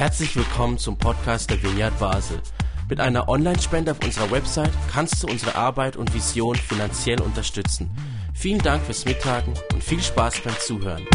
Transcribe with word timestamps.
Herzlich 0.00 0.34
willkommen 0.34 0.78
zum 0.78 0.96
Podcast 0.96 1.50
der 1.50 1.62
Vineyard 1.62 1.98
Basel. 1.98 2.40
Mit 2.88 3.00
einer 3.00 3.28
Online-Spende 3.28 3.90
auf 3.90 4.02
unserer 4.02 4.30
Website 4.30 4.72
kannst 4.90 5.22
du 5.22 5.26
unsere 5.26 5.56
Arbeit 5.56 5.98
und 5.98 6.14
Vision 6.14 6.56
finanziell 6.56 7.20
unterstützen. 7.20 7.90
Vielen 8.32 8.60
Dank 8.60 8.82
fürs 8.82 9.04
Mittagen 9.04 9.52
und 9.74 9.84
viel 9.84 10.00
Spaß 10.00 10.40
beim 10.40 10.54
Zuhören. 10.58 11.06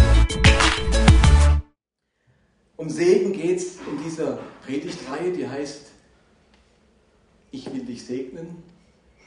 Um 2.76 2.88
Segen 2.88 3.34
geht 3.34 3.58
es 3.58 3.78
in 3.78 4.04
dieser 4.04 4.38
Predigtreihe, 4.64 5.32
die 5.32 5.50
heißt 5.50 5.88
Ich 7.50 7.74
will 7.74 7.86
dich 7.86 8.06
segnen 8.06 8.62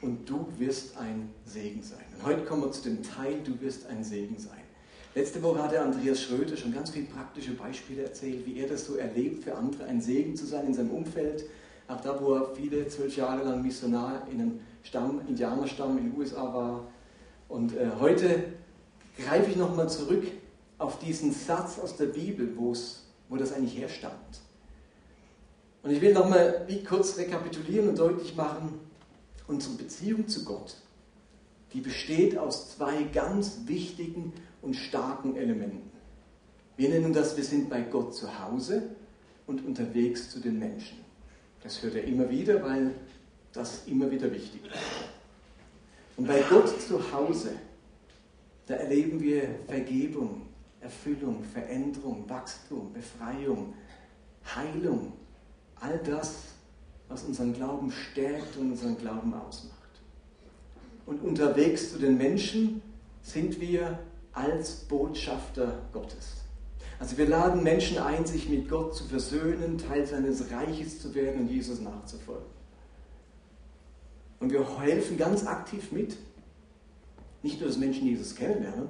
und 0.03 0.31
du 0.31 0.47
wirst 0.59 0.97
ein 0.99 1.31
Segen 1.45 1.83
sein. 1.83 2.05
Und 2.17 2.27
heute 2.27 2.45
kommen 2.45 2.63
wir 2.63 2.71
zu 2.71 2.83
dem 2.85 3.03
Teil, 3.03 3.41
du 3.43 3.61
wirst 3.61 3.89
ein 3.89 4.05
Segen 4.05 4.39
sein. 4.39 4.68
Letzte 5.15 5.43
Woche 5.43 5.63
hat 5.63 5.73
der 5.73 5.85
Andreas 5.85 6.23
Schröder 6.23 6.57
schon 6.57 6.73
ganz 6.73 6.91
viele 6.91 7.07
praktische 7.07 7.53
Beispiele 7.53 8.03
erzählt, 8.03 8.45
wie 8.47 8.61
er 8.61 8.69
das 8.69 8.85
so 8.85 8.97
erlebt, 8.97 9.45
für 9.45 9.55
andere 9.55 9.85
ein 9.85 10.01
Segen 10.01 10.37
zu 10.37 10.47
sein 10.47 10.67
in 10.67 10.75
seinem 10.75 10.91
Umfeld. 10.91 11.45
Auch 11.89 12.01
da, 12.03 12.21
wo 12.21 12.35
er 12.35 12.55
viele, 12.55 12.87
zwölf 12.89 13.17
Jahre 13.17 13.45
lang 13.45 13.63
Missionar 13.63 14.27
in 14.31 14.41
einem 14.41 14.61
Stamm, 14.83 15.23
Indianerstamm 15.27 15.97
in 15.97 16.11
den 16.11 16.19
USA 16.19 16.43
war. 16.43 16.85
Und 17.49 17.75
äh, 17.75 17.89
heute 17.99 18.45
greife 19.19 19.51
ich 19.51 19.57
nochmal 19.57 19.89
zurück 19.89 20.25
auf 20.77 20.99
diesen 20.99 21.33
Satz 21.33 21.79
aus 21.79 21.97
der 21.97 22.07
Bibel, 22.07 22.57
wo 22.57 23.37
das 23.37 23.53
eigentlich 23.53 23.79
herstammt. 23.79 24.43
Und 25.83 25.91
ich 25.91 26.01
will 26.03 26.13
nochmal 26.13 26.65
wie 26.67 26.85
kurz 26.85 27.17
rekapitulieren 27.17 27.89
und 27.89 27.99
deutlich 27.99 28.37
machen, 28.37 28.79
unsere 29.47 29.75
Beziehung 29.77 30.29
zu 30.29 30.45
Gott, 30.45 30.77
die 31.73 31.81
besteht 31.81 32.37
aus 32.37 32.77
zwei 32.77 33.05
ganz 33.05 33.61
wichtigen 33.65 34.33
und 34.63 34.75
starken 34.75 35.37
Elementen. 35.37 35.91
Wir 36.77 36.89
nennen 36.91 37.13
das, 37.13 37.37
wir 37.37 37.45
sind 37.45 37.69
bei 37.69 37.83
Gott 37.83 38.15
zu 38.15 38.39
Hause 38.41 38.91
und 39.47 39.65
unterwegs 39.65 40.31
zu 40.31 40.41
den 40.41 40.59
Menschen. 40.59 40.99
Das 41.63 41.83
hört 41.83 41.97
er 41.97 42.05
immer 42.05 42.31
wieder, 42.31 42.63
weil 42.63 42.95
das 43.53 43.87
immer 43.87 44.11
wieder 44.11 44.33
wichtig 44.33 44.65
ist. 44.67 44.75
Und 46.17 46.27
bei 46.27 46.43
Gott 46.49 46.81
zu 46.81 47.13
Hause, 47.13 47.53
da 48.67 48.75
erleben 48.75 49.21
wir 49.21 49.49
Vergebung, 49.67 50.43
Erfüllung, 50.81 51.43
Veränderung, 51.43 52.29
Wachstum, 52.29 52.93
Befreiung, 52.93 53.75
Heilung, 54.55 55.13
all 55.77 55.99
das, 55.99 56.45
was 57.09 57.25
unseren 57.25 57.55
Glauben 57.55 57.91
stärkt 57.91 58.57
und 58.57 58.73
unseren 58.73 58.97
Glauben 58.99 59.33
ausmacht. 59.35 59.75
Und 61.07 61.23
unterwegs 61.23 61.93
zu 61.93 61.99
den 61.99 62.19
Menschen 62.19 62.83
sind 63.23 63.61
wir 63.61 63.99
als 64.39 64.77
Botschafter 64.77 65.83
Gottes. 65.93 66.39
Also 67.01 67.17
wir 67.19 67.29
laden 67.29 67.63
Menschen 67.63 67.99
ein, 67.99 68.25
sich 68.25 68.49
mit 68.49 68.69
Gott 68.69 68.95
zu 68.95 69.05
versöhnen, 69.05 69.79
Teil 69.79 70.07
seines 70.07 70.51
Reiches 70.51 71.01
zu 71.01 71.15
werden 71.15 71.43
und 71.43 71.51
Jesus 71.51 71.81
nachzufolgen. 71.81 72.47
Und 74.41 74.53
wir 74.53 74.81
helfen 74.81 75.17
ganz 75.17 75.45
aktiv 75.47 75.91
mit, 75.91 76.17
nicht 77.43 77.61
nur, 77.61 77.69
dass 77.69 77.79
Menschen 77.79 78.07
Jesus 78.07 78.35
kennenlernen, 78.35 78.89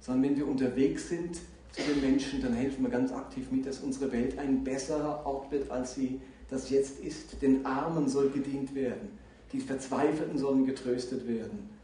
sondern 0.00 0.30
wenn 0.30 0.36
wir 0.36 0.46
unterwegs 0.46 1.08
sind 1.08 1.36
zu 1.72 1.82
den 1.82 2.00
Menschen, 2.00 2.42
dann 2.42 2.54
helfen 2.54 2.82
wir 2.82 2.90
ganz 2.90 3.12
aktiv 3.12 3.50
mit, 3.50 3.66
dass 3.66 3.80
unsere 3.80 4.12
Welt 4.12 4.38
ein 4.38 4.64
besserer 4.64 5.24
Ort 5.24 5.50
wird, 5.50 5.70
als 5.70 5.94
sie 5.94 6.20
das 6.48 6.68
jetzt 6.70 7.00
ist. 7.00 7.40
Den 7.40 7.64
Armen 7.64 8.08
soll 8.08 8.30
gedient 8.30 8.74
werden, 8.74 9.10
die 9.52 9.60
Verzweifelten 9.60 10.38
sollen 10.38 10.66
getröstet 10.66 11.26
werden. 11.28 11.79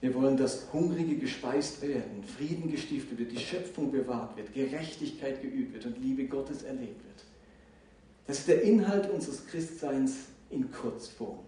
Wir 0.00 0.14
wollen, 0.14 0.36
dass 0.36 0.72
Hungrige 0.72 1.16
gespeist 1.16 1.80
werden, 1.82 2.22
Frieden 2.36 2.70
gestiftet 2.70 3.18
wird, 3.18 3.32
die 3.32 3.38
Schöpfung 3.38 3.90
bewahrt 3.90 4.36
wird, 4.36 4.52
Gerechtigkeit 4.52 5.40
geübt 5.40 5.74
wird 5.74 5.86
und 5.86 5.98
Liebe 5.98 6.26
Gottes 6.26 6.62
erlebt 6.62 7.02
wird. 7.04 7.24
Das 8.26 8.40
ist 8.40 8.48
der 8.48 8.62
Inhalt 8.62 9.08
unseres 9.10 9.46
Christseins 9.46 10.26
in 10.50 10.70
Kurzform. 10.70 11.38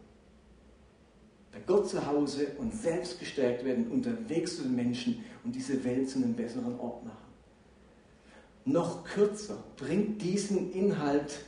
Bei 1.52 1.60
Gott 1.66 1.88
zu 1.88 2.06
Hause 2.06 2.48
und 2.58 2.74
selbst 2.74 3.18
gestärkt 3.18 3.64
werden, 3.64 3.90
unterwegs 3.90 4.56
zu 4.56 4.62
den 4.62 4.77
Menschen 4.77 5.24
und 5.44 5.55
diese 5.55 5.83
Welt 5.84 6.08
zu 6.08 6.18
einem 6.18 6.34
besseren 6.34 6.78
Ort 6.78 7.05
machen. 7.05 7.17
Noch 8.64 9.05
kürzer 9.05 9.62
bringt 9.77 10.23
diesen 10.23 10.73
Inhalt 10.73 11.40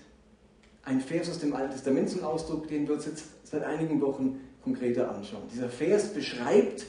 ein 0.84 1.00
Vers 1.00 1.30
aus 1.30 1.38
dem 1.38 1.54
Alten 1.54 1.72
Testament 1.72 2.08
zum 2.10 2.24
Ausdruck, 2.24 2.68
den 2.68 2.86
wir 2.86 2.94
uns 2.94 3.06
jetzt 3.06 3.24
seit 3.44 3.62
einigen 3.64 4.00
Wochen 4.00 4.40
konkreter 4.62 5.10
anschauen. 5.14 5.42
Dieser 5.52 5.68
Vers 5.68 6.12
beschreibt 6.12 6.86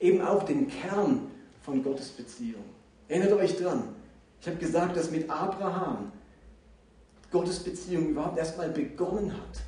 eben 0.00 0.20
auch 0.22 0.42
den 0.44 0.68
Kern 0.68 1.30
von 1.62 1.82
Gottes 1.82 2.08
Beziehung. 2.08 2.64
Erinnert 3.08 3.32
euch 3.32 3.56
dran, 3.56 3.94
ich 4.40 4.46
habe 4.46 4.56
gesagt, 4.58 4.96
dass 4.96 5.10
mit 5.10 5.28
Abraham 5.28 6.12
Gottes 7.30 7.60
Beziehung 7.60 8.10
überhaupt 8.10 8.38
erstmal 8.38 8.70
begonnen 8.70 9.32
hat. 9.32 9.62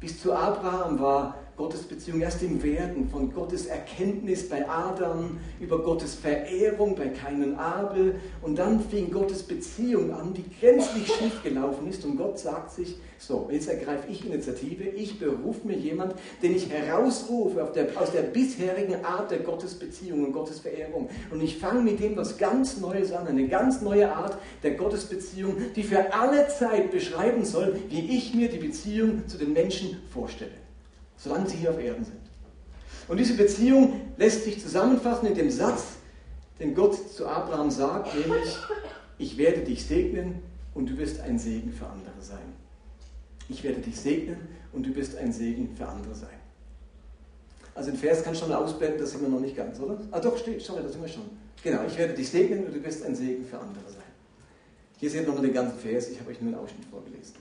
Bis 0.00 0.20
zu 0.20 0.32
Abraham 0.32 0.98
war 1.00 1.36
Gottes 1.58 1.82
Beziehung 1.82 2.20
erst 2.20 2.40
im 2.44 2.62
Werden, 2.62 3.08
von 3.10 3.34
Gottes 3.34 3.66
Erkenntnis 3.66 4.48
bei 4.48 4.66
Adam, 4.68 5.38
über 5.58 5.82
Gottes 5.82 6.14
Verehrung 6.14 6.94
bei 6.94 7.08
keinen 7.08 7.56
Abel. 7.56 8.14
Und 8.42 8.60
dann 8.60 8.80
fing 8.80 9.10
Gottes 9.10 9.42
Beziehung 9.42 10.12
an, 10.12 10.32
die 10.32 10.44
gänzlich 10.60 11.08
schief 11.18 11.42
gelaufen 11.42 11.88
ist. 11.88 12.04
Und 12.04 12.16
Gott 12.16 12.38
sagt 12.38 12.70
sich, 12.70 12.96
so, 13.18 13.48
jetzt 13.50 13.68
ergreife 13.68 14.08
ich 14.08 14.24
Initiative, 14.24 14.84
ich 14.84 15.18
berufe 15.18 15.66
mir 15.66 15.76
jemand, 15.76 16.14
den 16.44 16.54
ich 16.54 16.70
herausrufe 16.70 17.68
der, 17.74 17.88
aus 18.00 18.12
der 18.12 18.22
bisherigen 18.22 19.04
Art 19.04 19.32
der 19.32 19.40
Gottesbeziehung 19.40 20.26
und 20.26 20.32
Gottesverehrung. 20.32 21.10
Und 21.32 21.42
ich 21.42 21.58
fange 21.58 21.82
mit 21.82 21.98
dem 21.98 22.16
was 22.16 22.38
ganz 22.38 22.78
Neues 22.78 23.10
an, 23.10 23.26
eine 23.26 23.48
ganz 23.48 23.82
neue 23.82 24.14
Art 24.14 24.38
der 24.62 24.74
Gottesbeziehung, 24.74 25.56
die 25.74 25.82
für 25.82 26.14
alle 26.14 26.46
Zeit 26.46 26.92
beschreiben 26.92 27.44
soll, 27.44 27.80
wie 27.88 28.16
ich 28.16 28.32
mir 28.32 28.48
die 28.48 28.58
Beziehung 28.58 29.26
zu 29.26 29.36
den 29.38 29.52
Menschen 29.52 29.96
vorstelle 30.12 30.67
solange 31.18 31.48
sie 31.48 31.58
hier 31.58 31.70
auf 31.70 31.78
Erden 31.78 32.04
sind. 32.04 32.20
Und 33.08 33.18
diese 33.18 33.34
Beziehung 33.34 34.00
lässt 34.16 34.44
sich 34.44 34.60
zusammenfassen 34.62 35.26
in 35.28 35.34
dem 35.34 35.50
Satz, 35.50 35.82
den 36.60 36.74
Gott 36.74 36.96
zu 37.10 37.26
Abraham 37.26 37.70
sagt, 37.70 38.14
nämlich, 38.14 38.56
ich 39.18 39.36
werde 39.36 39.60
dich 39.60 39.86
segnen 39.86 40.42
und 40.74 40.88
du 40.88 40.96
wirst 40.98 41.20
ein 41.20 41.38
Segen 41.38 41.72
für 41.72 41.86
andere 41.86 42.20
sein. 42.20 42.38
Ich 43.48 43.62
werde 43.64 43.80
dich 43.80 43.98
segnen 43.98 44.36
und 44.72 44.86
du 44.86 44.94
wirst 44.94 45.16
ein 45.16 45.32
Segen 45.32 45.74
für 45.76 45.86
andere 45.88 46.14
sein. 46.14 46.28
Also 47.74 47.90
den 47.90 47.98
Vers 47.98 48.24
kann 48.24 48.34
schon 48.34 48.52
ausblenden, 48.52 49.00
das 49.00 49.12
sind 49.12 49.22
wir 49.22 49.28
noch 49.28 49.40
nicht 49.40 49.56
ganz, 49.56 49.78
oder? 49.78 49.98
Ah 50.10 50.20
doch, 50.20 50.36
steht, 50.36 50.60
sorry, 50.60 50.82
da 50.82 50.88
sind 50.88 51.00
wir 51.00 51.08
schon. 51.08 51.30
Genau, 51.62 51.80
ich 51.86 51.96
werde 51.96 52.14
dich 52.14 52.28
segnen 52.28 52.66
und 52.66 52.74
du 52.74 52.84
wirst 52.84 53.04
ein 53.04 53.14
Segen 53.14 53.44
für 53.44 53.58
andere 53.58 53.88
sein. 53.88 54.02
Hier 54.98 55.10
seht 55.10 55.22
ihr 55.22 55.26
nochmal 55.28 55.44
den 55.44 55.54
ganzen 55.54 55.78
Vers, 55.78 56.08
ich 56.08 56.18
habe 56.18 56.30
euch 56.30 56.40
nur 56.40 56.52
einen 56.52 56.60
Ausschnitt 56.60 56.84
vorgelesen. 56.90 57.36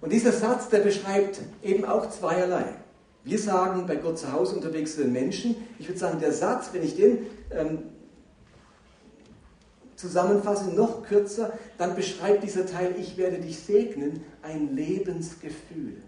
Und 0.00 0.12
dieser 0.12 0.32
Satz, 0.32 0.68
der 0.68 0.78
beschreibt 0.78 1.40
eben 1.62 1.84
auch 1.84 2.08
zweierlei. 2.08 2.66
Wir 3.28 3.38
sagen 3.38 3.86
bei 3.86 3.96
Gott 3.96 4.18
zu 4.18 4.32
Hause 4.32 4.56
unterwegs 4.56 4.94
zu 4.94 5.02
den 5.02 5.12
Menschen, 5.12 5.54
ich 5.78 5.86
würde 5.86 5.98
sagen, 5.98 6.18
der 6.18 6.32
Satz, 6.32 6.70
wenn 6.72 6.82
ich 6.82 6.96
den 6.96 7.26
ähm, 7.50 7.80
zusammenfasse, 9.96 10.70
noch 10.70 11.02
kürzer, 11.02 11.52
dann 11.76 11.94
beschreibt 11.94 12.42
dieser 12.42 12.64
Teil, 12.64 12.94
ich 12.98 13.18
werde 13.18 13.36
dich 13.36 13.58
segnen, 13.58 14.24
ein 14.40 14.74
Lebensgefühl. 14.74 15.98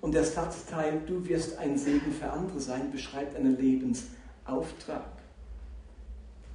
Und 0.00 0.14
der 0.14 0.22
Satzteil, 0.22 1.00
du 1.08 1.28
wirst 1.28 1.58
ein 1.58 1.76
Segen 1.76 2.12
für 2.12 2.30
andere 2.30 2.60
sein, 2.60 2.92
beschreibt 2.92 3.34
einen 3.34 3.58
Lebensauftrag. 3.60 5.02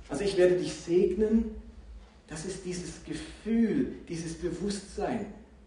Also 0.07 0.23
ich 0.23 0.38
werde 0.38 0.56
dich 0.56 0.73
segnen, 0.75 1.56
das 2.27 2.45
ist 2.45 2.63
dieses 2.63 3.03
Gefühl, 3.03 3.95
dieses 4.07 4.35
Bewusstsein, 4.35 5.25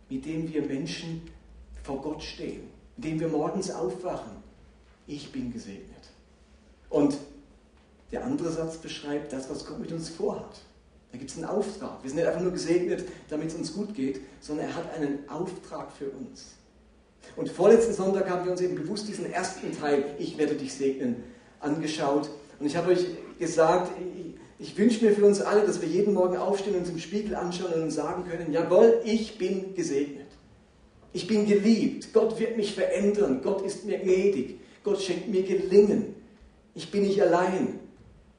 mit 0.09 0.25
dem 0.25 0.51
wir 0.51 0.63
Menschen 0.63 1.21
vor 1.83 2.01
Gott 2.01 2.23
stehen 2.23 2.80
indem 3.01 3.19
wir 3.19 3.29
morgens 3.29 3.71
aufwachen. 3.71 4.33
Ich 5.07 5.33
bin 5.33 5.51
gesegnet. 5.51 6.11
Und 6.91 7.17
der 8.13 8.25
andere 8.25 8.51
Satz 8.51 8.77
beschreibt 8.77 9.33
das, 9.33 9.49
was 9.49 9.65
Gott 9.65 9.79
mit 9.79 9.91
uns 9.91 10.11
vorhat. 10.11 10.61
Da 11.11 11.17
gibt 11.17 11.31
es 11.31 11.37
einen 11.39 11.47
Auftrag. 11.47 12.03
Wir 12.03 12.11
sind 12.11 12.19
nicht 12.19 12.29
einfach 12.29 12.43
nur 12.43 12.53
gesegnet, 12.53 13.07
damit 13.31 13.49
es 13.49 13.55
uns 13.55 13.73
gut 13.73 13.95
geht, 13.95 14.21
sondern 14.41 14.67
er 14.67 14.77
hat 14.77 14.95
einen 14.95 15.27
Auftrag 15.31 15.91
für 15.93 16.11
uns. 16.11 16.57
Und 17.37 17.49
vorletzten 17.49 17.95
Sonntag 17.95 18.29
haben 18.29 18.45
wir 18.45 18.53
uns 18.53 18.61
eben 18.61 18.75
bewusst 18.75 19.09
diesen 19.09 19.33
ersten 19.33 19.73
Teil, 19.79 20.05
ich 20.19 20.37
werde 20.37 20.55
dich 20.55 20.75
segnen, 20.75 21.25
angeschaut. 21.59 22.29
Und 22.59 22.67
ich 22.67 22.77
habe 22.77 22.93
euch 22.93 23.07
gesagt, 23.39 23.93
ich, 24.59 24.77
wünsche 24.77 25.03
mir 25.03 25.13
für 25.13 25.25
uns 25.25 25.41
alle, 25.41 25.65
dass 25.65 25.81
wir 25.81 25.89
jeden 25.89 26.13
Morgen 26.13 26.37
aufstehen, 26.37 26.77
uns 26.77 26.91
im 26.91 26.99
Spiegel 26.99 27.35
anschauen 27.35 27.73
und 27.73 27.83
uns 27.83 27.95
sagen 27.95 28.25
können, 28.29 28.53
jawohl, 28.53 29.01
ich 29.05 29.39
bin 29.39 29.75
gesegnet. 29.75 30.20
Ich 31.13 31.27
bin 31.27 31.47
geliebt. 31.47 32.13
Gott 32.13 32.39
wird 32.39 32.57
mich 32.57 32.75
verändern. 32.75 33.41
Gott 33.43 33.63
ist 33.63 33.85
mir 33.85 33.99
gnädig. 33.99 34.61
Gott 34.85 35.03
schenkt 35.03 35.29
mir 35.29 35.43
Gelingen. 35.43 36.15
Ich 36.75 36.91
bin 36.91 37.03
nicht 37.03 37.21
allein. 37.21 37.81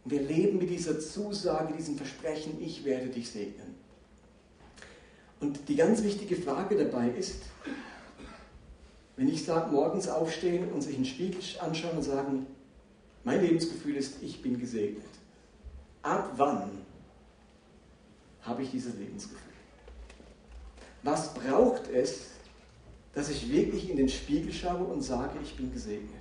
Wir 0.06 0.22
leben 0.22 0.58
mit 0.58 0.70
dieser 0.70 1.00
Zusage, 1.00 1.74
diesem 1.74 1.98
Versprechen, 1.98 2.58
ich 2.62 2.84
werde 2.86 3.08
dich 3.08 3.30
segnen. 3.30 3.76
Und 5.40 5.68
die 5.68 5.76
ganz 5.76 6.04
wichtige 6.04 6.36
Frage 6.36 6.76
dabei 6.76 7.10
ist, 7.10 7.44
wenn 9.18 9.28
ich 9.28 9.44
sage, 9.44 9.72
morgens 9.72 10.08
aufstehen 10.08 10.72
und 10.72 10.82
sich 10.82 10.96
in 10.96 11.04
den 11.04 11.06
Spiegel 11.06 11.40
anschauen 11.60 11.98
und 11.98 12.04
sagen, 12.04 12.48
mein 13.24 13.42
Lebensgefühl 13.42 13.96
ist, 13.96 14.16
ich 14.24 14.42
bin 14.42 14.60
gesegnet. 14.60 15.06
Ab 16.02 16.32
wann 16.38 16.72
habe 18.42 18.64
ich 18.64 18.72
dieses 18.72 18.96
Lebensgefühl? 18.96 19.40
Was 21.04 21.34
braucht 21.34 21.88
es, 21.90 22.32
dass 23.14 23.30
ich 23.30 23.52
wirklich 23.52 23.90
in 23.90 23.98
den 23.98 24.10
Spiegel 24.10 24.54
schaue 24.54 24.86
und 24.86 25.02
sage, 25.02 25.40
ich 25.44 25.56
bin 25.56 25.72
gesegnet? 25.72 26.12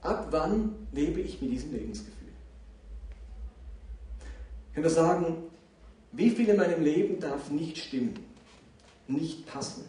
Ab 0.00 0.28
wann 0.30 0.86
lebe 0.92 1.20
ich 1.20 1.40
mit 1.40 1.52
diesem 1.52 1.72
Lebensgefühl? 1.72 2.28
Ich 4.74 4.80
nur 4.80 4.90
sagen, 4.90 5.36
wie 6.12 6.30
viel 6.30 6.48
in 6.48 6.56
meinem 6.56 6.82
Leben 6.82 7.20
darf 7.20 7.50
nicht 7.50 7.78
stimmen, 7.78 8.18
nicht 9.06 9.46
passen? 9.46 9.84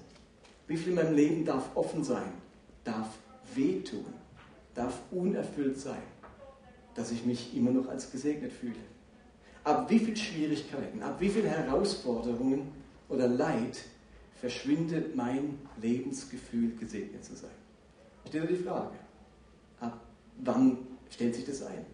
Wie 0.68 0.77
viel 0.77 0.89
in 0.89 0.95
meinem 0.95 1.15
Leben 1.15 1.45
darf 1.45 1.75
offen 1.75 2.03
sein, 2.03 2.31
darf 2.83 3.09
wehtun, 3.56 4.06
darf 4.74 5.00
unerfüllt 5.12 5.80
sein, 5.80 6.01
dass 6.95 7.12
ich 7.12 7.25
mich 7.25 7.56
immer 7.56 7.71
noch 7.71 7.88
als 7.88 8.12
gesegnet 8.12 8.51
fühle? 8.51 8.75
Ab 9.63 9.89
wie 9.89 10.00
viel 10.00 10.18
Schwierigkeiten, 10.18 11.01
ab 11.01 11.15
wie 11.19 11.30
viel 11.30 11.47
Herausforderungen 11.47 12.71
oder 13.09 13.27
Leid 13.27 13.83
verschwindet 14.44 15.16
mein 15.16 15.57
Lebensgefühl, 15.81 16.74
gesegnet 16.78 17.24
zu 17.24 17.34
sein? 17.34 17.50
Ich 18.25 18.30
stelle 18.30 18.48
die 18.48 18.62
Frage, 18.62 18.92
ab 19.80 20.01
wann 20.44 20.80
stellt 21.10 21.36
sich 21.36 21.45
das 21.45 21.63
ein? 21.63 21.86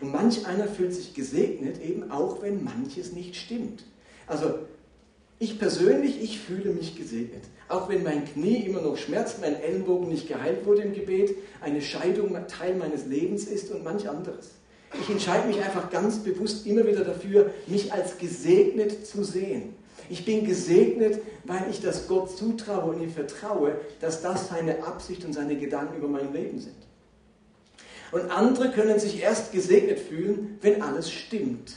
Und 0.00 0.10
manch 0.10 0.44
einer 0.46 0.66
fühlt 0.66 0.92
sich 0.92 1.14
gesegnet, 1.14 1.80
eben 1.80 2.10
auch 2.10 2.42
wenn 2.42 2.64
manches 2.64 3.12
nicht 3.12 3.36
stimmt. 3.36 3.84
Also 4.26 4.58
ich 5.38 5.60
persönlich, 5.60 6.20
ich 6.20 6.40
fühle 6.40 6.72
mich 6.72 6.96
gesegnet. 6.96 7.44
Auch 7.68 7.88
wenn 7.88 8.02
mein 8.02 8.24
Knie 8.24 8.66
immer 8.66 8.82
noch 8.82 8.96
schmerzt, 8.96 9.40
mein 9.40 9.54
Ellenbogen 9.54 10.08
nicht 10.08 10.26
geheilt 10.26 10.66
wurde 10.66 10.82
im 10.82 10.92
Gebet, 10.92 11.36
eine 11.60 11.80
Scheidung 11.80 12.36
Teil 12.48 12.74
meines 12.74 13.06
Lebens 13.06 13.44
ist 13.44 13.70
und 13.70 13.84
manch 13.84 14.08
anderes. 14.08 14.50
Ich 15.00 15.08
entscheide 15.08 15.46
mich 15.46 15.62
einfach 15.62 15.88
ganz 15.88 16.18
bewusst 16.18 16.66
immer 16.66 16.84
wieder 16.84 17.04
dafür, 17.04 17.54
mich 17.68 17.92
als 17.92 18.18
gesegnet 18.18 19.06
zu 19.06 19.22
sehen. 19.22 19.74
Ich 20.08 20.24
bin 20.24 20.44
gesegnet, 20.44 21.20
weil 21.44 21.66
ich 21.70 21.80
das 21.80 22.08
Gott 22.08 22.36
zutraue 22.36 22.92
und 22.92 23.02
ihm 23.02 23.10
vertraue, 23.10 23.76
dass 24.00 24.22
das 24.22 24.48
seine 24.48 24.84
Absicht 24.84 25.24
und 25.24 25.32
seine 25.32 25.56
Gedanken 25.56 25.98
über 25.98 26.08
mein 26.08 26.32
Leben 26.32 26.58
sind. 26.58 26.76
Und 28.12 28.30
andere 28.30 28.70
können 28.70 28.98
sich 28.98 29.22
erst 29.22 29.52
gesegnet 29.52 30.00
fühlen, 30.00 30.58
wenn 30.62 30.82
alles 30.82 31.10
stimmt. 31.10 31.74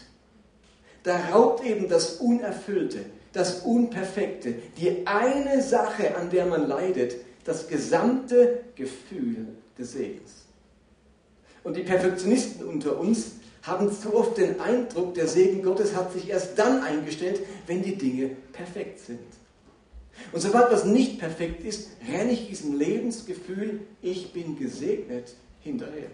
Da 1.04 1.18
raubt 1.32 1.64
eben 1.66 1.90
das 1.90 2.16
Unerfüllte, 2.16 3.06
das 3.34 3.62
Unperfekte, 3.62 4.56
die 4.78 5.06
eine 5.06 5.62
Sache, 5.62 6.16
an 6.16 6.30
der 6.30 6.46
man 6.46 6.68
leidet, 6.68 7.16
das 7.44 7.68
gesamte 7.68 8.64
Gefühl 8.76 9.48
des 9.78 9.94
Segens. 9.94 10.32
Und 11.64 11.78
die 11.78 11.84
Perfektionisten 11.84 12.66
unter 12.66 13.00
uns 13.00 13.34
haben 13.64 13.92
zu 13.92 14.14
oft 14.14 14.38
den 14.38 14.60
Eindruck, 14.60 15.14
der 15.16 15.28
Segen 15.28 15.64
Gottes 15.64 15.96
hat 15.96 16.12
sich 16.14 16.30
erst 16.30 16.60
dann 16.60 16.84
eingestellt, 16.84 17.40
wenn 17.66 17.82
die 17.82 17.96
Dinge 17.96 18.32
perfekt 18.52 19.00
sind. 19.00 19.20
Und 20.32 20.42
sobald 20.42 20.72
was 20.72 20.86
nicht 20.86 21.18
perfekt 21.18 21.64
ist, 21.64 21.90
renne 22.08 22.32
ich 22.32 22.48
diesem 22.48 22.78
Lebensgefühl, 22.78 23.80
ich 24.02 24.32
bin 24.34 24.58
gesegnet, 24.58 25.36
hinterher. 25.62 26.10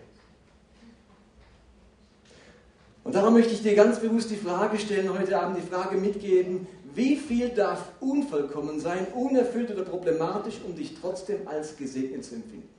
Und 3.03 3.15
darum 3.15 3.33
möchte 3.33 3.53
ich 3.53 3.63
dir 3.63 3.75
ganz 3.75 3.99
bewusst 3.99 4.29
die 4.29 4.35
Frage 4.35 4.77
stellen, 4.77 5.11
heute 5.17 5.39
Abend 5.39 5.57
die 5.57 5.67
Frage 5.67 5.97
mitgeben, 5.97 6.67
wie 6.93 7.15
viel 7.15 7.49
darf 7.49 7.91
unvollkommen 7.99 8.79
sein, 8.79 9.07
unerfüllt 9.15 9.71
oder 9.71 9.83
problematisch, 9.83 10.55
um 10.65 10.75
dich 10.75 10.95
trotzdem 10.99 11.47
als 11.47 11.75
gesegnet 11.77 12.23
zu 12.23 12.35
empfinden? 12.35 12.69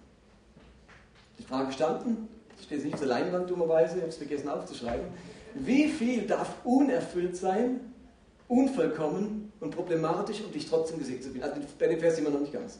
Die 1.39 1.43
Frage 1.43 1.73
standen, 1.73 2.29
ich 2.61 2.67
stehe 2.67 2.81
nicht 2.81 2.99
zur 2.99 3.07
Leinwand 3.07 3.51
dummerweise, 3.51 3.97
ich 3.97 4.03
habe 4.03 4.11
es 4.11 4.17
vergessen 4.17 4.49
aufzuschreiben. 4.49 5.07
Wie 5.55 5.89
viel 5.89 6.27
darf 6.27 6.55
unerfüllt 6.65 7.37
sein, 7.37 7.81
unvollkommen 8.49 9.53
und 9.61 9.75
problematisch, 9.75 10.41
um 10.45 10.53
dich 10.53 10.69
trotzdem 10.69 10.99
gesegnet 10.99 11.25
zu 11.25 11.31
finden? 11.31 11.45
Also 11.45 11.61
bei 11.79 11.89
dem 11.89 11.99
Vers 11.99 12.17
sind 12.17 12.25
wir 12.25 12.31
noch 12.31 12.41
nicht 12.41 12.53
ganz. 12.53 12.79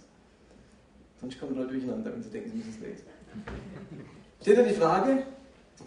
Sonst 1.21 1.39
kommen 1.39 1.57
Leute 1.57 1.73
durcheinander, 1.73 2.13
wenn 2.13 2.23
sie 2.23 2.31
denken, 2.31 2.51
sie 2.51 2.57
müssen 2.59 2.71
es 2.71 2.81
lesen. 2.81 3.05
Steht 4.41 4.59
da 4.59 4.63
die 4.63 4.75
Frage, 4.75 5.25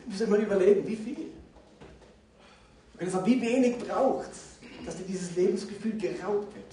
muss 0.05 0.27
man 0.27 0.41
überlegen, 0.41 0.87
wie 0.87 0.95
viel? 0.95 1.17
Wie 2.99 3.41
wenig 3.41 3.77
braucht 3.79 4.31
es, 4.31 4.85
dass 4.85 4.97
dir 4.97 5.03
dieses 5.03 5.35
Lebensgefühl 5.35 5.97
geraubt 5.97 6.53
wird. 6.55 6.65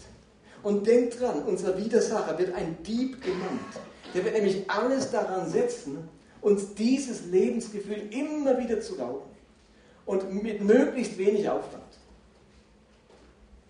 Und 0.62 0.86
denk 0.86 1.18
dran, 1.18 1.42
unser 1.44 1.76
Widersacher 1.78 2.38
wird 2.38 2.54
ein 2.54 2.76
Dieb 2.82 3.22
genannt. 3.22 3.60
Der 4.14 4.24
wird 4.24 4.34
nämlich 4.34 4.68
alles 4.70 5.10
daran 5.10 5.48
setzen, 5.48 6.08
uns 6.42 6.74
dieses 6.74 7.26
Lebensgefühl 7.26 8.08
immer 8.10 8.58
wieder 8.58 8.80
zu 8.80 8.94
rauben. 8.94 9.30
Und 10.06 10.42
mit 10.42 10.62
möglichst 10.62 11.18
wenig 11.18 11.48
Aufwand. 11.48 11.84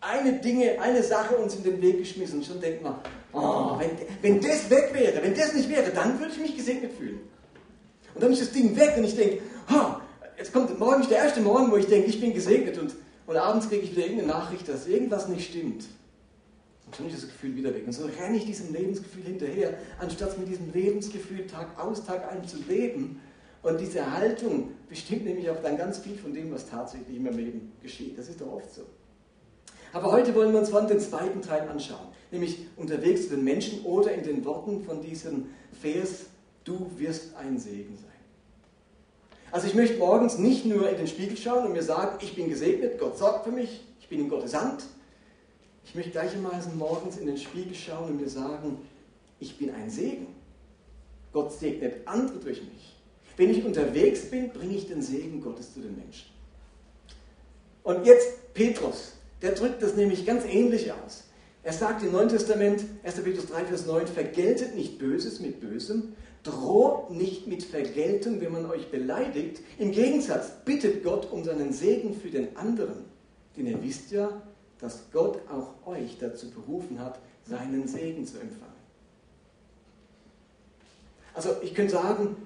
Eine 0.00 0.34
Dinge, 0.34 0.80
eine 0.80 1.02
Sache 1.02 1.36
uns 1.36 1.56
in 1.56 1.62
den 1.62 1.82
Weg 1.82 1.98
geschmissen 1.98 2.38
und 2.38 2.46
schon 2.46 2.60
denkt 2.60 2.82
man, 2.82 2.94
oh, 3.34 3.78
wenn, 3.78 3.90
wenn 4.22 4.40
das 4.40 4.70
weg 4.70 4.90
wäre, 4.94 5.22
wenn 5.22 5.34
das 5.34 5.52
nicht 5.52 5.68
wäre, 5.68 5.90
dann 5.90 6.18
würde 6.18 6.32
ich 6.32 6.40
mich 6.40 6.56
gesegnet 6.56 6.92
fühlen. 6.92 7.20
Und 8.14 8.22
dann 8.22 8.32
ist 8.32 8.40
das 8.40 8.52
Ding 8.52 8.74
weg 8.76 8.94
und 8.96 9.04
ich 9.04 9.14
denke, 9.14 9.42
oh, 9.70 9.96
jetzt 10.38 10.52
kommt 10.52 10.78
morgen 10.78 11.06
der 11.08 11.18
erste 11.18 11.42
Morgen, 11.42 11.70
wo 11.70 11.76
ich 11.76 11.86
denke, 11.86 12.08
ich 12.08 12.20
bin 12.20 12.32
gesegnet 12.32 12.78
und, 12.78 12.94
und 13.26 13.36
abends 13.36 13.68
kriege 13.68 13.82
ich 13.82 13.92
wieder 13.92 14.06
irgendeine 14.06 14.28
Nachricht, 14.28 14.66
dass 14.68 14.86
irgendwas 14.86 15.28
nicht 15.28 15.50
stimmt. 15.50 15.84
Und 16.98 17.06
ist 17.06 17.22
das 17.22 17.30
Gefühl 17.30 17.56
wieder 17.56 17.74
weg. 17.74 17.84
Und 17.86 17.92
so 17.92 18.04
renne 18.04 18.36
ich 18.36 18.46
diesem 18.46 18.72
Lebensgefühl 18.72 19.24
hinterher, 19.24 19.74
anstatt 19.98 20.38
mit 20.38 20.48
diesem 20.48 20.72
Lebensgefühl 20.72 21.46
Tag 21.46 21.78
aus, 21.78 22.04
Tag 22.04 22.30
ein 22.30 22.46
zu 22.46 22.58
leben. 22.68 23.20
Und 23.62 23.80
diese 23.80 24.12
Haltung 24.12 24.72
bestimmt 24.88 25.24
nämlich 25.24 25.48
auch 25.50 25.62
dann 25.62 25.76
ganz 25.76 25.98
viel 25.98 26.16
von 26.16 26.32
dem, 26.32 26.52
was 26.52 26.68
tatsächlich 26.68 27.16
in 27.16 27.22
meinem 27.22 27.38
Leben 27.38 27.72
geschieht. 27.82 28.18
Das 28.18 28.28
ist 28.28 28.40
doch 28.40 28.52
oft 28.52 28.74
so. 28.74 28.82
Aber 29.92 30.12
heute 30.12 30.34
wollen 30.34 30.52
wir 30.52 30.60
uns 30.60 30.70
von 30.70 30.86
den 30.86 31.00
zweiten 31.00 31.42
Teil 31.42 31.68
anschauen, 31.68 32.08
nämlich 32.30 32.66
unterwegs 32.76 33.24
zu 33.24 33.30
den 33.30 33.44
Menschen 33.44 33.84
oder 33.84 34.12
in 34.12 34.22
den 34.22 34.44
Worten 34.44 34.82
von 34.84 35.02
diesem 35.02 35.46
Vers, 35.80 36.26
du 36.64 36.90
wirst 36.96 37.34
ein 37.36 37.58
Segen 37.58 37.96
sein. 37.96 38.10
Also 39.52 39.66
ich 39.66 39.74
möchte 39.74 39.98
morgens 39.98 40.38
nicht 40.38 40.64
nur 40.64 40.88
in 40.88 40.96
den 40.96 41.08
Spiegel 41.08 41.36
schauen 41.36 41.66
und 41.66 41.72
mir 41.72 41.82
sagen, 41.82 42.18
ich 42.20 42.36
bin 42.36 42.48
gesegnet, 42.48 42.98
Gott 42.98 43.18
sorgt 43.18 43.44
für 43.44 43.50
mich, 43.50 43.84
ich 44.00 44.08
bin 44.08 44.20
in 44.20 44.28
Gottes 44.28 44.54
Hand. 44.54 44.84
Ich 45.90 45.96
möchte 45.96 46.12
gleichermaßen 46.12 46.78
morgens 46.78 47.16
in 47.16 47.26
den 47.26 47.36
Spiegel 47.36 47.74
schauen 47.74 48.10
und 48.10 48.20
mir 48.20 48.28
sagen, 48.28 48.78
ich 49.40 49.58
bin 49.58 49.74
ein 49.74 49.90
Segen. 49.90 50.28
Gott 51.32 51.52
segnet 51.52 52.06
andere 52.06 52.38
durch 52.38 52.62
mich. 52.62 52.96
Wenn 53.36 53.50
ich 53.50 53.64
unterwegs 53.64 54.30
bin, 54.30 54.50
bringe 54.50 54.76
ich 54.76 54.86
den 54.86 55.02
Segen 55.02 55.40
Gottes 55.40 55.74
zu 55.74 55.80
den 55.80 55.96
Menschen. 55.96 56.30
Und 57.82 58.06
jetzt 58.06 58.54
Petrus, 58.54 59.14
der 59.42 59.50
drückt 59.50 59.82
das 59.82 59.96
nämlich 59.96 60.24
ganz 60.24 60.44
ähnlich 60.44 60.92
aus. 60.92 61.24
Er 61.64 61.72
sagt 61.72 62.04
im 62.04 62.12
Neuen 62.12 62.28
Testament, 62.28 62.84
1. 63.02 63.22
Petrus 63.22 63.46
3, 63.46 63.64
Vers 63.64 63.86
9, 63.86 64.06
vergeltet 64.06 64.76
nicht 64.76 65.00
Böses 65.00 65.40
mit 65.40 65.58
Bösem, 65.58 66.12
Droht 66.44 67.10
nicht 67.10 67.48
mit 67.48 67.64
Vergeltung, 67.64 68.40
wenn 68.40 68.52
man 68.52 68.70
euch 68.70 68.92
beleidigt. 68.92 69.60
Im 69.76 69.90
Gegensatz, 69.90 70.52
bittet 70.64 71.02
Gott 71.02 71.32
um 71.32 71.42
seinen 71.42 71.72
Segen 71.72 72.14
für 72.14 72.30
den 72.30 72.56
anderen. 72.56 73.06
Denn 73.56 73.66
ihr 73.66 73.82
wisst 73.82 74.12
ja, 74.12 74.40
dass 74.80 75.10
Gott 75.12 75.40
auch 75.48 75.86
euch 75.86 76.18
dazu 76.18 76.50
berufen 76.50 77.00
hat, 77.00 77.18
seinen 77.48 77.86
Segen 77.86 78.26
zu 78.26 78.38
empfangen. 78.38 78.70
Also 81.34 81.56
ich 81.62 81.74
könnte 81.74 81.92
sagen, 81.92 82.36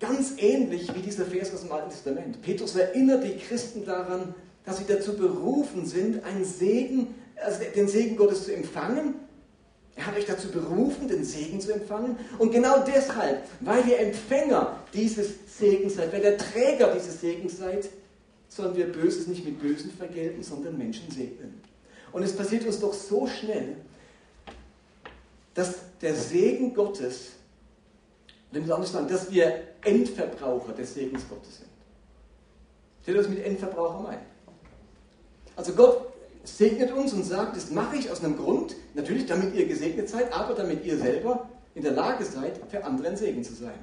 ganz 0.00 0.34
ähnlich 0.38 0.94
wie 0.94 1.00
dieser 1.00 1.26
Vers 1.26 1.52
aus 1.52 1.62
dem 1.62 1.72
Alten 1.72 1.90
Testament. 1.90 2.42
Petrus 2.42 2.76
erinnert 2.76 3.24
die 3.24 3.36
Christen 3.36 3.84
daran, 3.84 4.34
dass 4.64 4.78
sie 4.78 4.86
dazu 4.86 5.16
berufen 5.16 5.86
sind, 5.86 6.24
einen 6.24 6.44
Segen, 6.44 7.14
also 7.36 7.60
den 7.74 7.88
Segen 7.88 8.16
Gottes 8.16 8.44
zu 8.44 8.54
empfangen 8.54 9.14
er 9.98 10.06
hat 10.06 10.16
euch 10.16 10.26
dazu 10.26 10.48
berufen, 10.52 11.08
den 11.08 11.24
Segen 11.24 11.60
zu 11.60 11.72
empfangen. 11.72 12.16
Und 12.38 12.52
genau 12.52 12.84
deshalb, 12.84 13.42
weil 13.60 13.86
ihr 13.88 13.98
Empfänger 13.98 14.76
dieses 14.94 15.58
Segens 15.58 15.96
seid, 15.96 16.12
weil 16.12 16.22
ihr 16.22 16.38
Träger 16.38 16.94
dieses 16.94 17.20
Segens 17.20 17.58
seid, 17.58 17.88
sollen 18.48 18.76
wir 18.76 18.90
Böses 18.90 19.26
nicht 19.26 19.44
mit 19.44 19.60
Bösen 19.60 19.90
vergelten, 19.90 20.42
sondern 20.42 20.76
Menschen 20.76 21.10
segnen. 21.10 21.60
Und 22.12 22.22
es 22.22 22.34
passiert 22.34 22.66
uns 22.66 22.80
doch 22.80 22.92
so 22.92 23.26
schnell, 23.26 23.76
dass 25.54 25.76
der 26.00 26.14
Segen 26.14 26.74
Gottes, 26.74 27.30
wenn 28.52 28.66
wir 28.66 28.74
anders 28.74 28.92
sagen, 28.92 29.08
dass 29.08 29.30
wir 29.30 29.62
Endverbraucher 29.84 30.72
des 30.72 30.94
Segens 30.94 31.28
Gottes 31.28 31.58
sind. 31.58 31.68
Stellt 33.02 33.18
das 33.18 33.28
mit 33.28 33.44
Endverbraucher 33.44 34.00
meinen. 34.00 34.26
Also 35.56 35.72
Gott 35.72 36.12
segnet 36.44 36.92
uns 36.92 37.12
und 37.12 37.24
sagt, 37.24 37.56
das 37.56 37.70
mache 37.70 37.96
ich 37.96 38.10
aus 38.10 38.22
einem 38.22 38.36
Grund, 38.36 38.76
natürlich 38.94 39.26
damit 39.26 39.54
ihr 39.54 39.66
gesegnet 39.66 40.08
seid, 40.08 40.32
aber 40.32 40.54
damit 40.54 40.84
ihr 40.84 40.96
selber 40.96 41.48
in 41.74 41.82
der 41.82 41.92
Lage 41.92 42.24
seid, 42.24 42.60
für 42.70 42.84
andere 42.84 43.08
ein 43.08 43.16
Segen 43.16 43.44
zu 43.44 43.54
sein. 43.54 43.78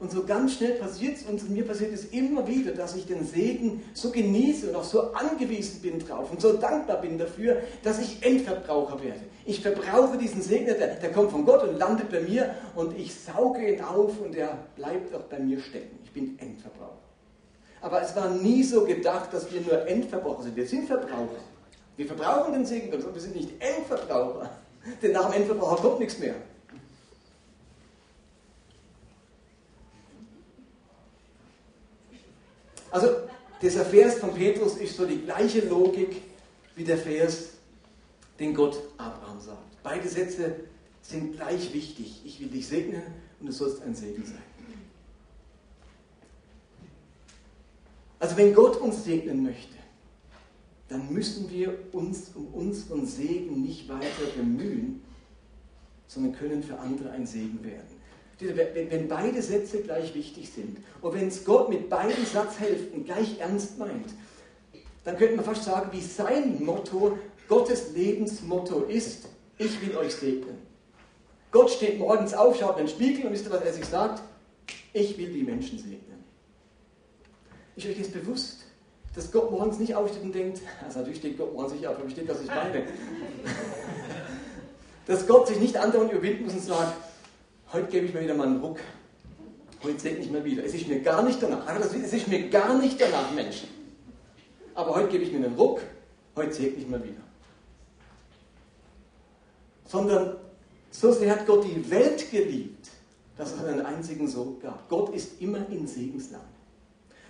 Und 0.00 0.12
so 0.12 0.22
ganz 0.22 0.54
schnell 0.54 0.74
passiert 0.74 1.16
es 1.16 1.24
uns, 1.24 1.42
und 1.42 1.50
mir 1.50 1.66
passiert 1.66 1.92
es 1.92 2.04
immer 2.06 2.46
wieder, 2.46 2.70
dass 2.70 2.94
ich 2.94 3.06
den 3.06 3.24
Segen 3.24 3.82
so 3.94 4.10
genieße 4.10 4.68
und 4.68 4.76
auch 4.76 4.84
so 4.84 5.12
angewiesen 5.12 5.80
bin 5.82 5.98
drauf 5.98 6.30
und 6.30 6.40
so 6.40 6.52
dankbar 6.52 7.00
bin 7.00 7.18
dafür, 7.18 7.56
dass 7.82 7.98
ich 7.98 8.22
Endverbraucher 8.22 9.02
werde. 9.02 9.20
Ich 9.44 9.60
verbrauche 9.60 10.16
diesen 10.16 10.40
Segen, 10.40 10.66
der, 10.66 10.94
der 10.94 11.12
kommt 11.12 11.32
von 11.32 11.44
Gott 11.44 11.64
und 11.64 11.78
landet 11.78 12.10
bei 12.10 12.20
mir 12.20 12.54
und 12.76 12.96
ich 12.96 13.12
sauge 13.12 13.74
ihn 13.74 13.80
auf 13.80 14.20
und 14.20 14.36
er 14.36 14.56
bleibt 14.76 15.12
auch 15.14 15.22
bei 15.22 15.40
mir 15.40 15.58
stecken. 15.58 15.98
Ich 16.04 16.12
bin 16.12 16.38
Endverbraucher. 16.38 16.98
Aber 17.80 18.00
es 18.00 18.14
war 18.14 18.30
nie 18.30 18.62
so 18.62 18.84
gedacht, 18.84 19.32
dass 19.32 19.52
wir 19.52 19.60
nur 19.60 19.86
Endverbraucher 19.86 20.44
sind. 20.44 20.56
Wir 20.56 20.66
sind 20.66 20.86
Verbraucher. 20.86 21.40
Wir 21.96 22.06
verbrauchen 22.06 22.52
den 22.52 22.64
Segen 22.64 22.90
Gottes, 22.90 23.06
aber 23.06 23.14
wir 23.16 23.22
sind 23.22 23.34
nicht 23.34 23.50
Endverbraucher. 23.60 24.50
Denn 25.02 25.12
nach 25.12 25.30
dem 25.30 25.40
Endverbraucher 25.40 25.82
kommt 25.82 25.98
nichts 25.98 26.18
mehr. 26.20 26.34
Also, 32.90 33.08
dieser 33.60 33.84
Vers 33.84 34.18
von 34.18 34.34
Petrus 34.34 34.76
ist 34.76 34.96
so 34.96 35.04
die 35.04 35.22
gleiche 35.22 35.60
Logik 35.68 36.22
wie 36.76 36.84
der 36.84 36.98
Vers, 36.98 37.50
den 38.38 38.54
Gott 38.54 38.78
Abraham 38.96 39.40
sagt. 39.40 39.82
Beide 39.82 40.08
Sätze 40.08 40.56
sind 41.02 41.34
gleich 41.34 41.72
wichtig. 41.72 42.22
Ich 42.24 42.40
will 42.40 42.48
dich 42.48 42.66
segnen 42.68 43.02
und 43.40 43.46
du 43.46 43.52
sollst 43.52 43.82
ein 43.82 43.94
Segen 43.94 44.24
sein. 44.24 44.42
Also 48.20 48.36
wenn 48.36 48.54
Gott 48.54 48.76
uns 48.76 49.04
segnen 49.04 49.42
möchte, 49.44 49.76
dann 50.88 51.12
müssen 51.12 51.50
wir 51.50 51.76
uns 51.92 52.30
um 52.34 52.46
unseren 52.54 53.06
Segen 53.06 53.62
nicht 53.62 53.88
weiter 53.88 54.26
bemühen, 54.36 55.02
sondern 56.06 56.32
können 56.32 56.62
für 56.62 56.78
andere 56.78 57.10
ein 57.10 57.26
Segen 57.26 57.62
werden. 57.62 57.97
Wenn 58.40 59.08
beide 59.08 59.42
Sätze 59.42 59.82
gleich 59.82 60.14
wichtig 60.14 60.50
sind 60.50 60.78
und 61.02 61.14
wenn 61.14 61.26
es 61.26 61.44
Gott 61.44 61.68
mit 61.68 61.88
beiden 61.90 62.24
Satzhälften 62.24 63.04
gleich 63.04 63.40
ernst 63.40 63.78
meint, 63.78 64.14
dann 65.04 65.16
könnte 65.16 65.36
man 65.36 65.44
fast 65.44 65.64
sagen, 65.64 65.90
wie 65.92 66.00
sein 66.00 66.62
Motto, 66.64 67.18
Gottes 67.48 67.92
Lebensmotto 67.94 68.82
ist, 68.82 69.26
ich 69.56 69.80
will 69.80 69.96
euch 69.96 70.14
segnen. 70.14 70.58
Gott 71.50 71.70
steht 71.70 71.98
morgens 71.98 72.34
auf, 72.34 72.58
schaut 72.58 72.78
in 72.78 72.86
den 72.86 72.88
Spiegel 72.88 73.26
und 73.26 73.32
wisst 73.32 73.46
ihr, 73.46 73.50
was 73.50 73.62
er 73.62 73.72
sich 73.72 73.86
sagt? 73.86 74.22
Ich 74.92 75.16
will 75.16 75.32
die 75.32 75.42
Menschen 75.42 75.78
segnen. 75.78 76.22
Ist 77.74 77.86
euch 77.86 77.98
jetzt 77.98 78.12
bewusst, 78.12 78.66
dass 79.14 79.32
Gott 79.32 79.50
morgens 79.50 79.78
nicht 79.78 79.94
aufsteht 79.94 80.22
und 80.22 80.34
denkt, 80.34 80.60
also 80.84 80.98
natürlich 80.98 81.18
steht 81.18 81.38
Gott 81.38 81.52
morgens 81.54 81.72
nicht 81.72 81.86
auf, 81.86 81.98
aber 81.98 82.10
steht, 82.10 82.28
dass 82.28 82.42
ich 82.42 82.48
meine. 82.48 82.84
dass 85.06 85.26
Gott 85.26 85.48
sich 85.48 85.58
nicht 85.58 85.76
andauernd 85.76 86.12
überwinden 86.12 86.44
muss 86.44 86.52
und 86.52 86.62
sagt, 86.62 86.94
heute 87.72 87.88
gebe 87.88 88.06
ich 88.06 88.14
mir 88.14 88.22
wieder 88.22 88.34
mal 88.34 88.46
einen 88.46 88.60
Ruck. 88.60 88.78
Heute 89.82 90.00
segne 90.00 90.24
ich 90.24 90.30
mal 90.30 90.44
wieder. 90.44 90.64
Es 90.64 90.74
ist 90.74 90.88
mir 90.88 91.00
gar 91.00 91.22
nicht 91.22 91.42
danach. 91.42 91.64
Es 91.78 92.12
ist 92.12 92.28
mir 92.28 92.48
gar 92.48 92.78
nicht 92.78 93.00
danach, 93.00 93.32
Menschen. 93.32 93.68
Aber 94.74 94.94
heute 94.94 95.08
gebe 95.08 95.24
ich 95.24 95.32
mir 95.32 95.44
einen 95.44 95.54
Ruck. 95.54 95.80
Heute 96.34 96.52
segne 96.52 96.78
ich 96.78 96.88
mal 96.88 97.02
wieder. 97.02 97.20
Sondern 99.86 100.36
so 100.90 101.12
sehr 101.12 101.30
hat 101.30 101.46
Gott 101.46 101.64
die 101.64 101.90
Welt 101.90 102.30
geliebt, 102.30 102.88
dass 103.36 103.52
es 103.52 103.64
einen 103.64 103.84
einzigen 103.86 104.26
Sohn 104.26 104.60
gab. 104.60 104.88
Gott 104.88 105.14
ist 105.14 105.40
immer 105.40 105.68
in 105.70 105.86
Segensland. 105.86 106.44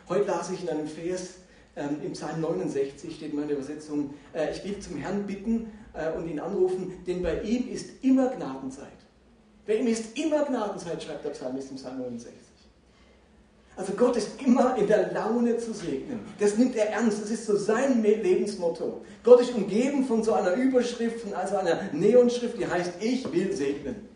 Heute 0.08 0.24
las 0.24 0.50
ich 0.50 0.62
in 0.62 0.70
einem 0.70 0.88
Vers, 0.88 1.34
ähm, 1.76 1.98
im 2.02 2.12
Psalm 2.12 2.40
69 2.40 3.14
steht 3.14 3.30
in 3.30 3.36
meiner 3.38 3.52
Übersetzung, 3.52 4.14
äh, 4.32 4.52
ich 4.52 4.64
will 4.64 4.78
zum 4.80 4.96
Herrn 4.96 5.26
bitten 5.26 5.70
äh, 5.92 6.10
und 6.16 6.28
ihn 6.28 6.40
anrufen, 6.40 6.92
denn 7.06 7.22
bei 7.22 7.42
ihm 7.42 7.68
ist 7.68 8.02
immer 8.02 8.28
Gnadenzeit. 8.28 8.88
Bei 9.68 9.76
ihm 9.76 9.86
ist 9.86 10.18
immer 10.18 10.46
Gnadenzeit, 10.46 11.02
schreibt 11.02 11.26
der 11.26 11.30
Psalmist 11.30 11.70
im 11.70 11.76
Psalm 11.76 11.98
69. 11.98 12.32
Also 13.76 13.92
Gott 13.92 14.16
ist 14.16 14.40
immer 14.42 14.74
in 14.78 14.86
der 14.86 15.12
Laune 15.12 15.58
zu 15.58 15.74
segnen. 15.74 16.20
Das 16.40 16.56
nimmt 16.56 16.74
er 16.74 16.88
ernst. 16.88 17.20
Das 17.20 17.30
ist 17.30 17.44
so 17.44 17.54
sein 17.54 18.02
Lebensmotto. 18.02 19.02
Gott 19.22 19.42
ist 19.42 19.54
umgeben 19.54 20.06
von 20.06 20.24
so 20.24 20.32
einer 20.32 20.54
Überschrift, 20.54 21.20
von 21.20 21.34
also 21.34 21.58
einer 21.58 21.82
Neonschrift, 21.92 22.58
die 22.58 22.66
heißt, 22.66 22.94
ich 23.00 23.30
will 23.30 23.54
segnen. 23.54 24.08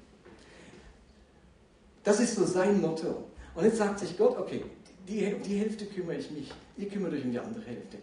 Das 2.03 2.19
ist 2.19 2.35
so 2.35 2.47
sein 2.47 2.81
Motto. 2.81 3.25
Und 3.55 3.65
jetzt 3.65 3.77
sagt 3.77 3.99
sich 3.99 4.17
Gott, 4.17 4.39
okay, 4.39 4.65
die, 5.07 5.37
die 5.47 5.59
Hälfte 5.59 5.85
kümmere 5.85 6.17
ich 6.17 6.31
mich, 6.31 6.51
ihr 6.79 6.89
kümmert 6.89 7.13
euch 7.13 7.25
um 7.25 7.31
die 7.31 7.39
andere 7.39 7.63
Hälfte. 7.67 7.99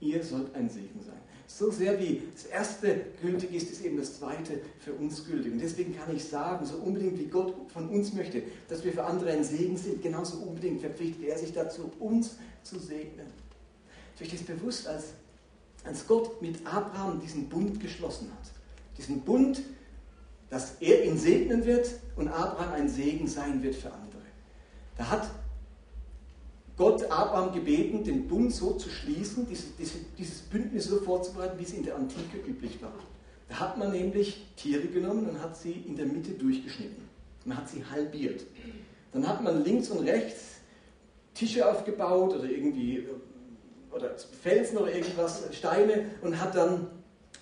Ihr 0.00 0.24
sollt 0.24 0.54
ein 0.54 0.70
Segen 0.70 1.00
sein. 1.04 1.20
So 1.46 1.70
sehr 1.70 1.98
wie 2.00 2.22
das 2.32 2.46
Erste 2.46 3.00
gültig 3.20 3.52
ist, 3.54 3.70
ist 3.70 3.84
eben 3.84 3.96
das 3.96 4.18
Zweite 4.18 4.60
für 4.78 4.92
uns 4.94 5.24
gültig. 5.26 5.52
Und 5.52 5.60
deswegen 5.60 5.94
kann 5.94 6.14
ich 6.14 6.24
sagen, 6.24 6.64
so 6.64 6.76
unbedingt 6.76 7.18
wie 7.18 7.26
Gott 7.26 7.54
von 7.72 7.88
uns 7.88 8.12
möchte, 8.12 8.42
dass 8.68 8.84
wir 8.84 8.92
für 8.92 9.04
andere 9.04 9.30
ein 9.30 9.44
Segen 9.44 9.76
sind, 9.76 10.02
genauso 10.02 10.38
unbedingt 10.38 10.80
verpflichtet 10.80 11.24
er 11.26 11.38
sich 11.38 11.52
dazu, 11.52 11.90
uns 11.98 12.36
zu 12.62 12.78
segnen. 12.78 13.26
Euch 14.20 14.30
das 14.30 14.42
bewusst, 14.42 14.86
als, 14.86 15.06
als 15.84 16.06
Gott 16.06 16.40
mit 16.40 16.66
Abraham 16.66 17.20
diesen 17.20 17.48
Bund 17.48 17.80
geschlossen 17.80 18.30
hat? 18.32 18.50
Diesen 18.96 19.20
Bund, 19.20 19.62
dass 20.50 20.76
er 20.80 21.04
ihn 21.04 21.18
segnen 21.18 21.64
wird 21.66 21.90
und 22.16 22.28
Abraham 22.28 22.72
ein 22.74 22.88
Segen 22.88 23.26
sein 23.26 23.62
wird 23.62 23.74
für 23.74 23.92
andere. 23.92 24.22
Da 24.96 25.10
hat 25.10 25.28
Gott 26.76 27.04
Abraham 27.10 27.52
gebeten, 27.54 28.02
den 28.02 28.26
Bund 28.26 28.52
so 28.52 28.72
zu 28.72 28.88
schließen, 28.88 29.46
diese, 29.48 29.66
diese, 29.78 29.98
dieses 30.18 30.40
Bündnis 30.42 30.86
so 30.86 30.98
vorzubereiten, 30.98 31.58
wie 31.58 31.64
es 31.64 31.72
in 31.72 31.84
der 31.84 31.96
Antike 31.96 32.38
üblich 32.46 32.82
war. 32.82 32.92
Da 33.48 33.60
hat 33.60 33.78
man 33.78 33.92
nämlich 33.92 34.44
Tiere 34.56 34.86
genommen 34.88 35.28
und 35.28 35.40
hat 35.40 35.56
sie 35.56 35.72
in 35.72 35.96
der 35.96 36.06
Mitte 36.06 36.32
durchgeschnitten. 36.32 37.04
Man 37.44 37.58
hat 37.58 37.68
sie 37.68 37.84
halbiert. 37.84 38.44
Dann 39.12 39.28
hat 39.28 39.44
man 39.44 39.62
links 39.62 39.90
und 39.90 40.00
rechts 40.00 40.54
Tische 41.34 41.68
aufgebaut 41.70 42.34
oder 42.34 42.44
irgendwie 42.44 43.06
oder 43.92 44.16
Felsen 44.42 44.78
oder 44.78 44.92
irgendwas, 44.92 45.44
Steine 45.52 46.06
und 46.22 46.40
hat 46.40 46.56
dann 46.56 46.88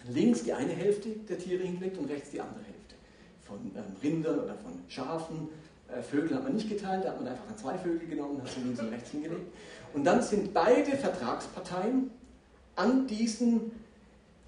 links 0.08 0.42
die 0.42 0.52
eine 0.52 0.72
Hälfte 0.72 1.10
der 1.28 1.38
Tiere 1.38 1.62
hingelegt 1.62 1.96
und 1.98 2.10
rechts 2.10 2.30
die 2.30 2.40
andere 2.40 2.64
Hälfte. 2.64 2.94
Von 3.40 3.58
ähm, 3.74 3.96
Rindern 4.02 4.40
oder 4.40 4.54
von 4.56 4.72
Schafen 4.88 5.48
Vögel 6.00 6.37
hat 6.37 6.44
man 6.44 6.54
nicht 6.54 6.68
geteilt, 6.68 7.04
da 7.04 7.11
hat 7.11 7.20
man 7.20 7.28
einfach 7.28 7.56
zwei 7.56 7.76
Vögel 7.76 8.08
genommen, 8.08 8.40
hat 8.40 8.49
sie 8.49 8.61
links 8.61 8.80
und 8.80 8.88
rechts 8.88 9.11
hingelegt. 9.11 9.52
Und 9.92 10.04
dann 10.04 10.22
sind 10.22 10.54
beide 10.54 10.96
Vertragsparteien 10.96 12.11
an 12.76 13.06
diesen 13.06 13.72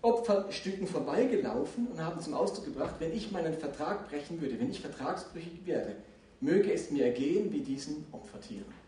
Opferstücken 0.00 0.86
vorbeigelaufen 0.86 1.88
und 1.88 2.02
haben 2.02 2.20
zum 2.20 2.34
Ausdruck 2.34 2.66
gebracht, 2.66 2.94
wenn 2.98 3.12
ich 3.12 3.32
meinen 3.32 3.54
Vertrag 3.54 4.08
brechen 4.08 4.40
würde, 4.40 4.58
wenn 4.60 4.70
ich 4.70 4.80
vertragsbrüchig 4.80 5.66
werde, 5.66 5.96
möge 6.40 6.72
es 6.72 6.90
mir 6.90 7.06
ergehen 7.06 7.52
wie 7.52 7.60
diesen 7.60 8.04
Opfertieren. 8.12 8.84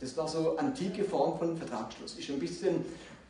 Das 0.00 0.16
war 0.16 0.28
so 0.28 0.56
antike 0.56 1.02
Form 1.04 1.38
von 1.38 1.56
Vertragsschluss. 1.56 2.16
Ist 2.16 2.30
ein 2.30 2.38
bisschen 2.38 2.84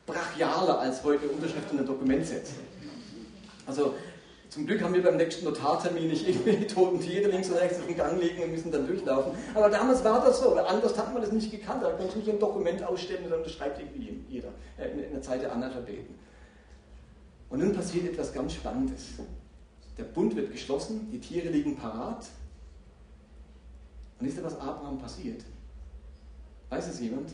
brachialer 0.07 0.79
als 0.79 1.03
heute 1.05 1.29
Unterschrift 1.29 1.73
in 1.73 1.79
ein 1.79 1.87
Dokument 1.87 2.27
setzen. 2.27 2.57
Also 3.67 3.95
zum 4.49 4.67
Glück 4.67 4.83
haben 4.83 4.95
wir 4.95 5.03
beim 5.03 5.17
nächsten 5.17 5.45
Notartermin 5.45 6.09
nicht 6.09 6.27
irgendwie 6.27 6.67
toten 6.67 7.01
Tiere 7.01 7.31
links 7.31 7.51
und 7.51 7.57
rechts 7.57 7.79
auf 7.79 7.87
den 7.87 7.97
Gang 7.97 8.19
liegen 8.21 8.43
und 8.43 8.53
müssen 8.53 8.73
dann 8.73 8.87
durchlaufen. 8.87 9.33
Aber 9.55 9.69
damals 9.69 10.03
war 10.05 10.25
das 10.25 10.41
so, 10.41 10.53
oder 10.53 10.69
anders 10.69 10.97
hat 10.97 11.13
man 11.13 11.23
das 11.23 11.33
nicht 11.33 11.51
gekannt. 11.51 11.83
Da 11.83 11.91
konnte 11.91 12.17
nicht 12.19 12.31
ein 12.31 12.39
Dokument 12.39 12.83
ausstellen 12.83 13.25
und 13.25 13.31
dann 13.31 13.41
unterschreibt 13.41 13.79
irgendwie 13.79 14.25
jeder 14.29 14.49
äh, 14.79 14.89
in 14.89 15.13
der 15.13 15.23
Zeit 15.23 15.43
der 15.43 15.53
Analphabeten. 15.53 16.15
Und 17.51 17.61
nun 17.61 17.75
passiert 17.75 18.07
etwas 18.07 18.33
ganz 18.33 18.55
Spannendes. 18.55 19.05
Der 19.99 20.05
Bund 20.05 20.35
wird 20.35 20.53
geschlossen, 20.53 21.11
die 21.13 21.21
Tiere 21.21 21.49
liegen 21.49 21.77
parat. 21.77 22.27
Und 24.19 24.27
wisst 24.27 24.39
ihr, 24.39 24.45
was 24.45 24.59
Abraham 24.59 24.99
passiert? 24.99 25.45
Weiß 26.71 26.89
es 26.89 27.01
jemand? 27.01 27.31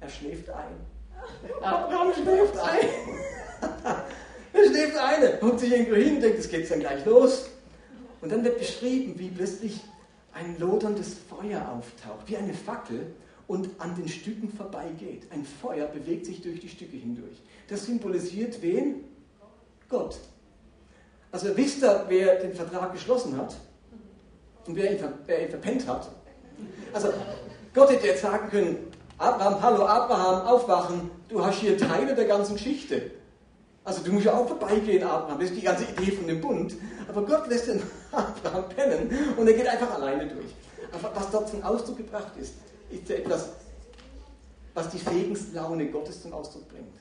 Er 0.00 0.08
schläft 0.08 0.48
ein. 0.50 0.74
Abraham 1.60 2.12
schläft 2.12 2.58
ein. 2.58 2.88
Da 4.52 4.58
schläft 4.64 4.96
eine, 4.96 5.38
guckt 5.38 5.60
sich 5.60 5.72
irgendwo 5.72 5.94
hin, 5.94 6.20
denkt, 6.20 6.38
es 6.38 6.48
geht 6.48 6.70
dann 6.70 6.80
gleich 6.80 7.04
los. 7.04 7.46
Und 8.20 8.30
dann 8.30 8.44
wird 8.44 8.58
beschrieben, 8.58 9.14
wie 9.18 9.28
plötzlich 9.28 9.80
ein 10.32 10.58
loderndes 10.58 11.16
Feuer 11.28 11.68
auftaucht, 11.68 12.28
wie 12.28 12.36
eine 12.36 12.54
Fackel 12.54 13.06
und 13.46 13.68
an 13.78 13.94
den 13.96 14.08
Stücken 14.08 14.52
vorbeigeht. 14.52 15.26
Ein 15.30 15.44
Feuer 15.44 15.86
bewegt 15.86 16.26
sich 16.26 16.40
durch 16.40 16.60
die 16.60 16.68
Stücke 16.68 16.96
hindurch. 16.96 17.42
Das 17.68 17.86
symbolisiert 17.86 18.62
wen? 18.62 19.04
Gott. 19.88 20.16
Also 21.30 21.56
wisst 21.56 21.82
ihr, 21.82 22.04
wer 22.08 22.36
den 22.36 22.54
Vertrag 22.54 22.92
geschlossen 22.92 23.36
hat 23.36 23.56
und 24.66 24.76
wer 24.76 24.92
ihn, 24.92 25.04
wer 25.26 25.42
ihn 25.42 25.50
verpennt 25.50 25.86
hat? 25.86 26.10
Also 26.92 27.12
Gott 27.74 27.90
hätte 27.90 28.06
jetzt 28.06 28.22
sagen 28.22 28.48
können, 28.50 28.76
Abraham, 29.18 29.62
hallo 29.62 29.86
Abraham, 29.86 30.46
aufwachen, 30.46 31.10
du 31.28 31.44
hast 31.44 31.60
hier 31.60 31.76
Teile 31.78 32.14
der 32.14 32.26
ganzen 32.26 32.54
Geschichte. 32.54 33.10
Also 33.84 34.02
du 34.04 34.12
musst 34.12 34.26
ja 34.26 34.34
auch 34.34 34.46
vorbeigehen, 34.46 35.02
Abraham. 35.02 35.40
Das 35.40 35.50
ist 35.50 35.56
die 35.56 35.64
ganze 35.64 35.84
Idee 35.84 36.12
von 36.12 36.26
dem 36.26 36.40
Bund. 36.40 36.76
Aber 37.08 37.22
Gott 37.24 37.48
lässt 37.48 37.66
den 37.66 37.82
Abraham 38.12 38.68
pennen 38.68 39.10
und 39.36 39.46
er 39.46 39.54
geht 39.54 39.66
einfach 39.66 39.94
alleine 39.94 40.28
durch. 40.28 40.54
Aber 40.92 41.10
was 41.14 41.30
dort 41.30 41.48
zum 41.48 41.62
Ausdruck 41.62 41.96
gebracht 41.96 42.32
ist, 42.40 42.54
ist 42.90 43.08
ja 43.08 43.16
etwas, 43.16 43.48
was 44.74 44.88
die 44.90 44.98
Segenslaune 44.98 45.90
Gottes 45.90 46.22
zum 46.22 46.32
Ausdruck 46.32 46.68
bringt. 46.68 46.94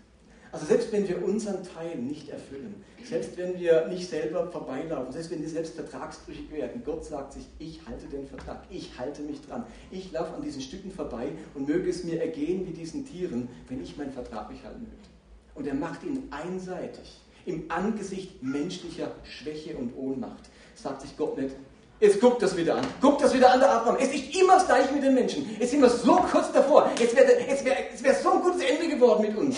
Also 0.51 0.65
selbst 0.65 0.91
wenn 0.91 1.07
wir 1.07 1.23
unseren 1.23 1.63
Teil 1.63 1.95
nicht 1.95 2.27
erfüllen, 2.27 2.83
selbst 3.05 3.37
wenn 3.37 3.57
wir 3.57 3.87
nicht 3.87 4.09
selber 4.09 4.51
vorbeilaufen, 4.51 5.13
selbst 5.13 5.31
wenn 5.31 5.41
wir 5.41 5.47
selbst 5.47 5.75
vertragsbrüchig 5.75 6.51
werden, 6.51 6.81
Gott 6.83 7.05
sagt 7.05 7.33
sich, 7.33 7.45
ich 7.57 7.79
halte 7.87 8.07
den 8.07 8.27
Vertrag, 8.27 8.63
ich 8.69 8.97
halte 8.99 9.21
mich 9.21 9.39
dran, 9.47 9.65
ich 9.91 10.11
laufe 10.11 10.33
an 10.33 10.41
diesen 10.41 10.61
Stücken 10.61 10.91
vorbei 10.91 11.29
und 11.53 11.69
möge 11.69 11.89
es 11.89 12.03
mir 12.03 12.19
ergehen 12.19 12.67
wie 12.67 12.73
diesen 12.73 13.05
Tieren, 13.05 13.47
wenn 13.69 13.81
ich 13.81 13.95
meinen 13.95 14.11
Vertrag 14.11 14.51
nicht 14.51 14.65
halten 14.65 14.81
möchte. 14.81 15.10
Und 15.55 15.67
er 15.67 15.73
macht 15.73 16.03
ihn 16.03 16.27
einseitig. 16.31 17.19
Im 17.45 17.65
Angesicht 17.69 18.41
menschlicher 18.43 19.11
Schwäche 19.23 19.75
und 19.75 19.95
Ohnmacht 19.95 20.49
sagt 20.75 21.01
sich 21.01 21.17
Gott 21.17 21.37
nicht, 21.37 21.55
Jetzt 22.01 22.19
guckt 22.19 22.41
das 22.41 22.57
wieder 22.57 22.77
an. 22.77 22.87
Guckt 22.99 23.21
das 23.21 23.31
wieder 23.31 23.53
an, 23.53 23.59
der 23.59 23.71
Abraham. 23.71 23.97
Es 23.99 24.11
ist 24.11 24.35
immer 24.35 24.55
das 24.55 24.65
Gleiche 24.65 24.91
mit 24.91 25.03
den 25.03 25.13
Menschen. 25.13 25.55
Jetzt 25.59 25.69
sind 25.69 25.81
wir 25.81 25.89
so 25.89 26.15
kurz 26.15 26.51
davor. 26.51 26.89
Jetzt 26.97 27.15
wäre 27.15 27.27
wär, 27.27 27.75
wär 28.01 28.15
so 28.15 28.31
ein 28.31 28.41
gutes 28.41 28.63
Ende 28.63 28.87
geworden 28.87 29.21
mit 29.21 29.37
uns. 29.37 29.55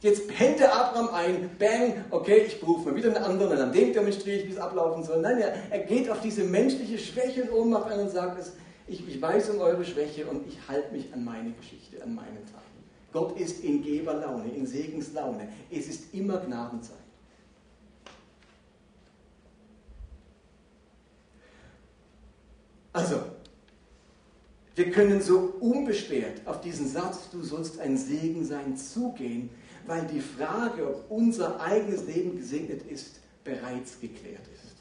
Jetzt 0.00 0.28
pennt 0.28 0.60
der 0.60 0.72
Abraham 0.72 1.08
ein, 1.08 1.50
bang, 1.58 2.04
okay, 2.10 2.44
ich 2.46 2.60
berufe 2.60 2.90
mal 2.90 2.94
wieder 2.94 3.08
einen 3.08 3.24
anderen 3.24 3.50
und 3.50 3.58
an 3.58 3.72
dem 3.72 3.92
demonstriere 3.92 4.38
ich, 4.38 4.46
wie 4.46 4.52
es 4.52 4.58
ablaufen 4.58 5.02
soll. 5.02 5.20
Nein, 5.20 5.40
er, 5.40 5.54
er 5.70 5.80
geht 5.80 6.08
auf 6.08 6.20
diese 6.20 6.44
menschliche 6.44 6.96
Schwäche 6.98 7.42
und 7.42 7.52
Ohnmacht 7.52 7.90
ein 7.90 7.98
und 7.98 8.10
sagt, 8.10 8.38
es, 8.38 8.52
ich, 8.86 9.06
ich 9.08 9.20
weiß 9.20 9.50
um 9.50 9.60
eure 9.60 9.84
Schwäche 9.84 10.26
und 10.26 10.46
ich 10.46 10.56
halte 10.68 10.94
mich 10.94 11.12
an 11.12 11.24
meine 11.24 11.50
Geschichte, 11.50 12.00
an 12.00 12.14
meinen 12.14 12.46
Tag. 12.52 12.57
Gott 13.12 13.38
ist 13.38 13.64
in 13.64 13.82
Geberlaune, 13.82 14.50
in 14.50 14.66
Segenslaune. 14.66 15.48
Es 15.70 15.88
ist 15.88 16.14
immer 16.14 16.38
Gnadenzeit. 16.38 16.96
Also, 22.92 23.20
wir 24.74 24.90
können 24.90 25.20
so 25.20 25.54
unbeschwert 25.60 26.46
auf 26.46 26.60
diesen 26.60 26.88
Satz, 26.88 27.30
du 27.30 27.42
sollst 27.42 27.80
ein 27.80 27.96
Segen 27.96 28.44
sein, 28.44 28.76
zugehen, 28.76 29.50
weil 29.86 30.06
die 30.06 30.20
Frage, 30.20 30.86
ob 30.86 31.10
unser 31.10 31.60
eigenes 31.60 32.06
Leben 32.06 32.36
gesegnet 32.36 32.82
ist, 32.90 33.20
bereits 33.44 34.00
geklärt 34.00 34.46
ist. 34.54 34.76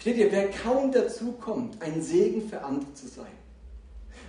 Steht 0.00 0.16
ihr, 0.16 0.32
wer 0.32 0.50
kaum 0.50 0.90
dazu 0.90 1.32
kommt, 1.32 1.82
ein 1.82 2.00
Segen 2.00 2.48
für 2.48 2.62
andere 2.62 2.94
zu 2.94 3.06
sein, 3.06 3.32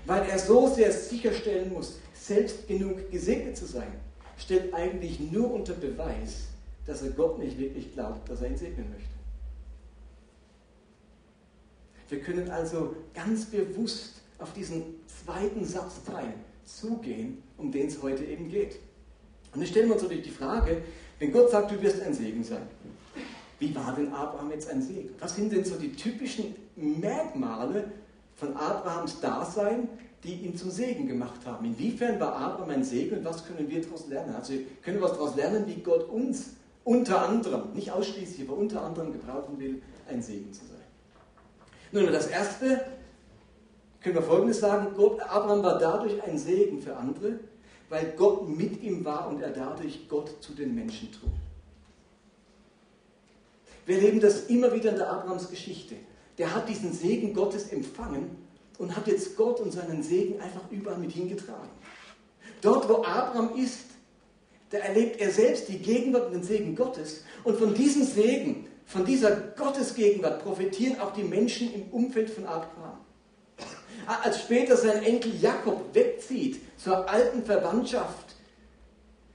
weil 0.05 0.27
er 0.29 0.37
so 0.37 0.67
sehr 0.67 0.91
sicherstellen 0.91 1.71
muss, 1.71 1.97
selbst 2.33 2.67
genug 2.67 3.11
gesegnet 3.11 3.57
zu 3.57 3.65
sein, 3.65 3.91
stellt 4.37 4.73
eigentlich 4.73 5.19
nur 5.19 5.51
unter 5.51 5.73
Beweis, 5.73 6.47
dass 6.85 7.01
er 7.01 7.09
Gott 7.09 7.39
nicht 7.39 7.59
wirklich 7.59 7.93
glaubt, 7.93 8.29
dass 8.29 8.41
er 8.41 8.49
ihn 8.49 8.57
segnen 8.57 8.89
möchte. 8.89 9.09
Wir 12.09 12.21
können 12.21 12.49
also 12.49 12.95
ganz 13.13 13.45
bewusst 13.45 14.21
auf 14.39 14.53
diesen 14.53 14.83
zweiten 15.07 15.65
Satzteil 15.65 16.33
zugehen, 16.65 17.43
um 17.57 17.71
den 17.71 17.87
es 17.87 18.01
heute 18.01 18.23
eben 18.23 18.49
geht. 18.49 18.79
Und 19.53 19.59
dann 19.59 19.67
stellen 19.67 19.87
wir 19.87 19.95
uns 19.95 20.03
natürlich 20.03 20.25
die 20.25 20.31
Frage, 20.31 20.81
wenn 21.19 21.31
Gott 21.31 21.51
sagt, 21.51 21.71
du 21.71 21.81
wirst 21.81 22.01
ein 22.01 22.13
Segen 22.13 22.43
sein, 22.43 22.63
wie 23.59 23.75
war 23.75 23.93
denn 23.95 24.11
Abraham 24.13 24.51
jetzt 24.51 24.69
ein 24.69 24.81
Segen? 24.81 25.09
Was 25.19 25.35
sind 25.35 25.51
denn 25.51 25.63
so 25.63 25.75
die 25.75 25.91
typischen 25.91 26.55
Merkmale 26.75 27.91
von 28.35 28.55
Abrahams 28.55 29.19
Dasein, 29.19 29.87
die 30.23 30.35
ihn 30.35 30.55
zum 30.55 30.69
Segen 30.69 31.07
gemacht 31.07 31.45
haben? 31.45 31.65
Inwiefern 31.65 32.19
war 32.19 32.35
Abraham 32.35 32.69
ein 32.69 32.83
Segen 32.83 33.17
und 33.17 33.25
was 33.25 33.45
können 33.45 33.69
wir 33.69 33.81
daraus 33.81 34.07
lernen? 34.07 34.35
Also 34.35 34.53
können 34.81 35.01
wir 35.01 35.07
daraus 35.07 35.35
lernen, 35.35 35.65
wie 35.67 35.81
Gott 35.81 36.07
uns 36.09 36.51
unter 36.83 37.27
anderem, 37.27 37.73
nicht 37.73 37.91
ausschließlich, 37.91 38.47
aber 38.47 38.57
unter 38.57 38.83
anderem 38.83 39.13
gebrauchen 39.13 39.59
will, 39.59 39.81
ein 40.09 40.21
Segen 40.21 40.51
zu 40.51 40.65
sein. 40.65 40.77
Nun, 41.91 42.11
das 42.11 42.27
Erste 42.27 42.85
können 44.01 44.15
wir 44.15 44.23
Folgendes 44.23 44.59
sagen. 44.59 44.93
Gott, 44.95 45.19
Abraham 45.21 45.63
war 45.63 45.77
dadurch 45.77 46.23
ein 46.23 46.37
Segen 46.37 46.81
für 46.81 46.95
andere, 46.95 47.39
weil 47.89 48.13
Gott 48.17 48.47
mit 48.47 48.81
ihm 48.81 49.03
war 49.05 49.27
und 49.27 49.41
er 49.41 49.51
dadurch 49.51 50.07
Gott 50.07 50.41
zu 50.41 50.53
den 50.53 50.73
Menschen 50.73 51.11
trug. 51.11 51.29
Wir 53.85 53.97
erleben 53.97 54.19
das 54.19 54.45
immer 54.45 54.73
wieder 54.73 54.91
in 54.91 54.97
der 54.97 55.11
Abrahams 55.11 55.49
Geschichte. 55.49 55.95
Der 56.37 56.55
hat 56.55 56.69
diesen 56.69 56.93
Segen 56.93 57.33
Gottes 57.33 57.69
empfangen 57.69 58.37
und 58.81 58.95
hat 58.95 59.05
jetzt 59.05 59.37
Gott 59.37 59.59
und 59.59 59.71
seinen 59.71 60.01
Segen 60.01 60.41
einfach 60.41 60.63
überall 60.71 60.97
mit 60.97 61.11
hingetragen. 61.11 61.69
Dort, 62.61 62.89
wo 62.89 63.03
Abraham 63.03 63.55
ist, 63.55 63.85
da 64.71 64.79
erlebt 64.79 65.21
er 65.21 65.29
selbst 65.29 65.67
die 65.69 65.77
Gegenwart 65.77 66.27
und 66.27 66.33
den 66.33 66.43
Segen 66.43 66.75
Gottes. 66.75 67.23
Und 67.43 67.59
von 67.59 67.75
diesem 67.75 68.03
Segen 68.03 68.67
von 68.85 69.05
dieser 69.05 69.35
Gottesgegenwart 69.35 70.43
profitieren 70.43 70.99
auch 70.99 71.13
die 71.13 71.23
Menschen 71.23 71.71
im 71.73 71.83
Umfeld 71.91 72.31
von 72.31 72.45
Abraham. 72.45 72.97
Als 74.07 74.41
später 74.41 74.75
sein 74.75 75.03
Enkel 75.03 75.31
Jakob 75.39 75.93
wegzieht 75.93 76.59
zur 76.77 77.07
alten 77.07 77.43
Verwandtschaft, 77.43 78.35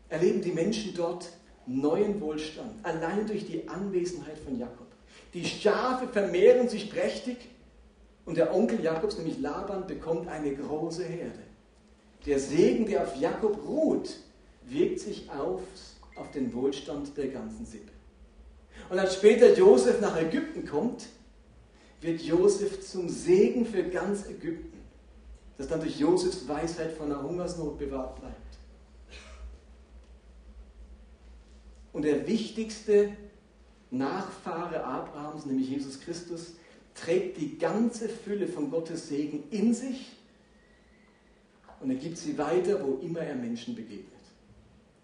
erleben 0.08 0.42
die 0.42 0.52
Menschen 0.52 0.92
dort 0.94 1.28
neuen 1.66 2.20
Wohlstand, 2.20 2.73
allein 2.82 3.26
durch 3.28 3.47
die 3.47 3.68
Anwesenheit 3.68 4.38
von 4.40 4.58
Jakob. 4.58 4.88
Die 5.34 5.44
Schafe 5.44 6.08
vermehren 6.08 6.68
sich 6.68 6.90
prächtig 6.90 7.36
und 8.26 8.36
der 8.36 8.54
Onkel 8.54 8.82
Jakobs, 8.82 9.17
nämlich 9.17 9.39
Laban, 9.39 9.86
bekommt 9.86 10.28
eine 10.28 10.54
große 10.54 11.04
Herde. 11.04 11.39
Der 12.26 12.41
Segen, 12.41 12.86
der 12.86 13.04
auf 13.04 13.17
Jakob 13.17 13.65
ruht, 13.67 14.17
wirkt 14.65 15.00
sich 15.00 15.30
auf, 15.30 15.62
auf 16.17 16.30
den 16.32 16.52
Wohlstand 16.52 17.17
der 17.17 17.28
ganzen 17.28 17.65
Sippe. 17.65 17.93
Und 18.91 18.99
als 18.99 19.15
später 19.15 19.54
Josef 19.54 20.00
nach 20.00 20.21
Ägypten 20.21 20.67
kommt, 20.67 21.06
wird 22.00 22.21
Josef 22.21 22.80
zum 22.86 23.08
Segen 23.08 23.65
für 23.65 23.84
ganz 23.84 24.26
Ägypten, 24.28 24.78
das 25.56 25.69
dann 25.69 25.80
durch 25.80 25.99
Josefs 25.99 26.47
Weisheit 26.49 26.93
von 26.93 27.08
der 27.08 27.23
Hungersnot 27.23 27.78
bewahrt 27.78 28.21
bleibt. 28.21 28.36
Und 31.93 32.02
der 32.02 32.26
wichtigste 32.26 33.10
Nachfahre 33.91 34.84
Abrahams, 34.84 35.47
nämlich 35.47 35.71
Jesus 35.71 36.00
Christus, 36.00 36.54
trägt 36.97 37.39
die 37.39 37.59
ganze 37.59 38.09
Fülle 38.09 38.49
von 38.49 38.71
Gottes 38.71 39.09
Segen 39.09 39.45
in 39.50 39.75
sich 39.75 40.17
und 41.80 41.91
er 41.91 41.97
gibt 41.97 42.17
sie 42.17 42.37
weiter, 42.39 42.85
wo 42.85 42.99
immer 43.04 43.21
er 43.21 43.35
Menschen 43.35 43.75
begegnet. 43.75 44.06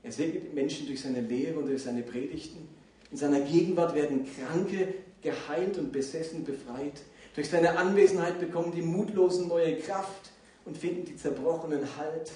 Er 0.02 0.10
segnet 0.10 0.54
Menschen 0.54 0.86
durch 0.86 1.02
seine 1.02 1.20
Lehre 1.20 1.58
und 1.58 1.66
durch 1.66 1.82
seine 1.82 2.02
Predigten. 2.02 2.68
In 3.10 3.16
seiner 3.16 3.40
Gegenwart 3.40 3.94
werden 3.94 4.26
Kranke 4.26 4.94
geheilt 5.20 5.78
und 5.78 5.92
Besessen 5.92 6.44
befreit. 6.44 7.02
Durch 7.34 7.48
seine 7.48 7.78
Anwesenheit 7.78 8.40
bekommen 8.40 8.72
die 8.74 8.82
Mutlosen 8.82 9.48
neue 9.48 9.76
Kraft 9.76 10.30
und 10.64 10.76
finden 10.76 11.04
die 11.04 11.16
Zerbrochenen 11.16 11.96
Halt. 11.96 12.32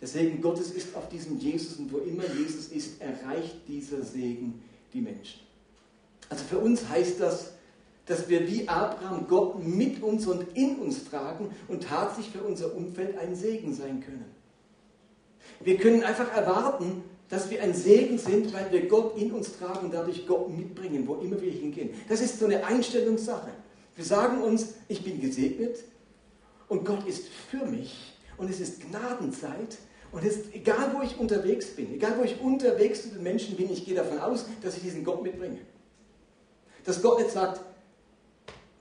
Der 0.00 0.08
Segen 0.08 0.40
Gottes 0.40 0.70
ist 0.70 0.96
auf 0.96 1.08
diesem 1.08 1.38
Jesus 1.38 1.76
und 1.76 1.92
wo 1.92 1.98
immer 1.98 2.24
Jesus 2.36 2.68
ist, 2.68 3.00
erreicht 3.00 3.56
dieser 3.68 4.02
Segen 4.02 4.62
die 4.92 5.00
Menschen. 5.00 5.40
Also 6.28 6.44
für 6.44 6.58
uns 6.58 6.88
heißt 6.88 7.20
das, 7.20 7.52
dass 8.06 8.28
wir 8.28 8.48
wie 8.48 8.68
Abraham 8.68 9.26
Gott 9.28 9.64
mit 9.64 10.02
uns 10.02 10.26
und 10.26 10.56
in 10.56 10.76
uns 10.76 11.04
tragen 11.08 11.50
und 11.68 11.84
tatsächlich 11.84 12.32
für 12.32 12.42
unser 12.42 12.74
Umfeld 12.74 13.18
ein 13.18 13.36
Segen 13.36 13.74
sein 13.74 14.02
können. 14.04 14.24
Wir 15.60 15.76
können 15.76 16.02
einfach 16.02 16.32
erwarten, 16.34 17.04
dass 17.28 17.50
wir 17.50 17.62
ein 17.62 17.74
Segen 17.74 18.18
sind, 18.18 18.52
weil 18.52 18.70
wir 18.70 18.88
Gott 18.88 19.16
in 19.16 19.32
uns 19.32 19.56
tragen 19.56 19.86
und 19.86 19.94
dadurch 19.94 20.26
Gott 20.26 20.50
mitbringen, 20.50 21.06
wo 21.06 21.14
immer 21.14 21.40
wir 21.40 21.50
hingehen. 21.50 21.90
Das 22.08 22.20
ist 22.20 22.38
so 22.38 22.44
eine 22.44 22.64
Einstellungssache. 22.64 23.50
Wir 23.94 24.04
sagen 24.04 24.42
uns, 24.42 24.74
ich 24.88 25.02
bin 25.02 25.20
gesegnet 25.20 25.78
und 26.68 26.84
Gott 26.84 27.06
ist 27.06 27.28
für 27.28 27.64
mich 27.64 28.14
und 28.36 28.50
es 28.50 28.60
ist 28.60 28.80
Gnadenzeit 28.80 29.78
und 30.10 30.24
es 30.24 30.36
ist 30.36 30.54
egal, 30.54 30.94
wo 30.94 31.02
ich 31.02 31.18
unterwegs 31.18 31.68
bin, 31.68 31.94
egal, 31.94 32.18
wo 32.18 32.22
ich 32.22 32.40
unterwegs 32.40 33.02
zu 33.02 33.08
den 33.10 33.22
Menschen 33.22 33.56
bin, 33.56 33.70
ich 33.72 33.84
gehe 33.84 33.94
davon 33.94 34.18
aus, 34.18 34.44
dass 34.62 34.76
ich 34.76 34.82
diesen 34.82 35.04
Gott 35.04 35.22
mitbringe. 35.22 35.58
Dass 36.84 37.00
Gott 37.00 37.18
nicht 37.18 37.30
sagt, 37.30 37.60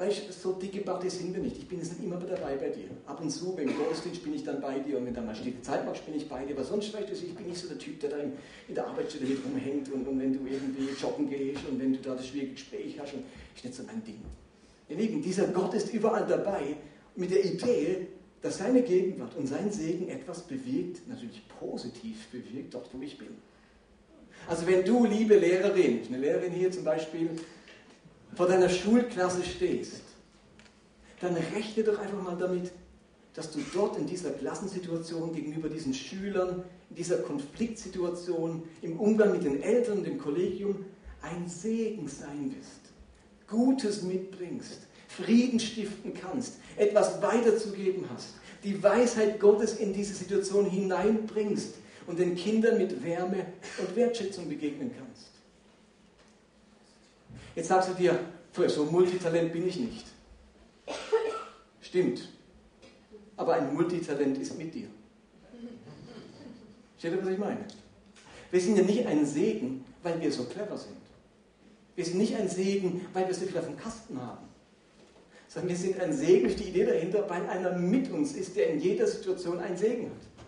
Weißt 0.01 0.41
so 0.41 0.53
dicke 0.53 0.81
Party 0.81 1.11
sind 1.11 1.35
wir 1.35 1.43
nicht. 1.43 1.59
Ich 1.59 1.67
bin 1.67 1.77
jetzt 1.77 1.93
immer 2.01 2.15
dabei 2.15 2.55
bei 2.55 2.69
dir. 2.69 2.89
Ab 3.05 3.21
und 3.21 3.29
zu, 3.29 3.55
beim 3.55 3.67
Gottesdienst 3.67 4.23
bin 4.23 4.33
ich 4.33 4.43
dann 4.43 4.59
bei 4.59 4.79
dir 4.79 4.97
und 4.97 5.05
wenn 5.05 5.13
dann 5.13 5.27
mal 5.27 5.35
stille 5.35 5.61
Zeit 5.61 5.85
machst, 5.85 6.03
bin 6.07 6.15
ich 6.15 6.27
bei 6.27 6.43
dir. 6.43 6.55
Aber 6.55 6.63
sonst, 6.63 6.91
weißt 6.91 7.07
du, 7.07 7.13
ich 7.13 7.35
bin 7.35 7.45
nicht 7.45 7.59
so 7.59 7.67
der 7.67 7.77
Typ, 7.77 7.99
der 7.99 8.09
da 8.09 8.17
in, 8.17 8.31
in 8.67 8.73
der 8.73 8.87
Arbeitsstelle 8.87 9.27
mit 9.27 9.45
rumhängt 9.45 9.93
und, 9.93 10.07
und, 10.07 10.19
wenn 10.19 10.33
du 10.33 10.39
irgendwie 10.43 10.89
joggen 10.99 11.29
gehst 11.29 11.61
und 11.69 11.79
wenn 11.79 11.93
du 11.93 11.99
da 11.99 12.15
das 12.15 12.25
schwierige 12.25 12.53
Gespräch 12.53 12.99
hast. 12.99 13.13
Und 13.13 13.25
ist 13.55 13.63
nicht 13.63 13.75
so 13.75 13.83
mein 13.83 14.03
Ding. 14.03 14.17
Ihr 14.89 14.97
Lieben, 14.97 15.21
dieser 15.21 15.45
Gott 15.49 15.75
ist 15.75 15.93
überall 15.93 16.25
dabei 16.25 16.77
mit 17.15 17.29
der 17.29 17.45
Idee, 17.45 18.07
dass 18.41 18.57
seine 18.57 18.81
Gegenwart 18.81 19.35
und 19.37 19.45
sein 19.45 19.71
Segen 19.71 20.09
etwas 20.09 20.41
bewirkt, 20.41 21.07
natürlich 21.09 21.43
positiv 21.59 22.25
bewirkt, 22.31 22.73
dort 22.73 22.89
wo 22.91 22.99
ich 23.03 23.19
bin. 23.19 23.27
Also 24.47 24.65
wenn 24.65 24.83
du, 24.83 25.05
liebe 25.05 25.35
Lehrerin, 25.35 25.99
eine 26.07 26.17
Lehrerin 26.17 26.53
hier 26.53 26.71
zum 26.71 26.85
Beispiel, 26.85 27.29
vor 28.35 28.47
deiner 28.47 28.69
Schulklasse 28.69 29.43
stehst, 29.43 30.01
dann 31.19 31.35
rechne 31.35 31.83
doch 31.83 31.99
einfach 31.99 32.21
mal 32.21 32.37
damit, 32.37 32.71
dass 33.33 33.51
du 33.51 33.59
dort 33.73 33.97
in 33.97 34.07
dieser 34.07 34.31
Klassensituation 34.31 35.33
gegenüber 35.33 35.69
diesen 35.69 35.93
Schülern, 35.93 36.63
in 36.89 36.95
dieser 36.95 37.19
Konfliktsituation, 37.19 38.63
im 38.81 38.99
Umgang 38.99 39.31
mit 39.31 39.43
den 39.43 39.61
Eltern 39.61 40.03
dem 40.03 40.17
Kollegium 40.17 40.85
ein 41.21 41.47
Segen 41.47 42.07
sein 42.07 42.53
wirst, 42.57 42.81
Gutes 43.47 44.01
mitbringst, 44.01 44.87
Frieden 45.07 45.59
stiften 45.59 46.13
kannst, 46.13 46.55
etwas 46.77 47.21
weiterzugeben 47.21 48.05
hast, 48.13 48.33
die 48.63 48.81
Weisheit 48.81 49.39
Gottes 49.39 49.75
in 49.75 49.93
diese 49.93 50.13
Situation 50.13 50.69
hineinbringst 50.69 51.75
und 52.07 52.19
den 52.19 52.35
Kindern 52.35 52.77
mit 52.77 53.03
Wärme 53.03 53.45
und 53.79 53.95
Wertschätzung 53.95 54.49
begegnen 54.49 54.91
kannst. 54.97 55.30
Jetzt 57.55 57.67
sagst 57.67 57.89
du 57.89 57.93
dir, 57.93 58.19
so 58.67 58.85
Multitalent 58.85 59.51
bin 59.51 59.67
ich 59.67 59.77
nicht. 59.77 60.05
Stimmt. 61.81 62.29
Aber 63.37 63.53
ein 63.53 63.73
Multitalent 63.73 64.37
ist 64.37 64.57
mit 64.57 64.73
dir. 64.73 64.87
Steht 66.97 67.13
ihr, 67.13 67.21
was 67.21 67.29
ich 67.29 67.37
meine? 67.37 67.65
Wir 68.51 68.61
sind 68.61 68.77
ja 68.77 68.83
nicht 68.83 69.05
ein 69.05 69.25
Segen, 69.25 69.83
weil 70.03 70.21
wir 70.21 70.31
so 70.31 70.43
clever 70.45 70.77
sind. 70.77 70.97
Wir 71.95 72.05
sind 72.05 72.17
nicht 72.17 72.35
ein 72.35 72.47
Segen, 72.47 73.05
weil 73.13 73.27
wir 73.27 73.33
so 73.33 73.45
viel 73.45 73.57
auf 73.57 73.65
dem 73.65 73.77
Kasten 73.77 74.21
haben. 74.21 74.47
sondern 75.47 75.69
wir 75.69 75.75
sind 75.75 75.99
ein 75.99 76.13
Segen 76.13 76.43
durch 76.43 76.55
die 76.55 76.69
Idee 76.69 76.85
dahinter, 76.85 77.29
weil 77.29 77.45
einer 77.47 77.77
mit 77.77 78.09
uns 78.09 78.33
ist, 78.33 78.55
der 78.55 78.69
in 78.69 78.79
jeder 78.79 79.05
Situation 79.05 79.59
einen 79.59 79.75
Segen 79.75 80.05
hat. 80.05 80.40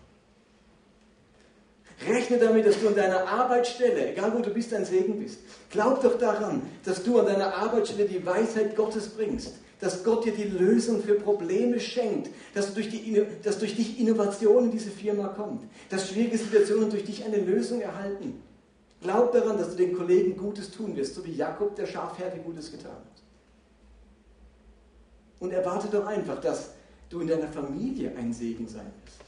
Rechne 2.06 2.38
damit, 2.38 2.66
dass 2.66 2.80
du 2.80 2.88
an 2.88 2.96
deiner 2.96 3.26
Arbeitsstelle, 3.26 4.12
egal 4.12 4.32
wo 4.34 4.40
du 4.40 4.50
bist, 4.50 4.72
ein 4.74 4.84
Segen 4.84 5.18
bist. 5.18 5.38
Glaub 5.70 6.02
doch 6.02 6.18
daran, 6.18 6.62
dass 6.84 7.02
du 7.02 7.18
an 7.18 7.26
deiner 7.26 7.54
Arbeitsstelle 7.54 8.08
die 8.08 8.24
Weisheit 8.24 8.76
Gottes 8.76 9.08
bringst, 9.08 9.54
dass 9.80 10.02
Gott 10.04 10.24
dir 10.24 10.32
die 10.32 10.44
Lösung 10.44 11.02
für 11.02 11.14
Probleme 11.14 11.78
schenkt, 11.80 12.30
dass 12.54 12.74
durch, 12.74 12.88
die, 12.88 13.22
dass 13.42 13.58
durch 13.58 13.76
dich 13.76 14.00
Innovation 14.00 14.64
in 14.64 14.70
diese 14.70 14.90
Firma 14.90 15.28
kommt, 15.28 15.62
dass 15.90 16.08
schwierige 16.08 16.38
Situationen 16.38 16.90
durch 16.90 17.04
dich 17.04 17.24
eine 17.24 17.38
Lösung 17.38 17.80
erhalten. 17.80 18.42
Glaub 19.00 19.32
daran, 19.32 19.58
dass 19.58 19.70
du 19.70 19.76
den 19.76 19.94
Kollegen 19.96 20.36
Gutes 20.36 20.70
tun 20.70 20.96
wirst, 20.96 21.14
so 21.14 21.24
wie 21.26 21.32
Jakob 21.32 21.76
der 21.76 21.86
Schafherde 21.86 22.38
Gutes 22.38 22.70
getan 22.70 22.92
hat. 22.92 23.22
Und 25.40 25.52
erwarte 25.52 25.88
doch 25.88 26.06
einfach, 26.06 26.40
dass 26.40 26.70
du 27.10 27.20
in 27.20 27.28
deiner 27.28 27.48
Familie 27.48 28.12
ein 28.16 28.32
Segen 28.32 28.66
sein 28.66 28.90
wirst. 29.04 29.18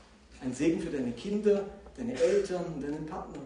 Ein 0.42 0.54
Segen 0.54 0.80
für 0.80 0.90
deine 0.90 1.12
Kinder, 1.12 1.64
deine 1.96 2.20
Eltern 2.20 2.80
deinen 2.80 3.06
Partner. 3.06 3.42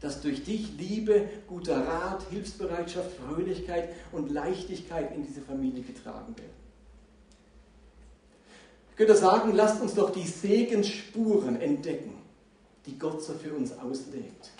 Dass 0.00 0.20
durch 0.20 0.44
dich 0.44 0.76
Liebe, 0.76 1.28
guter 1.48 1.86
Rat, 1.86 2.24
Hilfsbereitschaft, 2.30 3.10
Fröhlichkeit 3.16 3.90
und 4.12 4.30
Leichtigkeit 4.30 5.14
in 5.14 5.24
diese 5.24 5.40
Familie 5.40 5.82
getragen 5.82 6.36
werden. 6.36 6.66
Ich 8.90 8.96
könnte 8.96 9.16
sagen, 9.16 9.52
lasst 9.54 9.80
uns 9.82 9.94
doch 9.94 10.10
die 10.10 10.26
Segensspuren 10.26 11.60
entdecken, 11.60 12.14
die 12.86 12.98
Gott 12.98 13.22
so 13.22 13.34
für 13.34 13.52
uns 13.54 13.72
auslegt. 13.78 14.50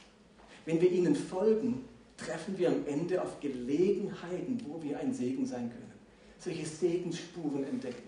Wenn 0.64 0.80
wir 0.80 0.90
ihnen 0.90 1.16
folgen, 1.16 1.84
treffen 2.16 2.58
wir 2.58 2.68
am 2.68 2.86
Ende 2.86 3.22
auf 3.22 3.40
Gelegenheiten, 3.40 4.60
wo 4.66 4.82
wir 4.82 4.98
ein 4.98 5.14
Segen 5.14 5.46
sein 5.46 5.70
können. 5.70 5.92
Solche 6.38 6.66
Segensspuren 6.66 7.64
entdecken. 7.64 8.05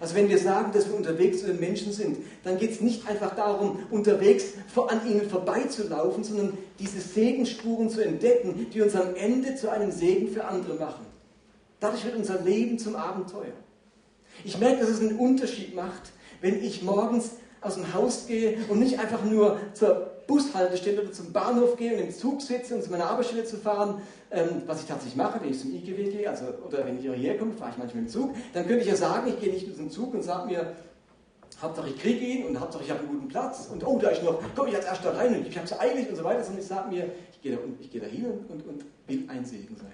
Also 0.00 0.14
wenn 0.14 0.30
wir 0.30 0.38
sagen, 0.38 0.72
dass 0.72 0.88
wir 0.88 0.96
unterwegs 0.96 1.40
zu 1.40 1.46
den 1.46 1.60
Menschen 1.60 1.92
sind, 1.92 2.16
dann 2.42 2.56
geht 2.56 2.70
es 2.70 2.80
nicht 2.80 3.06
einfach 3.06 3.36
darum, 3.36 3.80
unterwegs 3.90 4.54
an 4.74 5.06
ihnen 5.06 5.28
vorbeizulaufen, 5.28 6.24
sondern 6.24 6.56
diese 6.78 7.00
Segensspuren 7.00 7.90
zu 7.90 8.00
entdecken, 8.00 8.66
die 8.72 8.80
uns 8.80 8.96
am 8.96 9.14
Ende 9.14 9.56
zu 9.56 9.70
einem 9.70 9.92
Segen 9.92 10.28
für 10.28 10.44
andere 10.46 10.74
machen. 10.76 11.04
Dadurch 11.80 12.04
wird 12.06 12.16
unser 12.16 12.40
Leben 12.40 12.78
zum 12.78 12.96
Abenteuer. 12.96 13.52
Ich 14.44 14.58
merke, 14.58 14.80
dass 14.80 14.88
es 14.88 15.00
einen 15.00 15.18
Unterschied 15.18 15.74
macht, 15.74 16.12
wenn 16.40 16.64
ich 16.64 16.82
morgens 16.82 17.32
aus 17.60 17.74
dem 17.74 17.92
Haus 17.92 18.26
gehe 18.26 18.56
und 18.68 18.80
nicht 18.80 18.98
einfach 18.98 19.22
nur 19.22 19.58
zur 19.74 20.09
Bushaltestelle 20.30 21.02
oder 21.02 21.12
zum 21.12 21.32
Bahnhof 21.32 21.76
gehe 21.76 21.92
und 21.92 21.98
im 21.98 22.10
Zug 22.12 22.40
sitze, 22.40 22.76
um 22.76 22.82
zu 22.82 22.90
meiner 22.90 23.10
Arbeitsstelle 23.10 23.44
zu 23.44 23.56
fahren, 23.56 24.00
ähm, 24.30 24.62
was 24.66 24.82
ich 24.82 24.86
tatsächlich 24.86 25.16
mache, 25.16 25.40
wenn 25.42 25.50
ich 25.50 25.58
zum 25.58 25.74
IGW 25.74 26.04
gehe, 26.04 26.30
also, 26.30 26.44
oder 26.64 26.86
wenn 26.86 26.96
ich 26.96 27.02
hierher 27.02 27.36
komme, 27.36 27.52
fahre 27.52 27.72
ich 27.72 27.78
manchmal 27.78 28.04
im 28.04 28.08
Zug, 28.08 28.36
dann 28.52 28.64
könnte 28.64 28.82
ich 28.82 28.88
ja 28.88 28.94
sagen, 28.94 29.28
ich 29.28 29.40
gehe 29.40 29.52
nicht 29.52 29.66
nur 29.66 29.76
zum 29.76 29.90
Zug 29.90 30.14
und 30.14 30.22
sage 30.22 30.46
mir, 30.46 30.76
Hauptsache 31.60 31.88
ich 31.88 31.98
kriege 31.98 32.24
ihn 32.24 32.46
und 32.46 32.60
Hauptsache 32.60 32.84
ich 32.84 32.90
habe 32.90 33.00
einen 33.00 33.08
guten 33.08 33.28
Platz 33.28 33.68
und 33.72 33.84
oh, 33.84 33.98
da 33.98 34.10
ist 34.10 34.22
noch, 34.22 34.40
komme 34.54 34.70
ich 34.70 34.76
als 34.76 34.84
erster 34.84 35.16
rein 35.16 35.34
und 35.34 35.46
ich 35.46 35.56
habe 35.56 35.66
es 35.66 35.78
eilig 35.78 36.08
und 36.08 36.16
so 36.16 36.22
weiter, 36.22 36.44
sondern 36.44 36.62
ich 36.62 36.68
sage 36.68 36.88
mir, 36.88 37.10
ich 37.32 37.42
gehe 37.42 37.56
da, 37.56 37.58
ich 37.80 37.90
gehe 37.90 38.00
da 38.00 38.06
hin 38.06 38.26
und, 38.26 38.50
und, 38.50 38.66
und 38.68 38.84
will 39.08 39.24
ein 39.28 39.44
Segen 39.44 39.76
sein. 39.76 39.92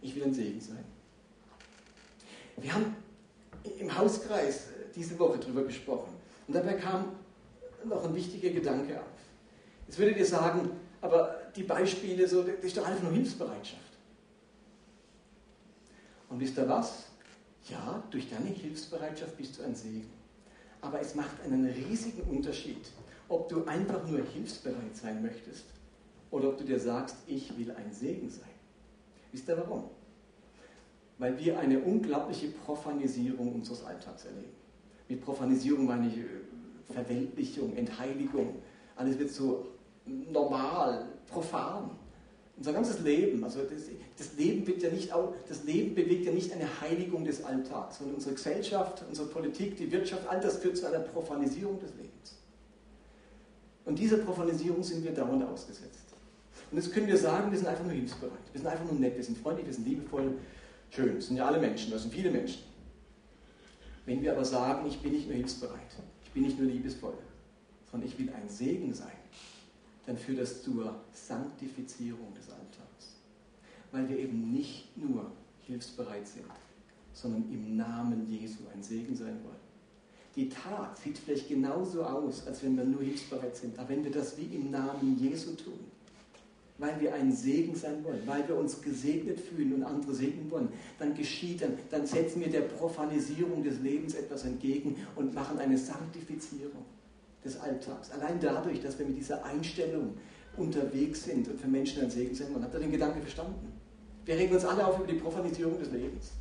Ich 0.00 0.14
will 0.14 0.22
ein 0.22 0.32
Segen 0.32 0.60
sein. 0.60 0.84
Wir 2.56 2.72
haben 2.72 2.94
im 3.78 3.98
Hauskreis 3.98 4.68
diese 4.94 5.18
Woche 5.18 5.38
darüber 5.38 5.64
gesprochen 5.64 6.14
und 6.46 6.54
dabei 6.54 6.74
kam 6.74 7.06
noch 7.84 8.04
ein 8.04 8.14
wichtiger 8.14 8.50
Gedanke 8.50 9.00
auf. 9.00 9.06
Jetzt 9.86 9.98
würdet 9.98 10.18
ihr 10.18 10.26
sagen, 10.26 10.70
aber 11.00 11.36
die 11.54 11.62
Beispiele, 11.62 12.26
so, 12.26 12.42
das 12.42 12.56
ist 12.62 12.76
doch 12.76 12.86
einfach 12.86 13.02
nur 13.02 13.12
Hilfsbereitschaft. 13.12 13.82
Und 16.28 16.40
wisst 16.40 16.58
ihr 16.58 16.68
was? 16.68 17.06
Ja, 17.68 18.02
durch 18.10 18.28
deine 18.28 18.50
Hilfsbereitschaft 18.50 19.36
bist 19.36 19.58
du 19.58 19.62
ein 19.62 19.74
Segen. 19.74 20.10
Aber 20.80 21.00
es 21.00 21.14
macht 21.14 21.40
einen 21.44 21.66
riesigen 21.66 22.22
Unterschied, 22.22 22.90
ob 23.28 23.48
du 23.48 23.64
einfach 23.64 24.06
nur 24.06 24.20
hilfsbereit 24.24 24.94
sein 24.94 25.22
möchtest 25.22 25.66
oder 26.30 26.48
ob 26.48 26.58
du 26.58 26.64
dir 26.64 26.78
sagst, 26.78 27.16
ich 27.26 27.56
will 27.58 27.70
ein 27.72 27.92
Segen 27.92 28.30
sein. 28.30 28.48
Wisst 29.32 29.48
ihr 29.48 29.56
warum? 29.56 29.84
Weil 31.18 31.38
wir 31.38 31.58
eine 31.58 31.80
unglaubliche 31.80 32.48
Profanisierung 32.48 33.54
unseres 33.54 33.84
Alltags 33.84 34.24
erleben. 34.24 34.52
Mit 35.08 35.22
Profanisierung 35.22 35.86
meine 35.86 36.08
ich 36.08 36.18
äh, 36.18 36.24
Verweltlichung, 36.90 37.76
Entheiligung. 37.76 38.56
Alles 38.96 39.18
wird 39.18 39.30
so 39.30 39.66
normal, 40.06 41.06
profan. 41.26 41.90
Unser 42.56 42.72
ganzes 42.72 43.00
Leben, 43.00 43.44
also 43.44 43.60
das, 43.60 43.82
das, 44.16 44.36
Leben 44.36 44.66
wird 44.66 44.82
ja 44.82 44.90
nicht 44.90 45.12
das 45.48 45.62
Leben 45.62 45.94
bewegt 45.94 46.26
ja 46.26 46.32
nicht 46.32 46.52
eine 46.52 46.80
Heiligung 46.80 47.24
des 47.24 47.44
Alltags, 47.44 47.98
sondern 47.98 48.16
unsere 48.16 48.34
Gesellschaft, 48.34 49.04
unsere 49.08 49.28
Politik, 49.28 49.76
die 49.76 49.92
Wirtschaft, 49.92 50.26
all 50.28 50.40
das 50.40 50.56
führt 50.56 50.76
zu 50.76 50.86
einer 50.86 50.98
Profanisierung 50.98 51.78
des 51.78 51.90
Lebens. 51.94 52.36
Und 53.84 53.96
dieser 53.98 54.18
Profanisierung 54.18 54.82
sind 54.82 55.04
wir 55.04 55.12
dauernd 55.12 55.44
ausgesetzt. 55.44 56.08
Und 56.70 56.78
jetzt 56.78 56.92
können 56.92 57.06
wir 57.06 57.16
sagen, 57.16 57.50
wir 57.50 57.58
sind 57.58 57.68
einfach 57.68 57.84
nur 57.84 57.92
hilfsbereit, 57.92 58.32
wir 58.52 58.60
sind 58.60 58.68
einfach 58.68 58.84
nur 58.84 59.00
nett, 59.00 59.16
wir 59.16 59.24
sind 59.24 59.38
freundlich, 59.38 59.66
wir 59.66 59.74
sind 59.74 59.86
liebevoll, 59.86 60.34
schön, 60.90 61.14
das 61.14 61.26
sind 61.28 61.36
ja 61.36 61.46
alle 61.46 61.60
Menschen, 61.60 61.92
das 61.92 62.02
sind 62.02 62.12
viele 62.12 62.30
Menschen. 62.30 62.62
Wenn 64.04 64.20
wir 64.20 64.32
aber 64.32 64.44
sagen, 64.44 64.86
ich 64.88 64.98
bin 65.00 65.12
nicht 65.12 65.26
nur 65.26 65.36
hilfsbereit, 65.36 65.96
bin 66.38 66.46
nicht 66.46 66.58
nur 66.60 66.70
liebevoll, 66.70 67.18
sondern 67.90 68.08
ich 68.08 68.16
will 68.16 68.30
ein 68.30 68.48
Segen 68.48 68.94
sein, 68.94 69.16
dann 70.06 70.16
führt 70.16 70.38
das 70.38 70.62
zur 70.62 70.94
Sanktifizierung 71.12 72.32
des 72.34 72.48
Alltags. 72.48 73.16
Weil 73.90 74.08
wir 74.08 74.18
eben 74.18 74.52
nicht 74.52 74.96
nur 74.96 75.32
hilfsbereit 75.66 76.28
sind, 76.28 76.44
sondern 77.12 77.42
im 77.50 77.76
Namen 77.76 78.24
Jesu 78.30 78.58
ein 78.72 78.82
Segen 78.82 79.16
sein 79.16 79.42
wollen. 79.42 79.56
Die 80.36 80.48
Tat 80.48 80.96
sieht 80.98 81.18
vielleicht 81.18 81.48
genauso 81.48 82.04
aus, 82.04 82.46
als 82.46 82.62
wenn 82.62 82.76
wir 82.76 82.84
nur 82.84 83.02
hilfsbereit 83.02 83.56
sind, 83.56 83.76
aber 83.76 83.88
wenn 83.88 84.04
wir 84.04 84.12
das 84.12 84.38
wie 84.38 84.54
im 84.54 84.70
Namen 84.70 85.18
Jesu 85.18 85.56
tun, 85.56 85.87
weil 86.78 87.00
wir 87.00 87.12
ein 87.12 87.32
Segen 87.32 87.74
sein 87.74 88.04
wollen, 88.04 88.22
weil 88.24 88.46
wir 88.48 88.56
uns 88.56 88.80
gesegnet 88.80 89.40
fühlen 89.40 89.74
und 89.74 89.82
andere 89.82 90.14
segnen 90.14 90.50
wollen, 90.50 90.68
dann 90.98 91.14
geschieht, 91.14 91.60
dann, 91.60 91.74
dann 91.90 92.06
setzen 92.06 92.40
wir 92.40 92.50
der 92.50 92.62
Profanisierung 92.62 93.64
des 93.64 93.80
Lebens 93.80 94.14
etwas 94.14 94.44
entgegen 94.44 94.96
und 95.16 95.34
machen 95.34 95.58
eine 95.58 95.76
Sanktifizierung 95.76 96.84
des 97.44 97.58
Alltags. 97.60 98.10
Allein 98.12 98.38
dadurch, 98.40 98.80
dass 98.80 98.98
wir 98.98 99.06
mit 99.06 99.18
dieser 99.18 99.44
Einstellung 99.44 100.14
unterwegs 100.56 101.24
sind 101.24 101.48
und 101.48 101.60
für 101.60 101.68
Menschen 101.68 102.02
ein 102.02 102.10
Segen 102.10 102.34
sind. 102.34 102.52
Man 102.52 102.62
hat 102.62 102.74
da 102.74 102.78
den 102.78 102.92
Gedanken 102.92 103.20
verstanden. 103.20 103.72
Wir 104.24 104.36
regen 104.36 104.54
uns 104.54 104.64
alle 104.64 104.86
auf 104.86 104.98
über 104.98 105.06
die 105.06 105.18
Profanisierung 105.18 105.78
des 105.78 105.90
Lebens. 105.90 106.32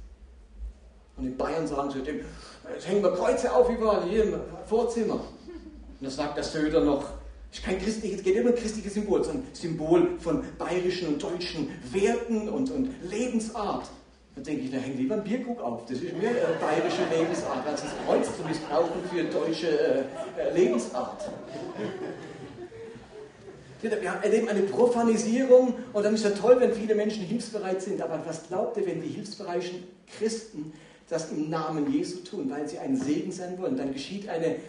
Und 1.15 1.25
in 1.25 1.37
Bayern 1.37 1.65
sagen 1.65 1.89
sie, 1.89 1.99
jetzt 1.99 2.87
hängen 2.87 3.01
wir 3.01 3.11
Kreuze 3.13 3.51
auf 3.51 3.69
überall, 3.69 4.07
hier 4.07 4.25
im 4.25 4.39
Vorzimmer. 4.65 5.15
Und 5.15 6.05
da 6.05 6.09
sagt 6.09 6.37
der 6.37 6.43
Söder 6.43 6.83
noch, 6.83 7.16
es 7.51 7.59
ist 7.59 7.65
kein 7.65 7.79
christliches, 7.79 8.19
es 8.19 8.23
geht 8.23 8.35
immer 8.35 8.49
um 8.49 8.55
christliches 8.55 8.93
Symbol, 8.93 9.23
sondern 9.23 9.43
ein 9.43 9.55
Symbol 9.55 10.19
von 10.19 10.43
bayerischen 10.57 11.07
und 11.09 11.23
deutschen 11.23 11.69
Werten 11.91 12.49
und, 12.49 12.69
und 12.71 12.89
Lebensart. 13.09 13.89
Da 14.35 14.43
denke 14.43 14.65
ich, 14.65 14.71
da 14.71 14.77
hängt 14.77 14.97
lieber 14.97 15.15
ein 15.15 15.23
Bierkrug 15.23 15.59
auf. 15.61 15.85
Das 15.85 15.97
ist 15.97 16.15
mehr 16.15 16.31
äh, 16.31 16.55
bayerische 16.59 17.01
Lebensart, 17.11 17.65
als 17.65 17.81
das 17.81 17.91
Kreuz 18.05 18.27
zu 18.37 18.43
missbrauchen 18.47 19.01
für 19.11 19.23
deutsche 19.23 19.67
äh, 19.67 20.03
äh, 20.37 20.53
Lebensart. 20.53 21.29
Wir 23.81 23.91
erleben 23.91 24.49
eine 24.49 24.61
Profanisierung 24.61 25.75
und 25.93 26.03
dann 26.03 26.13
ist 26.13 26.23
ja 26.23 26.31
toll, 26.31 26.57
wenn 26.59 26.73
viele 26.73 26.95
Menschen 26.95 27.23
hilfsbereit 27.23 27.81
sind. 27.81 28.01
Aber 28.01 28.21
was 28.25 28.47
glaubt 28.47 28.77
ihr, 28.77 28.85
wenn 28.85 29.01
die 29.01 29.09
hilfsbereichen 29.09 29.83
Christen 30.17 30.73
das 31.09 31.31
im 31.31 31.49
Namen 31.49 31.91
Jesu 31.91 32.17
tun, 32.17 32.49
weil 32.49 32.67
sie 32.67 32.79
ein 32.79 32.97
Segen 32.97 33.31
sein 33.31 33.57
wollen? 33.59 33.77
Dann 33.77 33.93
geschieht 33.93 34.27
eine 34.29 34.55
äh, 34.55 34.59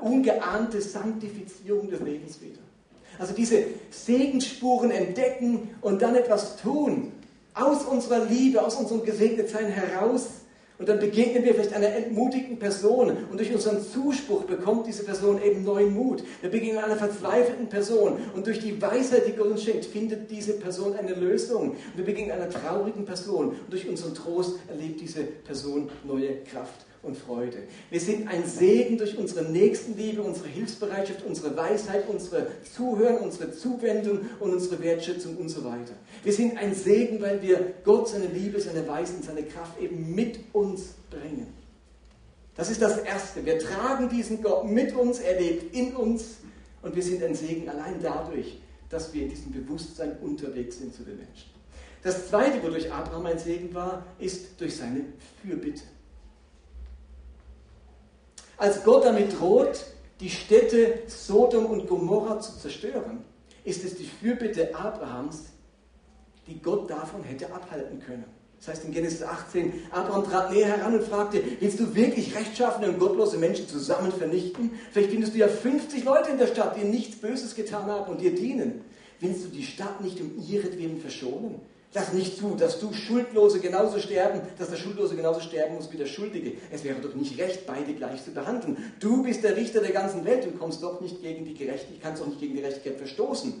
ungeahnte 0.00 0.80
Sanktifizierung 0.80 1.90
des 1.90 2.00
Lebens 2.00 2.40
wieder. 2.40 2.60
Also 3.18 3.34
diese 3.34 3.64
Segensspuren 3.90 4.90
entdecken 4.90 5.70
und 5.80 6.02
dann 6.02 6.14
etwas 6.14 6.56
tun, 6.56 7.12
aus 7.54 7.84
unserer 7.84 8.24
Liebe, 8.24 8.64
aus 8.64 8.76
unserem 8.76 9.04
Gesegnetsein 9.04 9.66
heraus. 9.66 10.28
Und 10.82 10.88
dann 10.88 10.98
begegnen 10.98 11.44
wir 11.44 11.54
vielleicht 11.54 11.74
einer 11.74 11.94
entmutigten 11.94 12.58
Person 12.58 13.16
und 13.30 13.38
durch 13.38 13.54
unseren 13.54 13.80
Zuspruch 13.80 14.42
bekommt 14.42 14.88
diese 14.88 15.04
Person 15.04 15.40
eben 15.40 15.62
neuen 15.62 15.94
Mut. 15.94 16.24
Wir 16.40 16.50
begegnen 16.50 16.82
einer 16.82 16.96
verzweifelten 16.96 17.68
Person 17.68 18.18
und 18.34 18.48
durch 18.48 18.58
die 18.58 18.82
Weisheit, 18.82 19.28
die 19.28 19.32
Gott 19.36 19.46
uns 19.46 19.62
schenkt, 19.62 19.84
findet 19.84 20.28
diese 20.28 20.54
Person 20.54 20.96
eine 20.96 21.14
Lösung. 21.14 21.76
Wir 21.94 22.04
begegnen 22.04 22.32
einer 22.32 22.50
traurigen 22.50 23.04
Person 23.04 23.50
und 23.50 23.70
durch 23.72 23.88
unseren 23.88 24.12
Trost 24.16 24.58
erlebt 24.68 25.00
diese 25.00 25.22
Person 25.22 25.88
neue 26.02 26.42
Kraft 26.42 26.84
und 27.04 27.16
Freude. 27.16 27.58
Wir 27.90 28.00
sind 28.00 28.26
ein 28.26 28.44
Segen 28.44 28.98
durch 28.98 29.16
unsere 29.16 29.44
Nächstenliebe, 29.44 30.20
unsere 30.20 30.48
Hilfsbereitschaft, 30.48 31.24
unsere 31.24 31.56
Weisheit, 31.56 32.08
unsere 32.08 32.48
Zuhören, 32.74 33.18
unsere 33.18 33.52
Zuwendung 33.52 34.22
und 34.40 34.52
unsere 34.52 34.82
Wertschätzung 34.82 35.36
und 35.36 35.48
so 35.48 35.64
weiter. 35.64 35.94
Wir 36.22 36.32
sind 36.32 36.56
ein 36.56 36.74
Segen, 36.74 37.20
weil 37.20 37.42
wir 37.42 37.74
Gott 37.84 38.08
seine 38.08 38.26
Liebe, 38.26 38.60
seine 38.60 38.86
Weisheit 38.86 39.24
seine 39.24 39.42
Kraft 39.42 39.80
eben 39.80 40.14
mit 40.14 40.38
uns 40.52 40.94
bringen. 41.10 41.52
Das 42.54 42.70
ist 42.70 42.80
das 42.80 42.98
Erste. 42.98 43.44
Wir 43.44 43.58
tragen 43.58 44.08
diesen 44.08 44.42
Gott 44.42 44.64
mit 44.66 44.94
uns, 44.94 45.18
er 45.18 45.40
lebt 45.40 45.74
in 45.74 45.96
uns 45.96 46.36
und 46.82 46.94
wir 46.94 47.02
sind 47.02 47.22
ein 47.22 47.34
Segen 47.34 47.68
allein 47.68 47.96
dadurch, 48.00 48.60
dass 48.88 49.12
wir 49.12 49.22
in 49.22 49.30
diesem 49.30 49.52
Bewusstsein 49.52 50.18
unterwegs 50.20 50.78
sind 50.78 50.94
zu 50.94 51.02
den 51.02 51.16
Menschen. 51.16 51.50
Das 52.02 52.28
zweite, 52.28 52.62
wodurch 52.62 52.92
Abraham 52.92 53.26
ein 53.26 53.38
Segen 53.38 53.72
war, 53.74 54.04
ist 54.18 54.60
durch 54.60 54.76
seine 54.76 55.04
Fürbitte. 55.40 55.82
Als 58.56 58.84
Gott 58.84 59.04
damit 59.04 59.38
droht, 59.40 59.86
die 60.20 60.30
Städte 60.30 61.02
Sodom 61.06 61.66
und 61.66 61.88
Gomorra 61.88 62.38
zu 62.38 62.56
zerstören, 62.58 63.24
ist 63.64 63.84
es 63.84 63.96
die 63.96 64.04
Fürbitte 64.04 64.74
Abrahams, 64.74 65.46
die 66.52 66.60
Gott 66.60 66.90
davon 66.90 67.22
hätte 67.24 67.52
abhalten 67.52 68.00
können. 68.00 68.24
Das 68.58 68.68
heißt 68.68 68.84
in 68.84 68.92
Genesis 68.92 69.24
18, 69.24 69.72
Abraham 69.90 70.24
trat 70.24 70.52
näher 70.52 70.68
heran 70.68 70.94
und 70.94 71.02
fragte, 71.02 71.42
willst 71.58 71.80
du 71.80 71.96
wirklich 71.96 72.36
rechtschaffene 72.36 72.90
und 72.90 73.00
gottlose 73.00 73.36
Menschen 73.36 73.66
zusammen 73.66 74.12
vernichten? 74.12 74.70
Vielleicht 74.92 75.10
findest 75.10 75.34
du 75.34 75.38
ja 75.38 75.48
50 75.48 76.04
Leute 76.04 76.30
in 76.30 76.38
der 76.38 76.46
Stadt, 76.46 76.76
die 76.76 76.84
nichts 76.84 77.16
Böses 77.16 77.56
getan 77.56 77.86
haben 77.86 78.08
und 78.12 78.20
dir 78.20 78.32
dienen. 78.34 78.82
Willst 79.18 79.44
du 79.44 79.48
die 79.48 79.64
Stadt 79.64 80.00
nicht 80.00 80.20
um 80.20 80.40
ihretwillen 80.48 81.00
verschonen? 81.00 81.60
Lass 81.94 82.12
nicht 82.12 82.38
zu, 82.38 82.54
dass 82.54 82.78
du 82.78 82.92
Schuldlose 82.92 83.58
genauso 83.58 83.98
sterben, 83.98 84.40
dass 84.58 84.70
der 84.70 84.76
Schuldlose 84.76 85.16
genauso 85.16 85.40
sterben 85.40 85.74
muss 85.74 85.92
wie 85.92 85.98
der 85.98 86.06
Schuldige. 86.06 86.52
Es 86.70 86.84
wäre 86.84 87.00
doch 87.00 87.14
nicht 87.14 87.38
recht, 87.38 87.66
beide 87.66 87.92
gleich 87.94 88.24
zu 88.24 88.30
behandeln. 88.30 88.76
Du 89.00 89.22
bist 89.22 89.42
der 89.42 89.56
Richter 89.56 89.80
der 89.80 89.92
ganzen 89.92 90.24
Welt 90.24 90.46
und 90.46 90.58
kommst 90.58 90.82
doch 90.82 91.00
nicht 91.00 91.20
gegen 91.20 91.44
die 91.44 91.54
Gerechtigkeit, 91.54 92.00
kannst 92.00 92.22
doch 92.22 92.28
nicht 92.28 92.40
gegen 92.40 92.54
die 92.54 92.60
Gerechtigkeit 92.60 92.96
verstoßen. 92.96 93.60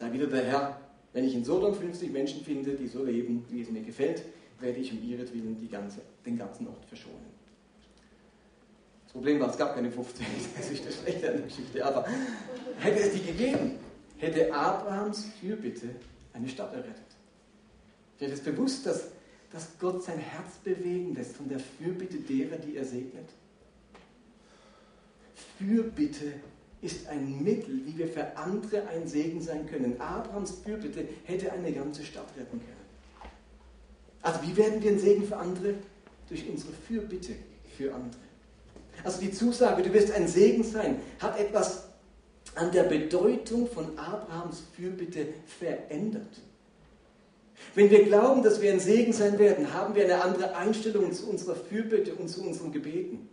Da 0.00 0.12
wieder 0.12 0.26
der 0.26 0.44
Herr, 0.44 0.80
wenn 1.12 1.24
ich 1.24 1.34
in 1.34 1.44
Sodom 1.44 1.74
50 1.74 2.10
Menschen 2.10 2.42
finde, 2.42 2.74
die 2.74 2.86
so 2.86 3.04
leben, 3.04 3.44
wie 3.50 3.62
es 3.62 3.70
mir 3.70 3.82
gefällt, 3.82 4.22
werde 4.60 4.78
ich 4.78 4.92
um 4.92 5.02
ihretwillen 5.02 5.58
die 5.58 5.68
ganze, 5.68 6.00
den 6.24 6.38
ganzen 6.38 6.66
Ort 6.68 6.84
verschonen. 6.86 7.32
Das 9.04 9.12
Problem 9.12 9.40
war, 9.40 9.50
es 9.50 9.58
gab 9.58 9.74
keine 9.74 9.90
50, 9.90 10.26
das 10.56 10.70
ist 10.70 10.86
das 10.86 11.00
Schlechte 11.00 11.28
an 11.28 11.36
der 11.36 11.46
Geschichte. 11.46 11.84
Aber 11.84 12.06
hätte 12.78 13.00
es 13.00 13.12
die 13.12 13.26
gegeben, 13.26 13.72
hätte 14.18 14.52
Abrahams 14.54 15.26
Fürbitte 15.40 15.90
eine 16.32 16.48
Stadt 16.48 16.72
errettet. 16.72 16.96
Dir 18.20 18.28
ist 18.28 18.44
bewusst, 18.44 18.86
dass, 18.86 19.08
dass 19.50 19.78
Gott 19.78 20.02
sein 20.02 20.18
Herz 20.18 20.56
bewegen 20.64 21.14
lässt 21.14 21.36
von 21.36 21.48
der 21.48 21.58
Fürbitte 21.58 22.18
derer, 22.18 22.56
die 22.56 22.76
er 22.76 22.84
segnet? 22.84 23.28
Fürbitte 25.58 26.34
ist 26.82 27.08
ein 27.08 27.42
Mittel, 27.42 27.80
wie 27.86 27.96
wir 27.96 28.08
für 28.08 28.36
andere 28.36 28.86
ein 28.88 29.06
Segen 29.06 29.40
sein 29.40 29.66
können. 29.66 30.00
Abrahams 30.00 30.50
Fürbitte 30.64 31.06
hätte 31.24 31.52
eine 31.52 31.72
ganze 31.72 32.02
Stadt 32.02 32.26
retten 32.36 32.60
können. 32.60 32.82
Also 34.20 34.40
wie 34.42 34.56
werden 34.56 34.82
wir 34.82 34.90
ein 34.90 34.98
Segen 34.98 35.24
für 35.24 35.36
andere? 35.36 35.74
Durch 36.28 36.48
unsere 36.48 36.72
Fürbitte 36.72 37.34
für 37.76 37.94
andere. 37.94 38.20
Also 39.04 39.20
die 39.20 39.32
Zusage, 39.32 39.82
du 39.82 39.92
wirst 39.92 40.12
ein 40.12 40.28
Segen 40.28 40.64
sein, 40.64 40.96
hat 41.20 41.38
etwas 41.38 41.84
an 42.54 42.70
der 42.72 42.84
Bedeutung 42.84 43.68
von 43.68 43.96
Abrahams 43.98 44.62
Fürbitte 44.76 45.28
verändert. 45.46 46.40
Wenn 47.74 47.90
wir 47.90 48.04
glauben, 48.04 48.42
dass 48.42 48.60
wir 48.60 48.72
ein 48.72 48.80
Segen 48.80 49.12
sein 49.12 49.38
werden, 49.38 49.72
haben 49.72 49.94
wir 49.94 50.04
eine 50.04 50.22
andere 50.22 50.56
Einstellung 50.56 51.12
zu 51.12 51.30
unserer 51.30 51.54
Fürbitte 51.54 52.14
und 52.14 52.28
zu 52.28 52.42
unseren 52.42 52.72
Gebeten. 52.72 53.28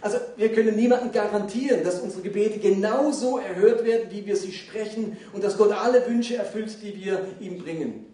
Also 0.00 0.18
wir 0.36 0.52
können 0.52 0.76
niemandem 0.76 1.12
garantieren, 1.12 1.82
dass 1.82 2.00
unsere 2.00 2.22
Gebete 2.22 2.58
genauso 2.58 3.38
erhört 3.38 3.84
werden, 3.84 4.10
wie 4.10 4.26
wir 4.26 4.36
sie 4.36 4.52
sprechen 4.52 5.16
und 5.32 5.42
dass 5.42 5.56
Gott 5.56 5.72
alle 5.72 6.06
Wünsche 6.06 6.36
erfüllt, 6.36 6.76
die 6.82 7.04
wir 7.04 7.26
ihm 7.40 7.58
bringen. 7.58 8.06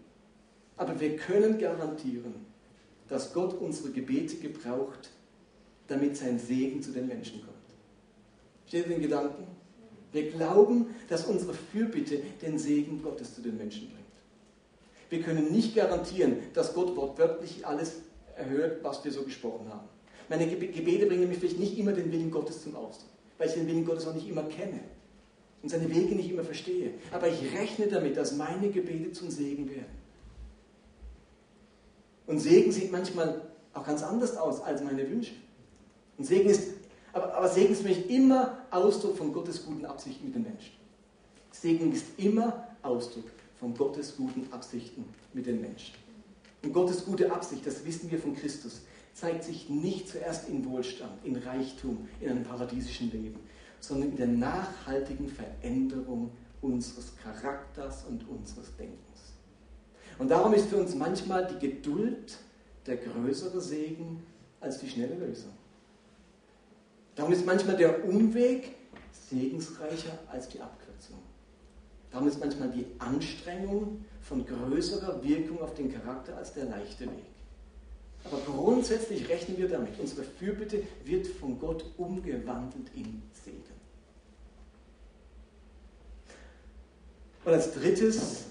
Aber 0.76 0.98
wir 1.00 1.16
können 1.16 1.58
garantieren, 1.58 2.46
dass 3.08 3.32
Gott 3.34 3.54
unsere 3.60 3.90
Gebete 3.90 4.36
gebraucht, 4.36 5.10
damit 5.88 6.16
sein 6.16 6.38
Segen 6.38 6.82
zu 6.82 6.92
den 6.92 7.08
Menschen 7.08 7.40
kommt. 7.40 7.56
Steht 8.66 8.86
ihr 8.86 8.94
den 8.94 9.02
Gedanken? 9.02 9.46
Wir 10.12 10.30
glauben, 10.30 10.94
dass 11.08 11.26
unsere 11.26 11.54
Fürbitte 11.54 12.22
den 12.40 12.58
Segen 12.58 13.02
Gottes 13.02 13.34
zu 13.34 13.42
den 13.42 13.56
Menschen 13.56 13.88
bringt. 13.88 14.00
Wir 15.10 15.22
können 15.22 15.50
nicht 15.52 15.74
garantieren, 15.74 16.36
dass 16.54 16.72
Gott 16.72 16.96
wortwörtlich 16.96 17.66
alles 17.66 17.96
erhört, 18.36 18.82
was 18.82 19.04
wir 19.04 19.10
so 19.12 19.24
gesprochen 19.24 19.68
haben. 19.68 19.88
Meine 20.30 20.46
Gebete 20.46 21.06
bringen 21.06 21.28
mich 21.28 21.38
vielleicht 21.38 21.58
nicht 21.58 21.76
immer 21.76 21.90
den 21.90 22.12
Willen 22.12 22.30
Gottes 22.30 22.62
zum 22.62 22.76
Ausdruck, 22.76 23.10
weil 23.36 23.48
ich 23.48 23.54
den 23.54 23.66
Willen 23.66 23.84
Gottes 23.84 24.06
auch 24.06 24.14
nicht 24.14 24.28
immer 24.28 24.44
kenne 24.44 24.78
und 25.60 25.68
seine 25.68 25.90
Wege 25.90 26.14
nicht 26.14 26.30
immer 26.30 26.44
verstehe. 26.44 26.92
Aber 27.10 27.26
ich 27.26 27.52
rechne 27.52 27.88
damit, 27.88 28.16
dass 28.16 28.36
meine 28.36 28.70
Gebete 28.70 29.10
zum 29.10 29.28
Segen 29.28 29.68
werden. 29.68 29.98
Und 32.28 32.38
Segen 32.38 32.70
sieht 32.70 32.92
manchmal 32.92 33.42
auch 33.74 33.84
ganz 33.84 34.04
anders 34.04 34.36
aus 34.36 34.62
als 34.62 34.84
meine 34.84 35.10
Wünsche. 35.10 35.32
Und 36.16 36.26
Segen 36.26 36.48
ist, 36.48 36.74
aber, 37.12 37.34
aber 37.34 37.48
Segen 37.48 37.72
ist 37.72 37.82
für 37.82 37.88
mich 37.88 38.08
immer 38.08 38.56
Ausdruck 38.70 39.16
von 39.16 39.32
Gottes 39.32 39.66
guten 39.66 39.84
Absichten 39.84 40.26
mit 40.26 40.36
den 40.36 40.44
Menschen. 40.44 40.74
Segen 41.50 41.92
ist 41.92 42.06
immer 42.18 42.68
Ausdruck 42.82 43.24
von 43.58 43.74
Gottes 43.74 44.16
guten 44.16 44.46
Absichten 44.52 45.04
mit 45.32 45.46
den 45.46 45.60
Menschen. 45.60 45.96
Und 46.62 46.72
Gottes 46.72 47.04
gute 47.04 47.32
Absicht, 47.32 47.66
das 47.66 47.84
wissen 47.84 48.08
wir 48.12 48.20
von 48.20 48.36
Christus, 48.36 48.82
zeigt 49.14 49.44
sich 49.44 49.68
nicht 49.68 50.08
zuerst 50.08 50.48
in 50.48 50.64
Wohlstand, 50.64 51.24
in 51.24 51.36
Reichtum, 51.36 52.08
in 52.20 52.30
einem 52.30 52.44
paradiesischen 52.44 53.10
Leben, 53.10 53.40
sondern 53.80 54.10
in 54.10 54.16
der 54.16 54.26
nachhaltigen 54.26 55.28
Veränderung 55.28 56.30
unseres 56.62 57.14
Charakters 57.16 58.04
und 58.04 58.28
unseres 58.28 58.74
Denkens. 58.76 58.98
Und 60.18 60.30
darum 60.30 60.52
ist 60.52 60.68
für 60.68 60.76
uns 60.76 60.94
manchmal 60.94 61.46
die 61.46 61.66
Geduld 61.66 62.38
der 62.86 62.96
größere 62.96 63.60
Segen 63.60 64.22
als 64.60 64.78
die 64.78 64.88
schnelle 64.88 65.14
Lösung. 65.14 65.52
Darum 67.14 67.32
ist 67.32 67.46
manchmal 67.46 67.76
der 67.76 68.04
Umweg 68.04 68.74
segensreicher 69.30 70.18
als 70.30 70.48
die 70.48 70.60
Abkürzung. 70.60 71.18
Darum 72.10 72.28
ist 72.28 72.40
manchmal 72.40 72.70
die 72.70 72.86
Anstrengung 72.98 74.04
von 74.20 74.44
größerer 74.44 75.22
Wirkung 75.22 75.60
auf 75.60 75.74
den 75.74 75.92
Charakter 75.92 76.36
als 76.36 76.52
der 76.52 76.66
leichte 76.66 77.06
Weg. 77.06 77.29
Aber 78.24 78.38
grundsätzlich 78.44 79.28
rechnen 79.28 79.58
wir 79.58 79.68
damit, 79.68 79.98
unsere 79.98 80.22
Fürbitte 80.22 80.82
wird 81.04 81.26
von 81.26 81.58
Gott 81.58 81.84
umgewandelt 81.96 82.88
in 82.94 83.22
Segen. 83.44 83.62
Und 87.44 87.52
als 87.52 87.72
drittes, 87.72 88.44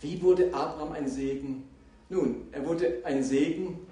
wie 0.00 0.20
wurde 0.20 0.52
Abraham 0.52 0.92
ein 0.92 1.08
Segen? 1.08 1.64
Nun, 2.10 2.48
er 2.52 2.66
wurde 2.66 3.00
ein 3.04 3.24
Segen, 3.24 3.86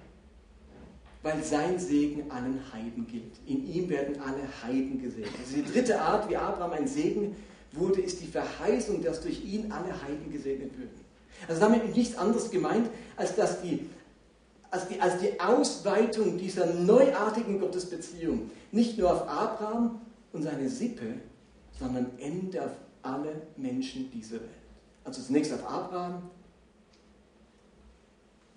weil 1.22 1.42
sein 1.42 1.78
Segen 1.78 2.30
allen 2.30 2.60
Heiden 2.72 3.06
gilt. 3.06 3.38
In 3.46 3.66
ihm 3.66 3.88
werden 3.88 4.20
alle 4.20 4.42
Heiden 4.62 5.00
gesegnet. 5.00 5.32
Also 5.40 5.56
die 5.56 5.64
dritte 5.72 6.00
Art, 6.00 6.28
wie 6.28 6.36
Abraham 6.36 6.72
ein 6.72 6.86
Segen 6.86 7.36
wurde, 7.72 8.02
ist 8.02 8.20
die 8.20 8.26
Verheißung, 8.26 9.02
dass 9.02 9.22
durch 9.22 9.42
ihn 9.44 9.72
alle 9.72 10.02
Heiden 10.02 10.30
gesegnet 10.30 10.76
würden. 10.76 11.00
Also 11.48 11.60
damit 11.60 11.96
nichts 11.96 12.16
anderes 12.16 12.50
gemeint, 12.50 12.90
als 13.16 13.34
dass 13.34 13.62
die 13.62 13.88
als 14.72 14.88
die, 14.88 15.00
als 15.00 15.20
die 15.20 15.38
Ausweitung 15.38 16.38
dieser 16.38 16.66
neuartigen 16.66 17.60
Gottesbeziehung 17.60 18.50
nicht 18.72 18.98
nur 18.98 19.12
auf 19.12 19.28
Abraham 19.28 20.00
und 20.32 20.42
seine 20.42 20.68
Sippe, 20.68 21.14
sondern 21.78 22.06
endet 22.18 22.58
auf 22.58 22.70
alle 23.02 23.42
Menschen 23.56 24.10
dieser 24.10 24.36
Welt. 24.36 24.50
Also 25.04 25.20
zunächst 25.20 25.52
auf 25.52 25.68
Abraham, 25.68 26.22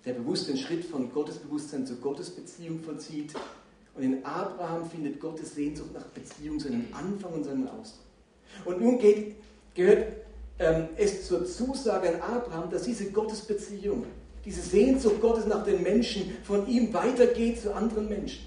der 0.05 0.13
bewusst 0.13 0.47
den 0.47 0.57
Schritt 0.57 0.85
von 0.85 1.11
Gottesbewusstsein 1.11 1.85
zur 1.85 1.97
Gottesbeziehung 1.97 2.79
vollzieht. 2.79 3.33
Und 3.93 4.03
in 4.03 4.25
Abraham 4.25 4.89
findet 4.89 5.19
Gottes 5.19 5.55
Sehnsucht 5.55 5.93
nach 5.93 6.05
Beziehung 6.05 6.59
seinen 6.61 6.93
Anfang 6.93 7.33
und 7.33 7.43
seinen 7.43 7.67
Ausdruck. 7.67 8.05
Und 8.63 8.79
nun 8.79 8.99
geht, 8.99 9.35
gehört 9.73 10.13
ähm, 10.59 10.87
es 10.95 11.27
zur 11.27 11.45
Zusage 11.45 12.07
an 12.13 12.21
Abraham, 12.21 12.69
dass 12.69 12.83
diese 12.83 13.11
Gottesbeziehung 13.11 14.05
diese 14.45 14.61
Sehnsucht 14.61 15.19
Gottes 15.21 15.47
nach 15.47 15.63
den 15.63 15.83
Menschen 15.83 16.37
von 16.43 16.67
ihm 16.67 16.93
weitergeht 16.93 17.61
zu 17.61 17.73
anderen 17.73 18.07
Menschen. 18.07 18.45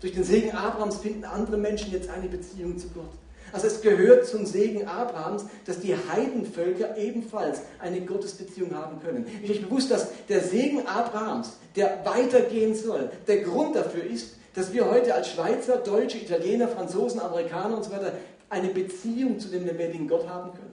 Durch 0.00 0.14
den 0.14 0.24
Segen 0.24 0.52
Abrahams 0.52 0.96
finden 0.96 1.24
andere 1.24 1.56
Menschen 1.56 1.92
jetzt 1.92 2.08
eine 2.08 2.28
Beziehung 2.28 2.78
zu 2.78 2.88
Gott. 2.88 3.10
Also 3.52 3.66
es 3.66 3.82
gehört 3.82 4.26
zum 4.26 4.46
Segen 4.46 4.88
Abrahams, 4.88 5.44
dass 5.66 5.80
die 5.80 5.94
Heidenvölker 5.94 6.96
ebenfalls 6.96 7.60
eine 7.78 8.00
Gottesbeziehung 8.00 8.74
haben 8.74 9.00
können. 9.00 9.26
Ich 9.42 9.52
bin 9.52 9.68
bewusst, 9.68 9.90
dass 9.90 10.08
der 10.28 10.40
Segen 10.40 10.86
Abrahams, 10.86 11.52
der 11.76 12.00
weitergehen 12.04 12.74
soll, 12.74 13.10
der 13.28 13.42
Grund 13.42 13.76
dafür 13.76 14.04
ist, 14.04 14.36
dass 14.54 14.72
wir 14.72 14.90
heute 14.90 15.14
als 15.14 15.28
Schweizer, 15.28 15.76
Deutsche, 15.78 16.18
Italiener, 16.18 16.68
Franzosen, 16.68 17.20
Amerikaner 17.20 17.76
und 17.76 17.84
so 17.84 17.92
weiter 17.92 18.12
eine 18.48 18.68
Beziehung 18.68 19.38
zu 19.38 19.48
dem 19.48 19.66
lebendigen 19.66 20.08
Gott 20.08 20.28
haben 20.28 20.52
können. 20.52 20.71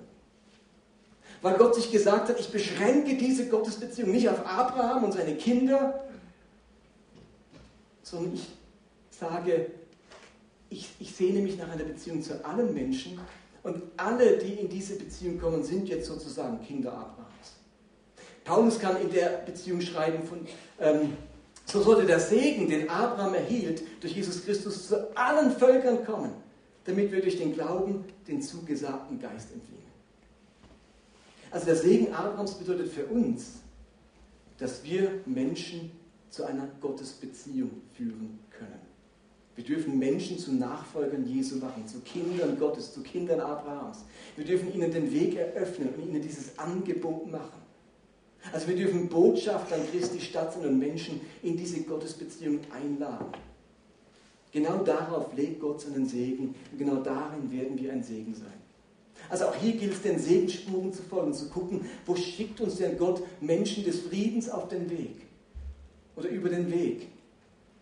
Weil 1.42 1.58
Gott 1.58 1.76
sich 1.76 1.92
gesagt 1.92 2.30
hat, 2.30 2.40
ich 2.40 2.50
beschränke 2.50 3.16
diese 3.16 3.48
Gottesbeziehung 3.48 4.12
nicht 4.12 4.28
auf 4.28 4.46
Abraham 4.46 5.06
und 5.06 5.14
seine 5.14 5.36
Kinder, 5.36 6.04
sondern 8.04 8.34
ich 8.34 8.48
sage, 9.12 9.72
ich, 10.70 10.90
ich 11.00 11.16
sehne 11.16 11.42
mich 11.42 11.58
nach 11.58 11.70
einer 11.70 11.84
Beziehung 11.84 12.22
zu 12.22 12.44
allen 12.46 12.74
Menschen 12.74 13.20
und 13.64 13.84
alle, 13.98 14.38
die 14.38 14.54
in 14.54 14.70
diese 14.70 14.96
Beziehung 14.96 15.40
kommen, 15.40 15.64
sind 15.64 15.88
jetzt 15.88 16.08
sozusagen 16.08 16.62
Kinder 16.62 16.92
Abrahams. 16.92 17.30
Paulus 18.44 18.80
kann 18.80 19.00
in 19.02 19.12
der 19.12 19.44
Beziehung 19.46 19.82
schreiben 19.82 20.24
von, 20.24 20.40
ähm, 20.80 21.14
so 21.66 21.82
sollte 21.82 22.06
der 22.06 22.20
Segen, 22.20 22.68
den 22.68 22.90
Abraham 22.90 23.36
erhielt, 23.36 23.84
durch 24.02 24.14
Jesus 24.14 24.44
Christus 24.44 24.88
zu 24.88 25.16
allen 25.16 25.52
Völkern 25.52 26.04
kommen, 26.04 26.32
damit 26.86 27.12
wir 27.12 27.22
durch 27.22 27.38
den 27.38 27.54
Glauben 27.54 28.06
den 28.28 28.42
zugesagten 28.42 29.20
Geist 29.20 29.54
empfehlen. 29.54 29.79
Also 31.52 31.66
der 31.66 31.76
Segen 31.76 32.14
Abrahams 32.14 32.54
bedeutet 32.54 32.92
für 32.92 33.06
uns, 33.06 33.60
dass 34.58 34.84
wir 34.84 35.22
Menschen 35.26 35.92
zu 36.30 36.44
einer 36.44 36.68
Gottesbeziehung 36.80 37.72
führen 37.96 38.40
können. 38.52 38.90
Wir 39.56 39.64
dürfen 39.64 40.00
Menschen 40.00 40.38
zu 40.38 40.54
Nachfolgern 40.54 41.28
Jesu 41.28 41.58
machen, 41.58 41.86
zu 41.88 42.00
Kindern 42.00 42.58
Gottes, 42.58 42.94
zu 42.94 43.02
Kindern 43.02 43.42
Abrahams. 43.42 44.06
Wir 44.38 44.46
dürfen 44.46 44.74
ihnen 44.74 44.92
den 44.92 45.12
Weg 45.12 45.36
eröffnen 45.36 45.90
und 45.90 46.08
ihnen 46.08 46.22
dieses 46.22 46.58
Angebot 46.58 47.30
machen. 47.30 47.60
Also 48.54 48.68
wir 48.70 48.76
dürfen 48.78 49.10
Botschaft 49.10 49.74
an 49.74 49.82
Christi 49.92 50.22
Stadt 50.22 50.56
und 50.56 50.80
Menschen 50.80 51.20
in 51.44 51.58
diese 51.58 51.82
Gottesbeziehung 51.82 52.60
einladen. 52.72 53.28
Genau 54.52 54.78
darauf 54.84 55.36
legt 55.36 55.60
Gott 55.60 55.82
seinen 55.82 56.08
Segen 56.08 56.56
und 56.72 56.78
genau 56.78 57.04
darin 57.04 57.52
werden 57.52 57.78
wir 57.78 57.92
ein 57.92 58.02
Segen 58.02 58.34
sein. 58.34 58.59
Also 59.30 59.46
auch 59.46 59.56
hier 59.56 59.74
gilt 59.74 59.94
es, 59.94 60.02
den 60.02 60.20
Segensspuren 60.20 60.94
zu 60.94 61.04
folgen, 61.04 61.34
zu 61.34 61.50
gucken, 61.50 61.86
wo 62.06 62.16
schickt 62.16 62.62
uns 62.62 62.78
denn 62.78 62.98
Gott 62.98 63.22
Menschen 63.42 63.84
des 63.84 64.02
Friedens 64.02 64.50
auf 64.50 64.68
den 64.68 64.90
Weg 64.90 65.16
oder 66.16 66.30
über 66.30 66.50
den 66.50 66.72
Weg 66.72 67.08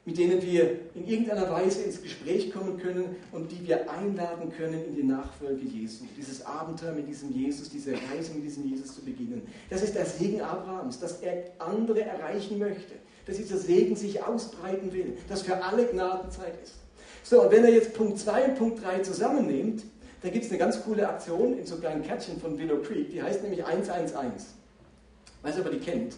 mit 0.07 0.17
denen 0.17 0.41
wir 0.41 0.79
in 0.95 1.05
irgendeiner 1.05 1.51
Weise 1.51 1.81
ins 1.81 2.01
Gespräch 2.01 2.53
kommen 2.53 2.77
können 2.77 3.17
und 3.33 3.51
die 3.51 3.67
wir 3.67 3.91
einladen 3.91 4.53
können 4.55 4.85
in 4.85 4.95
die 4.95 5.03
Nachfolge 5.03 5.65
Jesu. 5.65 6.05
Dieses 6.17 6.45
Abenteuer 6.45 6.93
mit 6.93 7.09
diesem 7.09 7.29
Jesus, 7.33 7.69
diese 7.69 7.91
Reise 7.91 8.33
mit 8.33 8.45
diesem 8.45 8.65
Jesus 8.69 8.95
zu 8.95 9.01
beginnen. 9.01 9.41
Das 9.69 9.83
ist 9.83 9.95
der 9.95 10.05
Segen 10.05 10.39
Abrahams, 10.39 11.01
dass 11.01 11.19
er 11.19 11.43
andere 11.59 12.03
erreichen 12.03 12.57
möchte, 12.57 12.93
dass 13.25 13.35
dieser 13.35 13.57
Segen 13.57 13.97
sich 13.97 14.23
ausbreiten 14.23 14.93
will, 14.93 15.17
dass 15.27 15.41
für 15.41 15.61
alle 15.61 15.85
Gnadenzeit 15.85 16.53
ist. 16.63 16.75
So, 17.23 17.41
und 17.41 17.51
wenn 17.51 17.65
er 17.65 17.73
jetzt 17.73 17.93
Punkt 17.93 18.17
2 18.17 18.45
und 18.45 18.55
Punkt 18.55 18.85
3 18.85 18.99
zusammennimmt, 18.99 19.83
dann 20.21 20.31
gibt 20.31 20.45
es 20.45 20.49
eine 20.49 20.59
ganz 20.59 20.83
coole 20.83 21.07
Aktion 21.07 21.57
in 21.57 21.65
so 21.65 21.77
kleinen 21.77 22.03
Kärtchen 22.03 22.39
von 22.39 22.57
Willow 22.57 22.81
Creek, 22.81 23.11
die 23.11 23.21
heißt 23.21 23.43
nämlich 23.43 23.63
111. 23.63 24.31
Weiß 25.43 25.59
aber 25.59 25.69
die 25.69 25.79
kennt. 25.79 26.15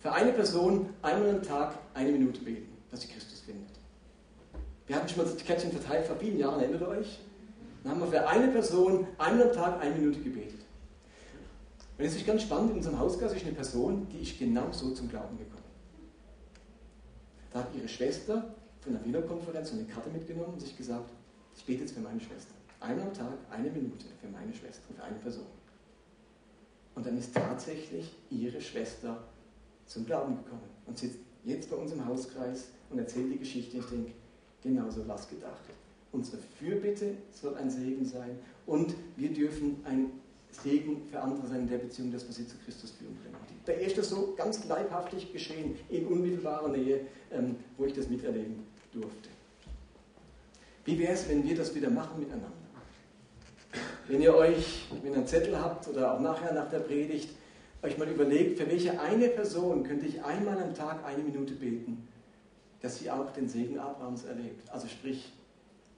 Für 0.00 0.12
eine 0.12 0.32
Person 0.32 0.88
einmal 1.02 1.30
am 1.30 1.42
Tag 1.42 1.74
eine 1.94 2.10
Minute 2.10 2.40
beten 2.40 2.70
dass 2.90 3.02
sie 3.02 3.08
Christus 3.08 3.40
findet. 3.40 3.68
Wir 4.86 4.96
hatten 4.96 5.08
schon 5.08 5.24
mal 5.24 5.30
das 5.30 5.44
Kärtchen 5.44 5.70
verteilt 5.70 6.06
vor 6.06 6.16
vielen 6.16 6.38
Jahren, 6.38 6.60
erinnert 6.60 6.82
ihr 6.82 6.88
euch? 6.88 7.20
Dann 7.82 7.92
haben 7.92 8.00
wir 8.00 8.08
für 8.08 8.26
eine 8.26 8.48
Person 8.48 9.06
einmal 9.18 9.48
am 9.48 9.54
Tag 9.54 9.80
eine 9.80 9.94
Minute 9.94 10.20
gebetet. 10.20 10.60
Und 11.96 12.04
es 12.04 12.16
ist 12.16 12.26
ganz 12.26 12.42
spannend, 12.42 12.70
in 12.70 12.76
unserem 12.78 12.98
Hausgast 12.98 13.36
ist 13.36 13.44
eine 13.44 13.54
Person, 13.54 14.08
die 14.10 14.22
ist 14.22 14.38
genau 14.38 14.72
so 14.72 14.90
zum 14.90 15.08
Glauben 15.08 15.38
gekommen. 15.38 15.60
Da 17.52 17.60
hat 17.60 17.68
ihre 17.76 17.88
Schwester 17.88 18.54
von 18.80 18.92
der 18.92 19.04
Wiener 19.04 19.22
Konferenz 19.22 19.72
eine 19.72 19.84
Karte 19.84 20.10
mitgenommen 20.10 20.54
und 20.54 20.60
sich 20.60 20.76
gesagt, 20.76 21.10
ich 21.56 21.64
bete 21.64 21.82
jetzt 21.82 21.92
für 21.92 22.00
meine 22.00 22.20
Schwester. 22.20 22.54
Einmal 22.80 23.06
am 23.06 23.14
Tag, 23.14 23.38
eine 23.50 23.70
Minute 23.70 24.06
für 24.20 24.28
meine 24.28 24.52
Schwester, 24.54 24.82
für 24.96 25.02
eine 25.02 25.16
Person. 25.16 25.46
Und 26.94 27.06
dann 27.06 27.16
ist 27.18 27.34
tatsächlich 27.34 28.16
ihre 28.30 28.60
Schwester 28.60 29.22
zum 29.86 30.06
Glauben 30.06 30.36
gekommen 30.36 30.68
und 30.86 30.98
sitzt 30.98 31.18
jetzt 31.44 31.70
bei 31.70 31.76
uns 31.76 31.92
im 31.92 32.04
Hauskreis 32.04 32.68
und 32.90 32.98
erzählt 32.98 33.32
die 33.32 33.38
Geschichte. 33.38 33.78
Ich 33.78 33.86
denke, 33.86 34.12
genauso 34.62 35.06
was 35.06 35.28
gedacht. 35.28 35.60
Unsere 36.12 36.38
Fürbitte 36.58 37.14
soll 37.30 37.54
ein 37.56 37.70
Segen 37.70 38.04
sein 38.04 38.38
und 38.66 38.94
wir 39.16 39.32
dürfen 39.32 39.76
ein 39.84 40.10
Segen 40.50 41.02
für 41.10 41.20
andere 41.20 41.46
sein 41.46 41.60
in 41.60 41.68
der 41.68 41.78
Beziehung, 41.78 42.10
dass 42.12 42.26
wir 42.26 42.34
sie 42.34 42.46
zu 42.46 42.56
Christus 42.64 42.90
führen 42.92 43.16
können. 43.22 43.36
Da 43.66 43.72
ist 43.72 43.96
das 43.96 44.08
so 44.08 44.34
ganz 44.36 44.66
leibhaftig 44.66 45.32
geschehen, 45.32 45.76
in 45.88 46.06
unmittelbarer 46.06 46.68
Nähe, 46.68 47.02
ähm, 47.30 47.56
wo 47.76 47.84
ich 47.84 47.92
das 47.92 48.08
miterleben 48.08 48.64
durfte. 48.92 49.28
Wie 50.84 50.98
wäre 50.98 51.12
es, 51.12 51.28
wenn 51.28 51.44
wir 51.44 51.56
das 51.56 51.74
wieder 51.74 51.90
machen 51.90 52.18
miteinander? 52.18 52.59
Wenn 54.10 54.22
ihr 54.22 54.34
euch, 54.34 54.86
wenn 55.02 55.12
ihr 55.12 55.18
einen 55.18 55.26
Zettel 55.28 55.56
habt 55.56 55.86
oder 55.86 56.12
auch 56.12 56.18
nachher 56.18 56.52
nach 56.52 56.68
der 56.68 56.80
Predigt, 56.80 57.30
euch 57.80 57.96
mal 57.96 58.08
überlegt, 58.08 58.58
für 58.58 58.68
welche 58.68 59.00
eine 59.00 59.28
Person 59.28 59.84
könnte 59.84 60.04
ich 60.04 60.24
einmal 60.24 60.60
am 60.60 60.74
Tag 60.74 61.04
eine 61.04 61.22
Minute 61.22 61.54
beten, 61.54 62.08
dass 62.82 62.98
sie 62.98 63.08
auch 63.08 63.32
den 63.32 63.48
Segen 63.48 63.78
Abrahams 63.78 64.24
erlebt. 64.24 64.68
Also 64.72 64.88
sprich, 64.88 65.32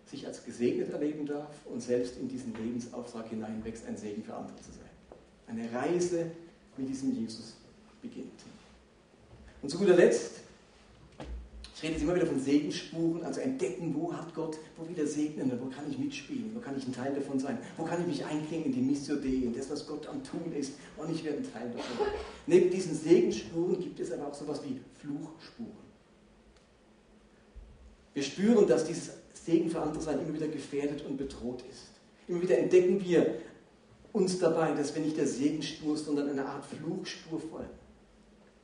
sich 0.05 0.27
als 0.27 0.45
gesegnet 0.45 0.93
erleben 0.93 1.25
darf 1.25 1.55
und 1.65 1.81
selbst 1.81 2.19
in 2.19 2.29
diesen 2.29 2.55
Lebensauftrag 2.55 3.29
hineinwächst, 3.29 3.87
ein 3.87 3.97
Segen 3.97 4.23
für 4.23 4.35
andere 4.35 4.57
zu 4.57 4.73
sein. 4.73 4.91
Eine 5.47 5.73
Reise 5.73 6.27
mit 6.77 6.91
diesem 6.91 7.19
Jesus 7.19 7.55
beginnt. 8.03 8.29
Und 9.63 9.71
zu 9.71 9.79
guter 9.79 9.97
Letzt 9.97 10.42
ich 11.83 11.89
rede 11.89 11.95
jetzt 11.95 12.05
immer 12.05 12.15
wieder 12.15 12.27
von 12.27 12.39
Segensspuren, 12.39 13.25
also 13.25 13.41
entdecken, 13.41 13.93
wo 13.97 14.13
hat 14.13 14.33
Gott, 14.37 14.57
wo 14.77 14.89
wieder 14.89 15.05
segnen, 15.05 15.51
wo 15.61 15.67
kann 15.67 15.91
ich 15.91 15.99
mitspielen, 15.99 16.53
wo 16.55 16.61
kann 16.61 16.79
ich 16.79 16.87
ein 16.87 16.93
Teil 16.93 17.13
davon 17.13 17.41
sein, 17.41 17.59
wo 17.77 17.83
kann 17.83 18.01
ich 18.03 18.07
mich 18.07 18.25
einklinken 18.25 18.73
in 18.73 18.79
die 18.79 18.89
Missio 18.89 19.17
Dei, 19.17 19.29
in 19.29 19.53
das, 19.53 19.69
was 19.69 19.85
Gott 19.85 20.07
am 20.07 20.23
Tun 20.23 20.53
ist, 20.57 20.75
und 20.97 21.11
ich 21.11 21.25
werde 21.25 21.39
ein 21.39 21.53
Teil 21.53 21.73
davon. 21.73 22.07
Neben 22.47 22.71
diesen 22.71 22.95
Segensspuren 22.95 23.81
gibt 23.81 23.99
es 23.99 24.13
aber 24.13 24.29
auch 24.29 24.35
sowas 24.35 24.61
wie 24.65 24.81
Fluchspuren. 25.01 25.83
Wir 28.15 28.23
spüren, 28.23 28.65
dass 28.69 28.85
dieses 28.85 29.15
Segen 29.35 29.69
für 29.69 29.81
andere 29.81 30.05
sein 30.05 30.21
immer 30.21 30.35
wieder 30.35 30.47
gefährdet 30.47 31.05
und 31.05 31.17
bedroht 31.17 31.65
ist. 31.69 31.89
Immer 32.29 32.43
wieder 32.43 32.59
entdecken 32.59 33.03
wir 33.05 33.39
uns 34.13 34.39
dabei, 34.39 34.73
dass 34.73 34.95
wir 34.95 35.03
nicht 35.03 35.17
der 35.17 35.27
Segenspur, 35.27 35.97
sondern 35.97 36.29
einer 36.29 36.47
Art 36.47 36.65
Fluchspur 36.65 37.41
folgen. 37.41 37.71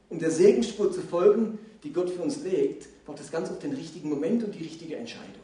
Um 0.09 0.21
der 0.21 0.31
Segenspur 0.31 0.93
zu 0.93 1.01
folgen, 1.01 1.59
die 1.83 1.93
Gott 1.93 2.11
für 2.11 2.23
uns 2.23 2.43
legt, 2.43 2.89
braucht 3.05 3.21
es 3.21 3.31
ganz 3.31 3.51
oft 3.51 3.63
den 3.63 3.75
richtigen 3.75 4.09
Moment 4.09 4.43
und 4.45 4.55
die 4.55 4.63
richtige 4.63 4.97
Entscheidung. 4.97 5.43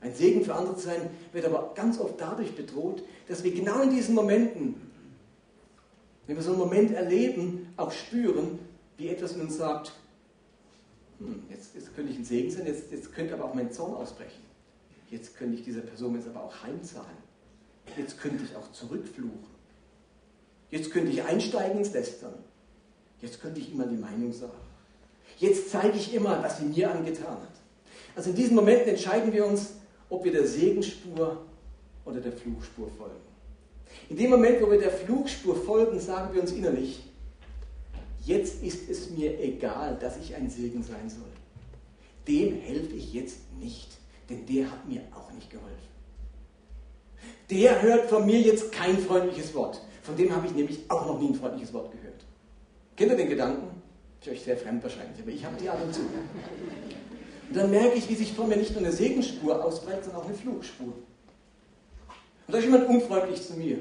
Ein 0.00 0.14
Segen 0.14 0.44
für 0.44 0.54
andere 0.54 0.76
zu 0.76 0.86
sein, 0.86 1.10
wird 1.32 1.44
aber 1.44 1.72
ganz 1.74 1.98
oft 1.98 2.20
dadurch 2.20 2.54
bedroht, 2.54 3.02
dass 3.26 3.42
wir 3.42 3.52
genau 3.52 3.82
in 3.82 3.90
diesen 3.90 4.14
Momenten, 4.14 4.80
wenn 6.26 6.36
wir 6.36 6.42
so 6.42 6.50
einen 6.50 6.60
Moment 6.60 6.92
erleben, 6.92 7.72
auch 7.76 7.90
spüren, 7.90 8.58
wie 8.96 9.08
etwas 9.08 9.32
in 9.32 9.40
uns 9.40 9.56
sagt, 9.56 9.92
hm, 11.18 11.42
jetzt, 11.50 11.74
jetzt 11.74 11.94
könnte 11.94 12.12
ich 12.12 12.18
ein 12.18 12.24
Segen 12.24 12.50
sein, 12.50 12.66
jetzt, 12.66 12.92
jetzt 12.92 13.12
könnte 13.12 13.34
aber 13.34 13.46
auch 13.46 13.54
mein 13.54 13.72
Zorn 13.72 13.94
ausbrechen. 13.94 14.42
Jetzt 15.10 15.36
könnte 15.36 15.56
ich 15.56 15.64
dieser 15.64 15.80
Person 15.80 16.14
jetzt 16.14 16.28
aber 16.28 16.44
auch 16.44 16.62
heimzahlen. 16.62 17.16
Jetzt 17.96 18.20
könnte 18.20 18.44
ich 18.44 18.54
auch 18.54 18.70
zurückfluchen. 18.72 19.58
Jetzt 20.70 20.90
könnte 20.90 21.10
ich 21.10 21.22
einsteigen 21.22 21.78
ins 21.78 21.92
Lästern. 21.92 22.34
Jetzt 23.20 23.40
könnte 23.40 23.58
ich 23.58 23.72
immer 23.72 23.86
die 23.86 23.96
Meinung 23.96 24.32
sagen. 24.32 24.52
Jetzt 25.38 25.70
zeige 25.70 25.96
ich 25.96 26.14
immer, 26.14 26.42
was 26.42 26.58
sie 26.58 26.64
mir 26.64 26.90
angetan 26.90 27.26
hat. 27.26 27.48
Also 28.16 28.30
in 28.30 28.36
diesen 28.36 28.56
Momenten 28.56 28.88
entscheiden 28.88 29.32
wir 29.32 29.46
uns, 29.46 29.74
ob 30.10 30.24
wir 30.24 30.32
der 30.32 30.46
Segenspur 30.46 31.38
oder 32.04 32.20
der 32.20 32.32
Fluchspur 32.32 32.90
folgen. 32.90 33.14
In 34.08 34.16
dem 34.16 34.30
Moment, 34.30 34.60
wo 34.60 34.70
wir 34.70 34.78
der 34.78 34.90
Fluchspur 34.90 35.54
folgen, 35.54 36.00
sagen 36.00 36.34
wir 36.34 36.42
uns 36.42 36.52
innerlich, 36.52 37.04
jetzt 38.24 38.62
ist 38.62 38.88
es 38.90 39.10
mir 39.10 39.38
egal, 39.40 39.96
dass 40.00 40.18
ich 40.18 40.34
ein 40.34 40.50
Segen 40.50 40.82
sein 40.82 41.08
soll. 41.08 41.22
Dem 42.26 42.60
helfe 42.60 42.94
ich 42.94 43.14
jetzt 43.14 43.38
nicht, 43.60 43.88
denn 44.28 44.44
der 44.46 44.70
hat 44.70 44.88
mir 44.88 45.02
auch 45.14 45.32
nicht 45.32 45.50
geholfen. 45.50 45.88
Der 47.50 47.80
hört 47.80 48.10
von 48.10 48.26
mir 48.26 48.40
jetzt 48.40 48.72
kein 48.72 48.98
freundliches 48.98 49.54
Wort. 49.54 49.80
Von 50.02 50.16
dem 50.16 50.34
habe 50.34 50.46
ich 50.46 50.54
nämlich 50.54 50.80
auch 50.88 51.06
noch 51.06 51.20
nie 51.20 51.28
ein 51.28 51.34
freundliches 51.34 51.72
Wort 51.72 51.92
gehört. 51.92 52.24
Kennt 52.96 53.12
ihr 53.12 53.16
den 53.16 53.28
Gedanken? 53.28 53.77
Ist 54.20 54.28
euch 54.28 54.42
sehr 54.42 54.56
fremd 54.56 54.82
wahrscheinlich, 54.82 55.20
aber 55.20 55.30
ich 55.30 55.44
habe 55.44 55.56
die 55.60 55.68
ab 55.68 55.78
und 55.82 55.94
zu. 55.94 56.00
Und 56.00 57.56
dann 57.56 57.70
merke 57.70 57.96
ich, 57.96 58.08
wie 58.08 58.14
sich 58.14 58.32
vor 58.32 58.46
mir 58.46 58.56
nicht 58.56 58.72
nur 58.72 58.80
eine 58.80 58.92
Segenspur 58.92 59.64
ausbreitet, 59.64 60.04
sondern 60.04 60.22
auch 60.22 60.26
eine 60.26 60.34
Flugspur. 60.34 60.88
Und 60.88 62.52
da 62.52 62.58
ist 62.58 62.64
jemand 62.64 62.88
unfreundlich 62.88 63.46
zu 63.46 63.54
mir. 63.54 63.78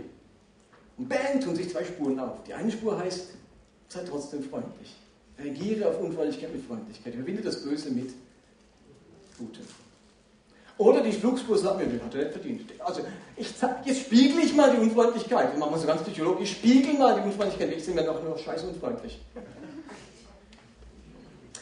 Und 0.97 1.09
bang, 1.09 1.39
tun 1.41 1.55
sich 1.55 1.69
zwei 1.69 1.83
Spuren 1.83 2.19
auf. 2.19 2.43
Die 2.43 2.53
eine 2.53 2.71
Spur 2.71 2.97
heißt, 2.97 3.29
sei 3.89 4.01
trotzdem 4.07 4.43
freundlich. 4.43 4.95
Reagiere 5.39 5.89
auf 5.89 5.99
Unfreundlichkeit 6.01 6.53
mit 6.53 6.65
Freundlichkeit. 6.65 7.13
Überwinde 7.13 7.43
das 7.43 7.63
Böse 7.63 7.91
mit 7.91 8.11
Gutem. 9.37 9.63
Oder 10.77 11.01
die 11.01 11.11
Flugspur 11.11 11.57
sagt 11.57 11.79
mir, 11.79 11.85
den 11.87 12.03
hat 12.03 12.13
er 12.13 12.21
nicht 12.21 12.33
verdient. 12.33 12.71
Also, 12.79 13.01
ich, 13.35 13.47
jetzt 13.85 14.01
spiegel 14.01 14.43
ich 14.43 14.53
mal 14.55 14.71
die 14.71 14.77
Unfreundlichkeit. 14.77 15.53
Wir 15.53 15.59
machen 15.59 15.71
mal 15.71 15.79
so 15.79 15.87
ganz 15.87 16.03
psychologisch. 16.03 16.51
Spiegel 16.51 16.93
mal 16.93 17.19
die 17.19 17.27
Unfreundlichkeit. 17.27 17.75
Ich 17.75 17.83
sind 17.83 17.95
mir 17.95 18.03
doch 18.03 18.23
nur 18.23 18.37
scheiße 18.37 18.67
unfreundlich. 18.67 19.19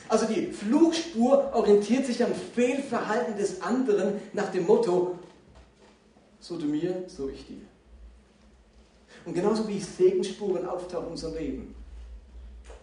Also 0.08 0.28
die 0.28 0.48
Flugspur 0.52 1.52
orientiert 1.54 2.06
sich 2.06 2.24
am 2.24 2.34
Fehlverhalten 2.34 3.38
des 3.38 3.62
anderen 3.62 4.22
nach 4.34 4.52
dem 4.52 4.66
Motto, 4.66 5.18
so 6.40 6.58
du 6.58 6.66
mir, 6.66 7.06
so 7.08 7.30
ich 7.30 7.46
dir. 7.48 7.62
Und 9.26 9.34
genauso 9.34 9.68
wie 9.68 9.80
Segensspuren 9.80 10.68
auftauchen 10.68 11.08
in 11.08 11.12
unserem 11.12 11.36
Leben, 11.36 11.76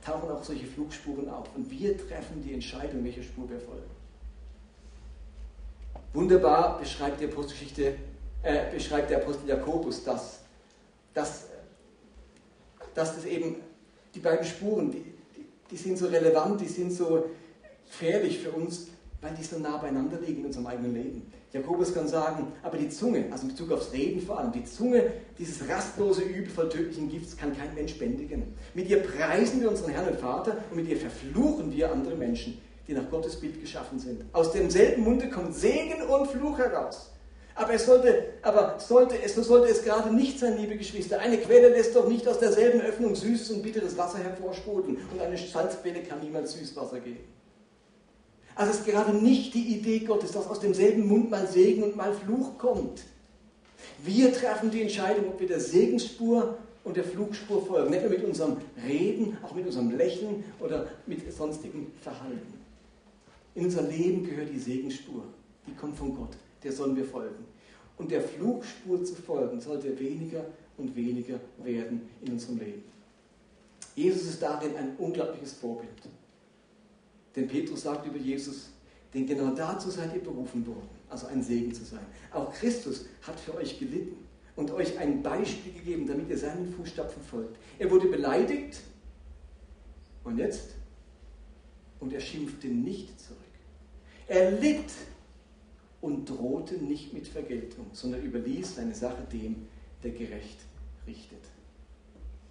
tauchen 0.04 0.28
auch 0.30 0.42
solche 0.42 0.66
Flugspuren 0.66 1.28
auf. 1.30 1.46
Und 1.54 1.70
wir 1.70 1.96
treffen 1.96 2.42
die 2.42 2.52
Entscheidung, 2.52 3.04
welche 3.04 3.22
Spur 3.22 3.48
wir 3.48 3.60
folgen. 3.60 3.90
Wunderbar 6.12 6.78
beschreibt 6.78 7.20
die 7.20 7.26
Apostelgeschichte, 7.26 7.94
äh, 8.42 8.72
beschreibt 8.72 9.10
der 9.10 9.18
Apostel 9.18 9.48
Jakobus 9.48 10.02
das, 10.02 10.40
dass, 11.14 11.46
dass 12.94 13.14
das 13.14 13.24
eben 13.24 13.56
die 14.14 14.20
beiden 14.20 14.44
Spuren, 14.44 14.90
die, 14.90 15.14
die 15.72 15.78
sind 15.78 15.98
so 15.98 16.06
relevant, 16.06 16.60
die 16.60 16.68
sind 16.68 16.92
so 16.92 17.24
gefährlich 17.86 18.38
für 18.38 18.50
uns, 18.50 18.88
weil 19.20 19.34
die 19.34 19.42
so 19.42 19.58
nah 19.58 19.78
beieinander 19.78 20.18
liegen 20.20 20.40
in 20.40 20.46
unserem 20.46 20.66
eigenen 20.66 20.94
Leben. 20.94 21.32
Jakobus 21.52 21.94
kann 21.94 22.08
sagen, 22.08 22.48
aber 22.62 22.78
die 22.78 22.88
Zunge, 22.88 23.26
also 23.30 23.44
in 23.44 23.50
Bezug 23.50 23.72
aufs 23.72 23.92
Reden 23.92 24.20
vor 24.20 24.38
allem, 24.38 24.52
die 24.52 24.64
Zunge, 24.64 25.12
dieses 25.38 25.68
rastlose 25.68 26.22
Übel 26.22 26.50
voll 26.50 26.68
tödlichen 26.68 27.08
Gifts, 27.08 27.36
kann 27.36 27.56
kein 27.56 27.74
Mensch 27.74 27.98
bändigen. 27.98 28.54
Mit 28.74 28.88
ihr 28.88 29.02
preisen 29.02 29.60
wir 29.60 29.70
unseren 29.70 29.90
Herrn 29.90 30.08
und 30.08 30.18
Vater 30.18 30.56
und 30.70 30.76
mit 30.76 30.88
ihr 30.88 30.96
verfluchen 30.96 31.72
wir 31.72 31.92
andere 31.92 32.16
Menschen, 32.16 32.58
die 32.88 32.94
nach 32.94 33.08
Gottes 33.10 33.36
Bild 33.36 33.60
geschaffen 33.60 33.98
sind. 33.98 34.24
Aus 34.32 34.52
demselben 34.52 35.04
Munde 35.04 35.28
kommt 35.28 35.54
Segen 35.54 36.02
und 36.02 36.28
Fluch 36.28 36.58
heraus. 36.58 37.11
Aber 37.54 37.74
es 37.74 37.84
sollte, 37.84 38.34
aber 38.42 38.78
sollte 38.78 39.22
es, 39.22 39.34
so 39.34 39.42
sollte 39.42 39.70
es 39.70 39.82
gerade 39.82 40.14
nicht 40.14 40.38
sein, 40.38 40.56
liebe 40.56 40.76
Geschwister. 40.76 41.18
Eine 41.18 41.38
Quelle 41.38 41.68
lässt 41.68 41.94
doch 41.94 42.08
nicht 42.08 42.26
aus 42.26 42.38
derselben 42.38 42.80
Öffnung 42.80 43.14
süßes 43.14 43.50
und 43.50 43.62
bitteres 43.62 43.96
Wasser 43.98 44.18
hervorsprudeln 44.18 44.96
und 45.12 45.20
eine 45.20 45.36
Salzquelle 45.36 46.02
kann 46.02 46.20
niemals 46.20 46.52
Süßwasser 46.54 47.00
geben. 47.00 47.20
Also 48.54 48.72
es 48.72 48.78
ist 48.80 48.86
gerade 48.86 49.14
nicht 49.14 49.54
die 49.54 49.76
Idee 49.76 50.00
Gottes, 50.00 50.32
dass 50.32 50.46
aus 50.46 50.60
demselben 50.60 51.06
Mund 51.06 51.30
mal 51.30 51.46
Segen 51.46 51.82
und 51.82 51.96
mal 51.96 52.14
Fluch 52.14 52.58
kommt. 52.58 53.02
Wir 54.04 54.32
treffen 54.32 54.70
die 54.70 54.82
Entscheidung, 54.82 55.28
ob 55.28 55.40
wir 55.40 55.48
der 55.48 55.60
Segensspur 55.60 56.56
und 56.84 56.96
der 56.96 57.04
Flugspur 57.04 57.64
folgen. 57.64 57.90
Nicht 57.90 58.02
nur 58.02 58.10
mit 58.10 58.24
unserem 58.24 58.56
Reden, 58.86 59.36
auch 59.42 59.54
mit 59.54 59.66
unserem 59.66 59.96
Lächeln 59.96 60.44
oder 60.60 60.88
mit 61.06 61.32
sonstigem 61.32 61.88
Verhalten. 62.02 62.54
In 63.54 63.66
unser 63.66 63.82
Leben 63.82 64.24
gehört 64.24 64.48
die 64.50 64.58
Segensspur. 64.58 65.24
Die 65.66 65.74
kommt 65.74 65.96
von 65.96 66.16
Gott. 66.16 66.36
Der 66.62 66.72
sollen 66.72 66.96
wir 66.96 67.04
folgen. 67.04 67.44
Und 67.98 68.10
der 68.10 68.22
Flugspur 68.22 69.04
zu 69.04 69.14
folgen 69.14 69.60
sollte 69.60 69.98
weniger 69.98 70.44
und 70.76 70.94
weniger 70.96 71.38
werden 71.62 72.08
in 72.22 72.32
unserem 72.32 72.58
Leben. 72.58 72.82
Jesus 73.94 74.24
ist 74.24 74.42
darin 74.42 74.74
ein 74.76 74.96
unglaubliches 74.96 75.52
Vorbild. 75.54 75.90
Denn 77.36 77.48
Petrus 77.48 77.82
sagt 77.82 78.06
über 78.06 78.18
Jesus, 78.18 78.70
denn 79.12 79.26
genau 79.26 79.54
dazu 79.54 79.90
seid 79.90 80.14
ihr 80.14 80.22
berufen 80.22 80.66
worden, 80.66 80.88
also 81.10 81.26
ein 81.26 81.42
Segen 81.42 81.74
zu 81.74 81.84
sein. 81.84 82.04
Auch 82.32 82.52
Christus 82.54 83.06
hat 83.22 83.38
für 83.38 83.54
euch 83.54 83.78
gelitten 83.78 84.16
und 84.56 84.70
euch 84.70 84.98
ein 84.98 85.22
Beispiel 85.22 85.72
gegeben, 85.72 86.06
damit 86.06 86.30
ihr 86.30 86.38
seinen 86.38 86.72
Fußstapfen 86.74 87.22
folgt. 87.22 87.56
Er 87.78 87.90
wurde 87.90 88.08
beleidigt 88.08 88.80
und 90.24 90.38
jetzt? 90.38 90.70
Und 92.00 92.12
er 92.12 92.20
schimpfte 92.20 92.68
nicht 92.68 93.20
zurück. 93.20 93.38
Er 94.26 94.50
litt 94.52 94.90
und 96.02 96.28
drohte 96.28 96.74
nicht 96.74 97.14
mit 97.14 97.28
Vergeltung, 97.28 97.86
sondern 97.92 98.22
überließ 98.22 98.74
seine 98.74 98.94
Sache 98.94 99.22
dem, 99.32 99.68
der 100.02 100.10
gerecht 100.10 100.58
richtet. 101.06 101.40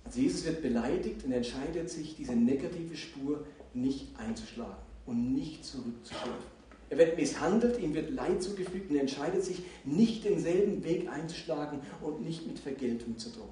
Also 0.06 0.22
Jesus 0.22 0.46
wird 0.46 0.62
beleidigt 0.62 1.24
und 1.26 1.34
entscheidet 1.34 1.90
sich, 1.90 2.16
diese 2.16 2.36
negative 2.36 2.96
Spur 2.96 3.46
nicht 3.74 4.08
einzuschlagen 4.18 4.84
und 5.06 5.34
nicht 5.34 5.64
zurückzuschlafen. 5.66 6.62
Er 6.90 6.98
wird 6.98 7.18
misshandelt, 7.18 7.80
ihm 7.80 7.94
wird 7.94 8.12
Leid 8.12 8.42
zugefügt 8.42 8.90
und 8.90 8.98
entscheidet 8.98 9.44
sich, 9.44 9.62
nicht 9.86 10.26
denselben 10.26 10.84
Weg 10.84 11.10
einzuschlagen 11.10 11.82
und 12.02 12.22
nicht 12.22 12.48
mit 12.48 12.60
Vergeltung 12.60 13.18
zu 13.18 13.30
drohen. 13.30 13.50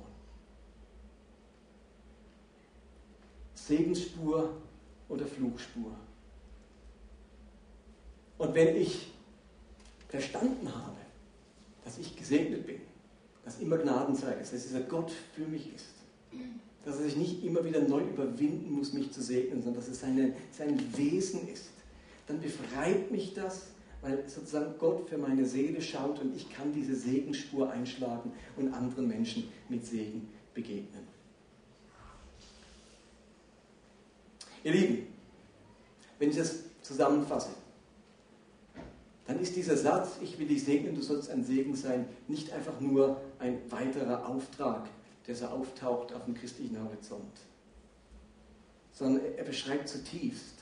Segensspur 3.54 4.58
oder 5.10 5.26
Flugspur. 5.26 5.92
Und 8.38 8.56
wenn 8.56 8.76
ich 8.76 9.10
verstanden 10.10 10.68
habe, 10.68 10.98
dass 11.86 11.98
ich 11.98 12.16
gesegnet 12.16 12.66
bin, 12.66 12.82
dass 13.46 13.60
immer 13.60 13.78
Gnadenzeit 13.78 14.42
ist, 14.42 14.54
dass 14.54 14.64
dieser 14.64 14.82
Gott 14.82 15.12
für 15.34 15.46
mich 15.46 15.74
ist, 15.74 15.86
dass 16.84 16.98
er 16.98 17.06
sich 17.06 17.16
nicht 17.16 17.44
immer 17.44 17.64
wieder 17.64 17.82
neu 17.82 18.02
überwinden 18.02 18.72
muss, 18.72 18.94
mich 18.94 19.12
zu 19.12 19.22
segnen, 19.22 19.62
sondern 19.62 19.82
dass 19.82 19.90
es 19.90 20.02
seine, 20.02 20.34
sein 20.52 20.80
Wesen 20.98 21.48
ist, 21.48 21.70
dann 22.28 22.42
befreit 22.42 23.12
mich 23.12 23.34
das, 23.34 23.68
weil 24.02 24.28
sozusagen 24.28 24.76
Gott 24.80 25.10
für 25.10 25.18
meine 25.18 25.46
Seele 25.46 25.82
schaut 25.82 26.20
und 26.22 26.36
ich 26.36 26.50
kann 26.50 26.74
diese 26.74 26.96
Segenspur 26.96 27.70
einschlagen 27.70 28.32
und 28.56 28.74
anderen 28.74 29.08
Menschen 29.08 29.50
mit 29.68 29.86
Segen 29.86 30.30
begegnen. 30.54 31.08
Ihr 34.64 34.72
Lieben, 34.72 35.08
wenn 36.18 36.30
ich 36.30 36.38
das 36.38 36.64
zusammenfasse, 36.82 37.50
dann 39.30 39.40
ist 39.40 39.56
dieser 39.56 39.78
Satz, 39.78 40.14
ich 40.24 40.40
will 40.40 40.48
dich 40.48 40.64
segnen, 40.64 40.96
du 40.96 41.04
sollst 41.04 41.30
ein 41.30 41.44
Segen 41.44 41.76
sein, 41.76 42.08
nicht 42.28 42.52
einfach 42.52 42.80
nur 42.80 43.22
ein 43.38 43.60
weiterer 43.70 44.28
Auftrag, 44.28 44.90
der 45.28 45.36
so 45.36 45.46
auftaucht 45.46 46.14
auf 46.14 46.26
dem 46.26 46.34
christlichen 46.34 46.84
Horizont, 46.84 47.38
sondern 48.92 49.22
er 49.38 49.44
beschreibt 49.44 49.88
zutiefst 49.88 50.56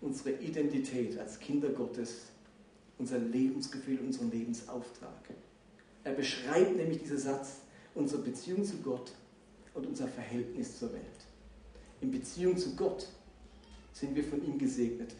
unsere 0.00 0.30
Identität 0.30 1.18
als 1.18 1.40
Kinder 1.40 1.70
Gottes, 1.70 2.26
unser 3.00 3.18
Lebensgefühl, 3.18 3.98
unseren 3.98 4.30
Lebensauftrag. 4.30 5.30
Er 6.04 6.12
beschreibt 6.12 6.76
nämlich 6.76 7.02
dieser 7.02 7.18
Satz 7.18 7.62
unsere 7.96 8.22
Beziehung 8.22 8.64
zu 8.64 8.76
Gott 8.76 9.10
und 9.74 9.88
unser 9.88 10.06
Verhältnis 10.06 10.78
zur 10.78 10.92
Welt. 10.92 11.02
In 12.00 12.12
Beziehung 12.12 12.56
zu 12.56 12.76
Gott 12.76 13.08
sind 13.92 14.14
wir 14.14 14.22
von 14.22 14.40
ihm 14.46 14.56
Gesegnete 14.56 15.16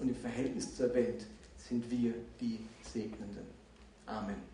und 0.00 0.08
im 0.08 0.16
Verhältnis 0.16 0.74
zur 0.74 0.92
Welt 0.92 1.24
sind 1.68 1.90
wir 1.90 2.14
die 2.40 2.66
Segnenden. 2.82 3.46
Amen. 4.06 4.51